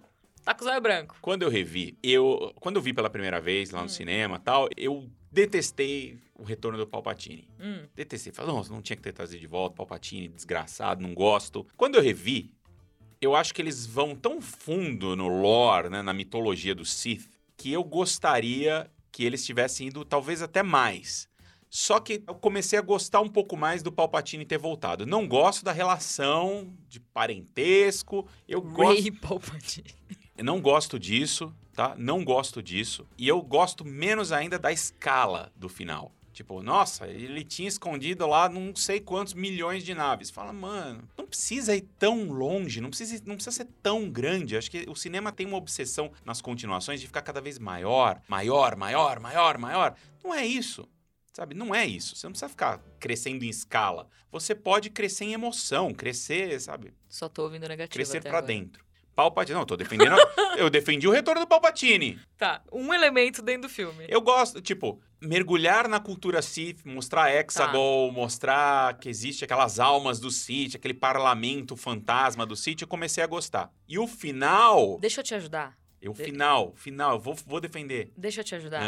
Tá 0.45 0.53
com 0.53 0.63
o 0.63 0.67
zóio 0.67 0.79
branco. 0.79 1.17
Quando 1.21 1.41
eu 1.41 1.49
revi, 1.49 1.97
eu. 2.03 2.53
Quando 2.61 2.75
eu 2.75 2.81
vi 2.81 2.93
pela 2.93 3.09
primeira 3.09 3.41
vez 3.41 3.73
Hum. 3.73 3.77
lá 3.77 3.81
no 3.83 3.89
cinema 3.89 4.37
e 4.37 4.39
tal, 4.39 4.69
eu 4.77 5.09
detestei 5.31 6.17
o 6.37 6.43
retorno 6.43 6.77
do 6.77 6.85
Palpatine. 6.87 7.49
Hum. 7.59 7.87
Detestei. 7.95 8.31
Falei, 8.31 8.53
nossa, 8.53 8.71
não 8.71 8.81
tinha 8.81 8.95
que 8.95 9.01
ter 9.01 9.11
trazido 9.11 9.41
de 9.41 9.47
volta, 9.47 9.75
Palpatine, 9.75 10.27
desgraçado, 10.27 11.01
não 11.01 11.13
gosto. 11.15 11.65
Quando 11.75 11.95
eu 11.95 12.01
revi, 12.01 12.53
eu 13.19 13.35
acho 13.35 13.53
que 13.55 13.61
eles 13.61 13.85
vão 13.87 14.15
tão 14.15 14.39
fundo 14.39 15.15
no 15.15 15.27
lore, 15.27 15.89
né, 15.89 16.01
na 16.03 16.13
mitologia 16.13 16.75
do 16.75 16.85
Sith, 16.85 17.27
que 17.57 17.71
eu 17.73 17.83
gostaria 17.83 18.89
que 19.11 19.23
eles 19.23 19.45
tivessem 19.45 19.87
ido 19.87 20.05
talvez 20.05 20.41
até 20.41 20.61
mais. 20.61 21.27
Só 21.69 21.99
que 21.99 22.23
eu 22.25 22.35
comecei 22.35 22.77
a 22.79 22.81
gostar 22.81 23.19
um 23.19 23.27
pouco 23.27 23.57
mais 23.57 23.81
do 23.83 23.91
Palpatine 23.91 24.45
ter 24.45 24.57
voltado. 24.57 25.05
Não 25.05 25.27
gosto 25.27 25.65
da 25.65 25.71
relação 25.73 26.73
de 26.87 26.99
parentesco. 27.01 28.25
Eu 28.47 28.61
gosto. 28.61 29.01
Ray 29.01 29.11
Palpatine. 29.11 29.93
Eu 30.37 30.43
não 30.43 30.59
gosto 30.59 30.99
disso, 30.99 31.53
tá? 31.73 31.95
Não 31.97 32.23
gosto 32.23 32.61
disso. 32.61 33.07
E 33.17 33.27
eu 33.27 33.41
gosto 33.41 33.85
menos 33.85 34.31
ainda 34.31 34.59
da 34.59 34.71
escala 34.71 35.51
do 35.55 35.69
final. 35.69 36.11
Tipo, 36.33 36.61
nossa, 36.61 37.07
ele 37.07 37.45
tinha 37.45 37.69
escondido 37.69 38.27
lá 38.27 38.49
não 38.49 38.75
sei 38.75 38.99
quantos 38.99 39.33
milhões 39.33 39.85
de 39.85 39.95
naves. 39.95 40.29
Fala, 40.29 40.51
mano, 40.51 41.07
não 41.17 41.25
precisa 41.25 41.73
ir 41.73 41.87
tão 41.97 42.25
longe, 42.29 42.81
não 42.81 42.89
precisa, 42.89 43.23
não 43.25 43.35
precisa 43.35 43.55
ser 43.55 43.67
tão 43.81 44.09
grande. 44.09 44.57
Acho 44.57 44.69
que 44.69 44.83
o 44.89 44.95
cinema 44.95 45.31
tem 45.31 45.47
uma 45.47 45.55
obsessão 45.55 46.11
nas 46.25 46.41
continuações 46.41 46.99
de 46.99 47.07
ficar 47.07 47.21
cada 47.21 47.39
vez 47.39 47.57
maior, 47.57 48.21
maior, 48.27 48.75
maior, 48.75 49.17
maior, 49.21 49.57
maior. 49.57 49.95
Não 50.21 50.33
é 50.33 50.45
isso. 50.45 50.85
Sabe, 51.31 51.55
não 51.55 51.73
é 51.73 51.85
isso. 51.85 52.15
Você 52.17 52.27
não 52.27 52.31
precisa 52.31 52.49
ficar 52.49 52.81
crescendo 52.99 53.45
em 53.45 53.49
escala. 53.49 54.09
Você 54.29 54.53
pode 54.53 54.89
crescer 54.89 55.23
em 55.25 55.33
emoção, 55.33 55.93
crescer, 55.93 56.59
sabe? 56.59 56.93
Só 57.07 57.29
tô 57.29 57.43
ouvindo 57.43 57.67
negativo 57.67 57.93
Crescer 57.93 58.25
agora. 58.27 58.45
dentro. 58.45 58.84
Palpatine. 59.15 59.53
Não, 59.53 59.61
eu 59.61 59.65
tô 59.65 59.77
defendendo. 59.77 60.15
eu 60.57 60.69
defendi 60.69 61.07
o 61.07 61.11
retorno 61.11 61.41
do 61.41 61.47
Palpatine. 61.47 62.19
Tá, 62.37 62.61
um 62.71 62.93
elemento 62.93 63.41
dentro 63.41 63.63
do 63.63 63.69
filme. 63.69 64.05
Eu 64.09 64.19
gosto, 64.21 64.61
tipo, 64.61 65.01
mergulhar 65.21 65.87
na 65.87 65.99
cultura 65.99 66.41
Sith, 66.41 66.83
mostrar 66.85 67.33
Hexagol, 67.33 68.11
mostrar 68.11 68.97
que 68.99 69.07
existe 69.07 69.43
aquelas 69.45 69.79
almas 69.79 70.19
do 70.19 70.29
Sith, 70.29 70.75
aquele 70.75 70.93
parlamento 70.93 71.75
fantasma 71.77 72.45
do 72.45 72.55
Sith, 72.55 72.81
eu 72.81 72.87
comecei 72.87 73.23
a 73.23 73.27
gostar. 73.27 73.71
E 73.87 73.97
o 73.97 74.05
final. 74.07 74.99
Deixa 74.99 75.21
eu 75.21 75.23
te 75.23 75.33
ajudar. 75.35 75.77
O 76.07 76.13
De- 76.13 76.23
final, 76.23 76.73
final, 76.75 77.13
eu 77.13 77.19
vou, 77.19 77.33
vou 77.47 77.59
defender. 77.59 78.11
Deixa 78.15 78.41
eu 78.41 78.43
te 78.45 78.53
ajudar. 78.53 78.83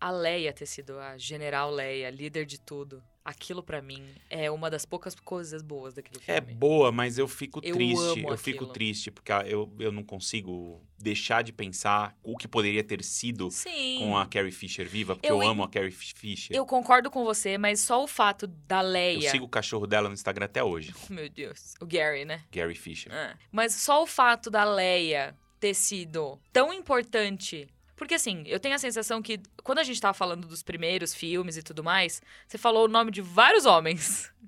Ah, 0.00 0.08
A 0.08 0.10
Leia 0.10 0.52
ter 0.52 0.66
sido 0.66 0.98
a 0.98 1.16
General 1.16 1.70
Leia, 1.70 2.10
líder 2.10 2.44
de 2.44 2.58
tudo. 2.58 3.00
Aquilo 3.26 3.60
pra 3.60 3.82
mim 3.82 4.06
é 4.30 4.48
uma 4.48 4.70
das 4.70 4.84
poucas 4.84 5.14
coisas 5.16 5.60
boas 5.60 5.94
daquele 5.94 6.20
é 6.28 6.40
filme. 6.40 6.54
boa, 6.54 6.92
mas 6.92 7.18
eu 7.18 7.26
fico 7.26 7.58
Eu 7.60 7.74
triste. 7.74 8.22
Eu 8.22 8.36
fico 8.38 8.58
aquilo. 8.58 8.72
triste, 8.72 9.10
porque 9.10 9.32
ah, 9.32 9.42
eu, 9.44 9.68
eu 9.80 9.90
não 9.90 10.04
consigo 10.04 10.80
deixar 10.96 11.42
de 11.42 11.52
pensar 11.52 12.16
o 12.22 12.36
que 12.36 12.46
poderia 12.46 12.84
ter 12.84 13.02
sido 13.02 13.50
Sim. 13.50 13.98
com 13.98 14.16
a 14.16 14.26
Carrie 14.26 14.52
Fisher 14.52 14.88
viva, 14.88 15.16
porque 15.16 15.28
Eu 15.28 15.42
eu, 15.42 15.48
amo 15.48 15.64
a 15.64 15.68
Carrie 15.68 15.90
Fisher. 15.90 16.56
Eu 16.56 16.64
concordo 16.64 17.10
com 17.10 17.24
você, 17.24 17.58
mas 17.58 17.80
só 17.80 18.02
o 18.04 18.06
fato 18.06 18.46
da 18.46 18.80
Eu 18.82 18.88
Leia. 18.90 19.30
sigo 19.30 19.44
o 19.44 19.48
cachorro 19.48 19.88
dela 19.88 20.08
no 20.08 20.14
Instagram 20.14 20.46
até 20.46 20.62
hoje, 20.62 20.94
Meu 21.10 21.28
Deus. 21.28 21.74
O 21.80 21.84
Gary, 21.86 22.24
né? 22.24 22.42
Gary 22.52 22.76
Fisher. 22.76 23.12
Ah. 23.12 23.36
Mas 23.50 23.74
só 23.74 24.02
o 24.02 24.06
fato 24.06 24.50
da 24.50 24.62
Leia 24.64 25.36
ter 25.58 25.74
sido 25.74 26.38
tão 26.52 26.72
importante. 26.72 27.66
Porque 27.96 28.14
assim, 28.14 28.44
eu 28.46 28.60
tenho 28.60 28.74
a 28.74 28.78
sensação 28.78 29.22
que 29.22 29.40
quando 29.64 29.78
a 29.78 29.84
gente 29.84 30.00
tava 30.00 30.14
falando 30.14 30.46
dos 30.46 30.62
primeiros 30.62 31.14
filmes 31.14 31.56
e 31.56 31.62
tudo 31.62 31.82
mais, 31.82 32.20
você 32.46 32.58
falou 32.58 32.84
o 32.84 32.88
nome 32.88 33.10
de 33.10 33.22
vários 33.22 33.64
homens. 33.64 34.30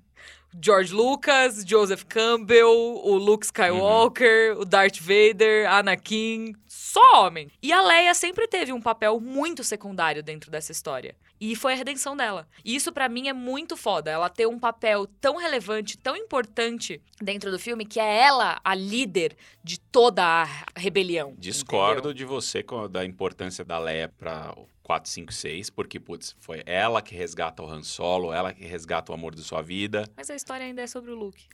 George 0.63 0.93
Lucas, 0.93 1.63
Joseph 1.65 2.03
Campbell, 2.05 2.69
o 2.69 3.15
Luke 3.15 3.45
Skywalker, 3.45 4.57
o 4.57 4.65
Darth 4.65 4.99
Vader, 4.99 5.71
Anakin, 5.71 6.55
só 6.67 7.25
homem. 7.25 7.51
E 7.61 7.71
a 7.71 7.81
Leia 7.81 8.13
sempre 8.15 8.47
teve 8.47 8.73
um 8.73 8.81
papel 8.81 9.19
muito 9.19 9.63
secundário 9.63 10.23
dentro 10.23 10.49
dessa 10.49 10.71
história. 10.71 11.15
E 11.39 11.55
foi 11.55 11.73
a 11.73 11.75
redenção 11.75 12.17
dela. 12.17 12.47
E 12.65 12.75
isso 12.75 12.91
pra 12.91 13.07
mim 13.07 13.27
é 13.27 13.33
muito 13.33 13.77
foda, 13.77 14.11
ela 14.11 14.29
ter 14.29 14.47
um 14.47 14.59
papel 14.59 15.07
tão 15.21 15.37
relevante, 15.37 15.97
tão 15.97 16.15
importante 16.15 17.01
dentro 17.21 17.49
do 17.51 17.57
filme 17.59 17.85
que 17.85 17.99
é 17.99 18.17
ela 18.21 18.59
a 18.63 18.75
líder 18.75 19.35
de 19.63 19.79
toda 19.79 20.23
a 20.23 20.43
rebelião. 20.75 21.33
Discordo 21.37 21.99
entendeu? 22.09 22.13
de 22.13 22.25
você 22.25 22.61
com 22.63 22.81
a- 22.81 22.87
da 22.87 23.05
importância 23.05 23.63
da 23.63 23.77
Leia 23.79 24.09
pra 24.09 24.53
o 24.57 24.67
4, 24.83 25.09
5, 25.11 25.31
6, 25.31 25.69
porque, 25.69 25.99
putz, 25.99 26.35
foi 26.39 26.63
ela 26.65 27.01
que 27.01 27.13
resgata 27.15 27.61
o 27.61 27.67
Han 27.69 27.83
Solo, 27.83 28.33
ela 28.33 28.51
que 28.51 28.65
resgata 28.65 29.11
o 29.11 29.15
amor 29.15 29.35
de 29.35 29.41
sua 29.43 29.61
vida. 29.61 30.09
Mas 30.17 30.29
a 30.31 30.35
história 30.35 30.65
ainda 30.65 30.81
é 30.81 30.87
sobre 30.87 31.11
o 31.11 31.15
Luke. 31.15 31.45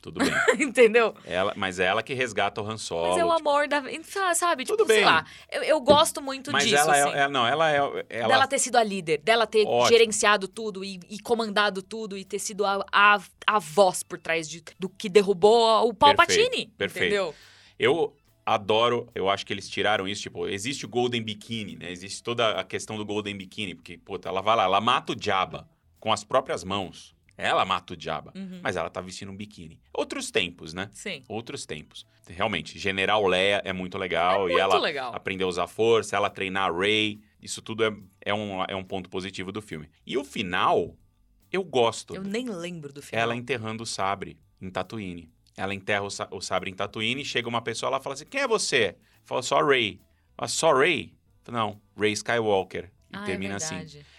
Tudo 0.00 0.20
bem. 0.20 0.30
entendeu? 0.64 1.14
ela, 1.24 1.52
mas 1.56 1.80
é 1.80 1.86
ela 1.86 2.02
que 2.02 2.14
resgata 2.14 2.62
o 2.62 2.68
Han 2.68 2.76
Solo. 2.78 3.08
Mas 3.08 3.18
é 3.18 3.24
o 3.24 3.34
tipo, 3.36 3.48
amor 3.48 3.66
da. 3.68 3.82
Sabe? 4.34 4.64
Tudo 4.64 4.84
tipo, 4.84 4.86
sei 4.88 4.96
bem. 4.98 5.04
lá. 5.04 5.26
Eu, 5.50 5.62
eu 5.64 5.80
gosto 5.80 6.22
muito 6.22 6.52
mas 6.52 6.64
disso. 6.64 6.76
ela 6.76 6.92
assim. 6.92 7.16
é, 7.18 7.22
é- 7.22 7.28
Não, 7.28 7.46
ela 7.46 7.70
é. 7.70 7.76
Ela, 8.08 8.28
Dela 8.28 8.46
ter 8.46 8.58
sido 8.58 8.76
a 8.76 8.82
líder, 8.84 9.18
dela 9.18 9.46
ter 9.46 9.66
Ótimo. 9.66 9.88
gerenciado 9.88 10.46
tudo 10.46 10.84
e, 10.84 11.00
e 11.10 11.18
comandado 11.18 11.82
tudo 11.82 12.16
e 12.16 12.24
ter 12.24 12.38
sido 12.38 12.64
a, 12.64 12.84
a, 12.92 13.20
a 13.46 13.58
voz 13.58 14.02
por 14.02 14.18
trás 14.18 14.48
de, 14.48 14.62
do 14.78 14.88
que 14.88 15.08
derrubou 15.08 15.88
o 15.88 15.92
Palpatine. 15.92 16.66
perfeito. 16.78 17.06
Entendeu? 17.06 17.34
Eu 17.78 18.16
adoro, 18.46 19.08
eu 19.14 19.28
acho 19.28 19.44
que 19.44 19.52
eles 19.52 19.68
tiraram 19.68 20.08
isso, 20.08 20.22
tipo, 20.22 20.48
existe 20.48 20.86
o 20.86 20.88
Golden 20.88 21.22
Bikini, 21.22 21.76
né? 21.76 21.90
Existe 21.90 22.22
toda 22.22 22.52
a 22.58 22.64
questão 22.64 22.96
do 22.96 23.04
Golden 23.04 23.36
Bikini, 23.36 23.74
porque, 23.74 23.98
puta, 23.98 24.28
ela 24.28 24.40
vai 24.40 24.56
lá, 24.56 24.64
ela 24.64 24.80
mata 24.80 25.12
o 25.12 25.16
Jabba 25.20 25.68
com 26.00 26.12
as 26.12 26.24
próprias 26.24 26.64
mãos. 26.64 27.14
Ela 27.38 27.64
mata 27.64 27.94
o 27.94 27.96
Jabba, 28.00 28.32
Uhum. 28.34 28.60
mas 28.62 28.74
ela 28.74 28.90
tá 28.90 29.00
vestindo 29.00 29.30
um 29.30 29.36
biquíni. 29.36 29.80
Outros 29.94 30.28
tempos, 30.30 30.74
né? 30.74 30.90
Sim. 30.92 31.22
Outros 31.28 31.64
tempos. 31.64 32.04
Realmente, 32.28 32.76
General 32.78 33.24
Leia 33.26 33.62
é 33.64 33.72
muito 33.72 33.96
legal 33.96 34.40
É 34.40 34.50
e 34.50 34.52
muito 34.54 34.58
ela 34.58 34.78
legal. 34.80 35.14
aprender 35.14 35.44
a 35.44 35.46
usar 35.46 35.68
força, 35.68 36.16
ela 36.16 36.28
treinar 36.28 36.68
a 36.68 36.76
Rey, 36.76 37.20
isso 37.40 37.62
tudo 37.62 37.84
é, 37.84 37.96
é, 38.24 38.34
um, 38.34 38.62
é 38.64 38.74
um 38.74 38.82
ponto 38.82 39.08
positivo 39.08 39.52
do 39.52 39.62
filme. 39.62 39.88
E 40.04 40.18
o 40.18 40.24
final, 40.24 40.96
eu 41.52 41.62
gosto. 41.62 42.14
Eu 42.16 42.24
nem 42.24 42.48
lembro 42.50 42.92
do 42.92 43.00
filme. 43.00 43.22
Ela 43.22 43.36
enterrando 43.36 43.84
o 43.84 43.86
sabre 43.86 44.36
em 44.60 44.68
Tatooine. 44.68 45.30
Ela 45.56 45.72
enterra 45.74 46.02
o, 46.02 46.10
sa- 46.10 46.28
o 46.32 46.40
sabre 46.40 46.70
em 46.70 46.74
Tatooine, 46.74 47.24
chega 47.24 47.48
uma 47.48 47.62
pessoa, 47.62 47.88
ela 47.90 48.00
fala 48.00 48.14
assim, 48.14 48.26
quem 48.26 48.40
é 48.40 48.48
você? 48.48 48.96
Fala, 49.24 49.42
só 49.42 49.64
Rey. 49.64 50.00
Fala, 50.36 50.48
só 50.48 50.72
Rey? 50.76 51.14
Não, 51.48 51.80
Rey 51.96 52.12
Skywalker. 52.12 52.90
E 53.10 53.16
Ah, 53.16 53.22
termina 53.24 53.54
é 53.54 53.56
assim. 53.56 53.76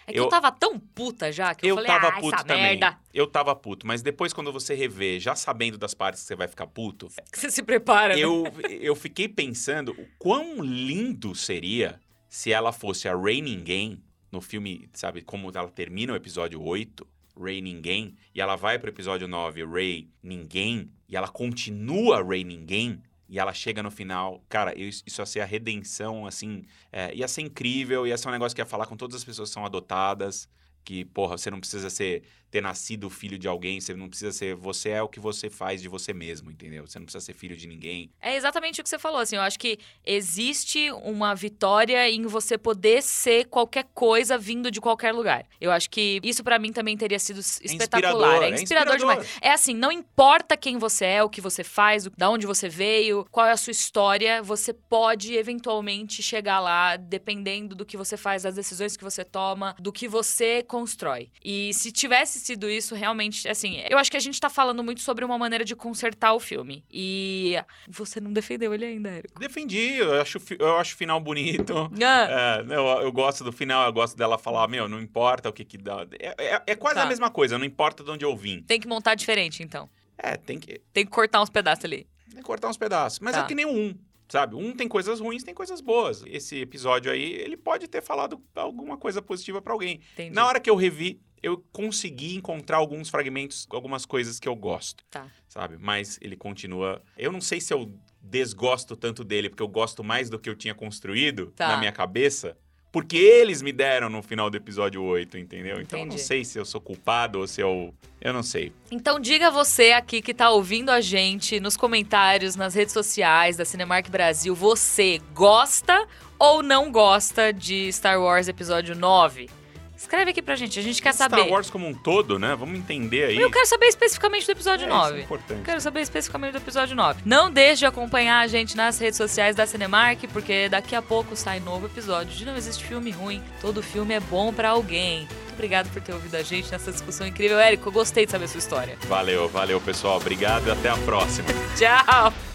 É 0.08 0.12
que 0.12 0.20
eu, 0.20 0.24
Eu- 0.24 0.30
tava 0.30 0.52
tão 0.52 0.80
puta 0.80 1.32
já 1.32 1.54
que 1.54 1.66
eu, 1.66 1.70
Eu 1.70 1.76
falei, 1.76 1.92
tava 1.92 2.08
ah, 2.08 2.20
puto 2.20 2.44
também. 2.44 2.64
merda. 2.80 2.98
Eu 3.14 3.28
tava 3.28 3.56
puto, 3.56 3.86
mas 3.86 4.02
depois 4.02 4.34
quando 4.34 4.52
você 4.52 4.74
revê, 4.74 5.20
já 5.20 5.36
sabendo 5.36 5.78
das 5.78 5.94
partes 5.94 6.22
que 6.22 6.28
você 6.28 6.36
vai 6.36 6.48
ficar 6.48 6.66
puto, 6.68 7.08
Você 7.34 7.52
se 7.52 7.62
prepara, 7.62 8.16
né? 8.16 8.22
eu, 8.22 8.44
eu 8.82 8.96
fiquei 8.96 9.28
pensando 9.28 9.92
o 9.92 10.08
quão 10.18 10.64
lindo 10.64 11.36
seria 11.36 12.00
se 12.28 12.52
ela 12.52 12.72
fosse 12.72 13.08
a 13.08 13.16
Rey 13.16 13.42
Ninguém 13.42 14.02
no 14.32 14.42
filme, 14.42 14.90
sabe, 14.94 15.22
como 15.22 15.50
ela 15.54 15.70
termina 15.70 16.14
o 16.14 16.16
episódio 16.16 16.62
8. 16.62 17.08
Ray 17.42 17.62
Ninguém, 17.62 18.16
e 18.36 18.42
ela 18.42 18.58
vai 18.58 18.78
pro 18.78 18.90
episódio 18.90 19.26
9, 19.26 19.64
Ray 19.66 20.10
Ninguém, 20.22 20.92
e 21.08 21.16
ela 21.16 21.28
continua 21.30 22.22
Ray 22.22 22.44
Ninguém, 22.44 23.02
e 23.30 23.38
ela 23.38 23.54
chega 23.54 23.84
no 23.84 23.92
final, 23.92 24.44
cara, 24.50 24.74
isso 24.78 25.04
ia 25.22 25.26
ser 25.26 25.40
a 25.42 25.46
redenção, 25.46 26.26
assim, 26.26 26.66
é, 26.92 27.14
ia 27.14 27.28
ser 27.28 27.42
incrível, 27.42 28.08
ia 28.08 28.18
ser 28.18 28.28
um 28.28 28.32
negócio 28.32 28.56
que 28.56 28.62
ia 28.62 28.66
falar 28.66 28.88
com 28.88 28.98
todas 28.98 29.16
as 29.16 29.24
pessoas 29.24 29.50
que 29.50 29.54
são 29.54 29.64
adotadas, 29.64 30.50
que, 30.84 31.06
porra, 31.06 31.38
você 31.38 31.52
não 31.52 31.60
precisa 31.60 31.90
ser 31.92 32.24
ter 32.50 32.62
nascido 32.62 33.10
filho 33.10 33.38
de 33.38 33.48
alguém, 33.48 33.80
você 33.80 33.94
não 33.94 34.10
precisa 34.10 34.32
ser, 34.32 34.56
você 34.56 34.90
é 34.90 35.02
o 35.02 35.08
que 35.08 35.20
você 35.20 35.50
faz 35.50 35.82
de 35.82 35.88
você 35.88 36.14
mesmo, 36.14 36.50
entendeu? 36.52 36.86
Você 36.88 36.98
não 36.98 37.06
precisa 37.06 37.24
ser 37.24 37.34
filho 37.34 37.56
de 37.56 37.68
ninguém. 37.68 38.12
É 38.22 38.36
exatamente 38.36 38.82
o 38.82 38.84
que 38.84 38.90
você 38.90 39.00
falou, 39.00 39.20
assim, 39.20 39.36
eu 39.36 39.42
acho 39.42 39.60
que 39.60 39.78
existe 40.06 40.92
uma 41.04 41.36
vitória 41.36 42.10
em 42.10 42.24
você 42.24 42.58
poder 42.58 43.04
ser 43.04 43.46
qualquer 43.46 43.86
coisa 43.94 44.38
vindo 44.38 44.72
de 44.72 44.82
qualquer 44.82 45.14
lugar. 45.14 45.46
Eu 45.62 45.72
acho 45.72 45.90
que 45.90 46.20
isso 46.24 46.44
para 46.44 46.58
mim 46.58 46.72
também 46.72 46.98
teria 46.98 47.20
sido 47.20 47.40
espetacular, 47.40 48.44
é 48.44 48.50
inspirador, 48.50 48.54
é 48.54 48.62
inspirador, 48.62 48.94
é 48.94 48.96
inspirador 48.96 48.98
demais. 48.98 49.38
É 49.42 49.52
assim, 49.52 49.74
não 49.74 49.92
importa 49.92 50.58
quem 50.58 50.78
você 50.78 51.06
é, 51.06 51.24
o 51.24 51.30
que 51.30 51.42
você 51.42 51.64
faz, 51.64 52.08
da 52.18 52.30
onde 52.30 52.48
você 52.48 52.68
veio, 52.68 53.26
qual 53.32 53.46
é 53.46 53.52
a 53.52 53.58
sua 53.58 53.72
história, 53.72 54.42
você 54.42 54.74
pode 54.74 55.36
eventualmente 55.36 56.24
chegar 56.24 56.60
lá 56.60 56.98
dependendo 56.98 57.76
do 57.76 57.86
que 57.86 57.98
você 57.98 58.18
faz, 58.18 58.44
das 58.44 58.56
decisões 58.56 58.98
que 58.98 59.04
você 59.04 59.24
toma, 59.24 59.76
do 59.80 59.92
que 59.92 60.08
você 60.08 60.64
constrói. 60.64 61.30
E 61.44 61.74
se 61.74 61.92
tivesse 61.92 62.39
sido 62.40 62.70
isso, 62.70 62.96
realmente, 62.96 63.48
assim, 63.48 63.82
eu 63.90 63.98
acho 63.98 64.10
que 64.10 64.18
a 64.18 64.20
gente 64.20 64.40
tá 64.40 64.50
falando 64.50 64.84
muito 64.84 65.02
sobre 65.02 65.24
uma 65.24 65.38
maneira 65.38 65.64
de 65.64 65.76
consertar 65.76 66.34
o 66.34 66.40
filme. 66.40 66.84
E 66.92 67.56
você 67.88 68.20
não 68.20 68.32
defendeu 68.32 68.74
ele 68.74 68.86
ainda, 68.86 69.10
Érico. 69.10 69.40
Defendi, 69.40 69.98
eu 69.98 70.22
acho, 70.22 70.40
eu 70.58 70.78
acho 70.78 70.96
o 70.96 70.98
final 70.98 71.20
bonito. 71.20 71.90
Ah. 72.02 72.64
É, 72.66 72.74
eu, 72.74 72.86
eu, 73.04 73.12
gosto 73.12 73.44
do 73.44 73.52
final, 73.52 73.86
eu 73.86 73.92
gosto 73.92 74.16
dela 74.16 74.38
falar, 74.38 74.68
meu, 74.68 74.88
não 74.88 75.02
importa 75.02 75.50
o 75.50 75.54
que 75.54 75.66
que 75.66 75.78
dá. 75.78 76.08
É, 76.20 76.56
é, 76.56 76.62
é 76.68 76.76
quase 76.76 76.96
tá. 76.96 77.04
a 77.04 77.06
mesma 77.06 77.30
coisa, 77.30 77.58
não 77.58 77.66
importa 77.66 78.04
de 78.04 78.10
onde 78.10 78.24
eu 78.24 78.36
vim. 78.36 78.64
Tem 78.64 78.80
que 78.80 78.88
montar 78.88 79.16
diferente, 79.16 79.62
então. 79.62 79.90
É, 80.18 80.38
tem 80.38 80.60
que. 80.60 80.82
Tem 80.94 81.06
que 81.06 81.12
cortar 81.12 81.42
uns 81.42 81.50
pedaços 81.50 81.86
ali. 81.86 82.08
Tem 82.30 82.38
que 82.38 82.44
cortar 82.44 82.70
uns 82.70 82.78
pedaços. 82.78 83.20
Mas 83.20 83.36
tá. 83.36 83.42
é 83.42 83.48
que 83.48 83.54
nem 83.54 83.66
um 83.66 83.94
sabe? 84.30 84.56
Um 84.56 84.74
tem 84.76 84.88
coisas 84.88 85.20
ruins, 85.20 85.44
tem 85.44 85.54
coisas 85.54 85.82
boas. 85.82 86.24
Esse 86.28 86.62
episódio 86.62 87.12
aí, 87.12 87.34
ele 87.34 87.58
pode 87.58 87.88
ter 87.88 88.02
falado 88.02 88.42
alguma 88.56 88.96
coisa 88.96 89.22
positiva 89.22 89.62
para 89.62 89.74
alguém. 89.74 90.00
Entendi. 90.14 90.34
Na 90.34 90.46
hora 90.46 90.60
que 90.60 90.70
eu 90.70 90.76
revi, 90.76 91.20
eu 91.42 91.64
consegui 91.72 92.36
encontrar 92.36 92.78
alguns 92.78 93.10
fragmentos, 93.10 93.68
algumas 93.70 94.06
coisas 94.06 94.40
que 94.40 94.48
eu 94.48 94.56
gosto. 94.56 95.04
Tá. 95.10 95.28
Sabe? 95.48 95.78
Mas 95.80 96.18
ele 96.22 96.36
continua. 96.36 97.02
Eu 97.18 97.32
não 97.32 97.42
sei 97.42 97.60
se 97.60 97.74
eu 97.74 97.92
desgosto 98.22 98.96
tanto 98.96 99.24
dele, 99.24 99.50
porque 99.50 99.64
eu 99.64 99.68
gosto 99.68 100.04
mais 100.04 100.30
do 100.30 100.38
que 100.38 100.50
eu 100.50 100.56
tinha 100.56 100.76
construído 100.76 101.48
tá. 101.56 101.70
na 101.70 101.78
minha 101.78 101.92
cabeça. 101.92 102.58
Porque 102.92 103.18
eles 103.18 103.62
me 103.62 103.72
deram 103.72 104.10
no 104.10 104.24
final 104.24 104.50
do 104.50 104.58
episódio 104.58 105.04
8, 105.04 105.38
entendeu? 105.38 105.74
Entendi. 105.74 105.84
Então 105.84 106.00
eu 106.00 106.06
não 106.08 106.18
sei 106.18 106.44
se 106.44 106.58
eu 106.58 106.66
sou 106.66 106.82
culpado 106.82 107.40
ou 107.40 107.48
se 107.48 107.62
eu. 107.62 107.94
Eu 108.20 108.34
não 108.34 108.42
sei. 108.42 108.74
Então 108.90 109.20
diga 109.20 109.52
você 109.52 109.92
aqui 109.92 110.22
que 110.22 110.34
tá 110.34 110.50
ouvindo 110.50 110.90
a 110.90 111.00
gente 111.00 111.60
nos 111.60 111.78
comentários, 111.78 112.56
nas 112.56 112.74
redes 112.74 112.92
sociais 112.92 113.58
da 113.58 113.64
Cinemark 113.64 114.10
Brasil, 114.10 114.56
você 114.56 115.22
gosta 115.34 116.08
ou 116.40 116.64
não 116.64 116.92
gosta 116.92 117.54
de 117.54 117.94
Star 117.94 118.20
Wars 118.20 118.48
Episódio 118.48 118.96
9? 118.96 119.59
Escreve 120.00 120.32
aqui 120.32 120.42
pra 120.42 120.56
gente, 120.56 120.80
a 120.80 120.82
gente 120.82 121.02
quer 121.02 121.14
Star 121.14 121.30
saber. 121.30 121.42
Star 121.42 121.54
Wars 121.54 121.70
como 121.70 121.86
um 121.86 121.94
todo, 121.94 122.40
né? 122.40 122.56
Vamos 122.56 122.80
entender 122.80 123.26
aí. 123.26 123.38
Eu 123.38 123.52
quero 123.52 123.66
saber 123.68 123.88
especificamente 123.88 124.46
do 124.46 124.54
episódio 124.54 124.86
é, 124.86 124.90
9. 124.90 125.10
Isso 125.10 125.20
é 125.20 125.24
importante. 125.24 125.62
Quero 125.62 125.82
saber 125.82 126.00
especificamente 126.00 126.54
do 126.54 126.58
episódio 126.58 126.96
9. 126.96 127.24
Não 127.26 127.52
deixe 127.52 127.80
de 127.80 127.86
acompanhar 127.86 128.40
a 128.40 128.48
gente 128.48 128.78
nas 128.78 128.98
redes 128.98 129.18
sociais 129.18 129.58
da 129.58 129.68
Cinemark, 129.68 130.24
porque 130.32 130.70
daqui 130.70 130.96
a 130.96 131.02
pouco 131.02 131.36
sai 131.36 131.60
novo 131.60 131.88
episódio 131.88 132.34
de 132.34 132.46
Não 132.46 132.56
Existe 132.56 132.86
Filme 132.86 133.12
Ruim. 133.12 133.44
Todo 133.60 133.84
filme 133.84 134.14
é 134.14 134.22
bom 134.22 134.54
para 134.54 134.70
alguém. 134.70 135.28
Muito 135.28 135.52
obrigado 135.52 135.92
por 135.92 136.02
ter 136.02 136.14
ouvido 136.14 136.36
a 136.36 136.44
gente 136.44 136.72
nessa 136.72 136.94
discussão 136.94 137.28
incrível. 137.28 137.60
Érico, 137.60 137.90
eu 137.90 137.92
gostei 137.92 138.26
de 138.26 138.32
saber 138.32 138.46
a 138.46 138.48
sua 138.48 138.60
história. 138.60 138.98
Valeu, 139.02 139.50
valeu, 139.50 139.82
pessoal. 139.82 140.16
Obrigado 140.16 140.68
e 140.68 140.72
até 140.72 140.88
a 140.88 140.98
próxima. 141.00 141.50
Tchau! 141.78 142.49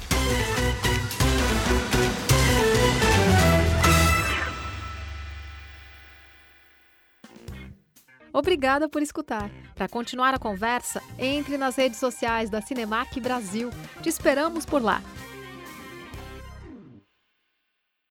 Obrigada 8.35 8.89
por 8.89 9.01
escutar. 9.01 9.49
Para 9.77 9.89
continuar 9.89 10.35
a 10.35 10.41
conversa, 10.41 11.01
entre 11.17 11.57
nas 11.57 11.77
redes 11.77 11.99
sociais 11.99 12.51
da 12.51 12.61
Cinemac 12.61 13.21
Brasil. 13.21 13.71
Te 14.03 14.09
esperamos 14.09 14.67
por 14.67 14.83
lá. 14.83 15.01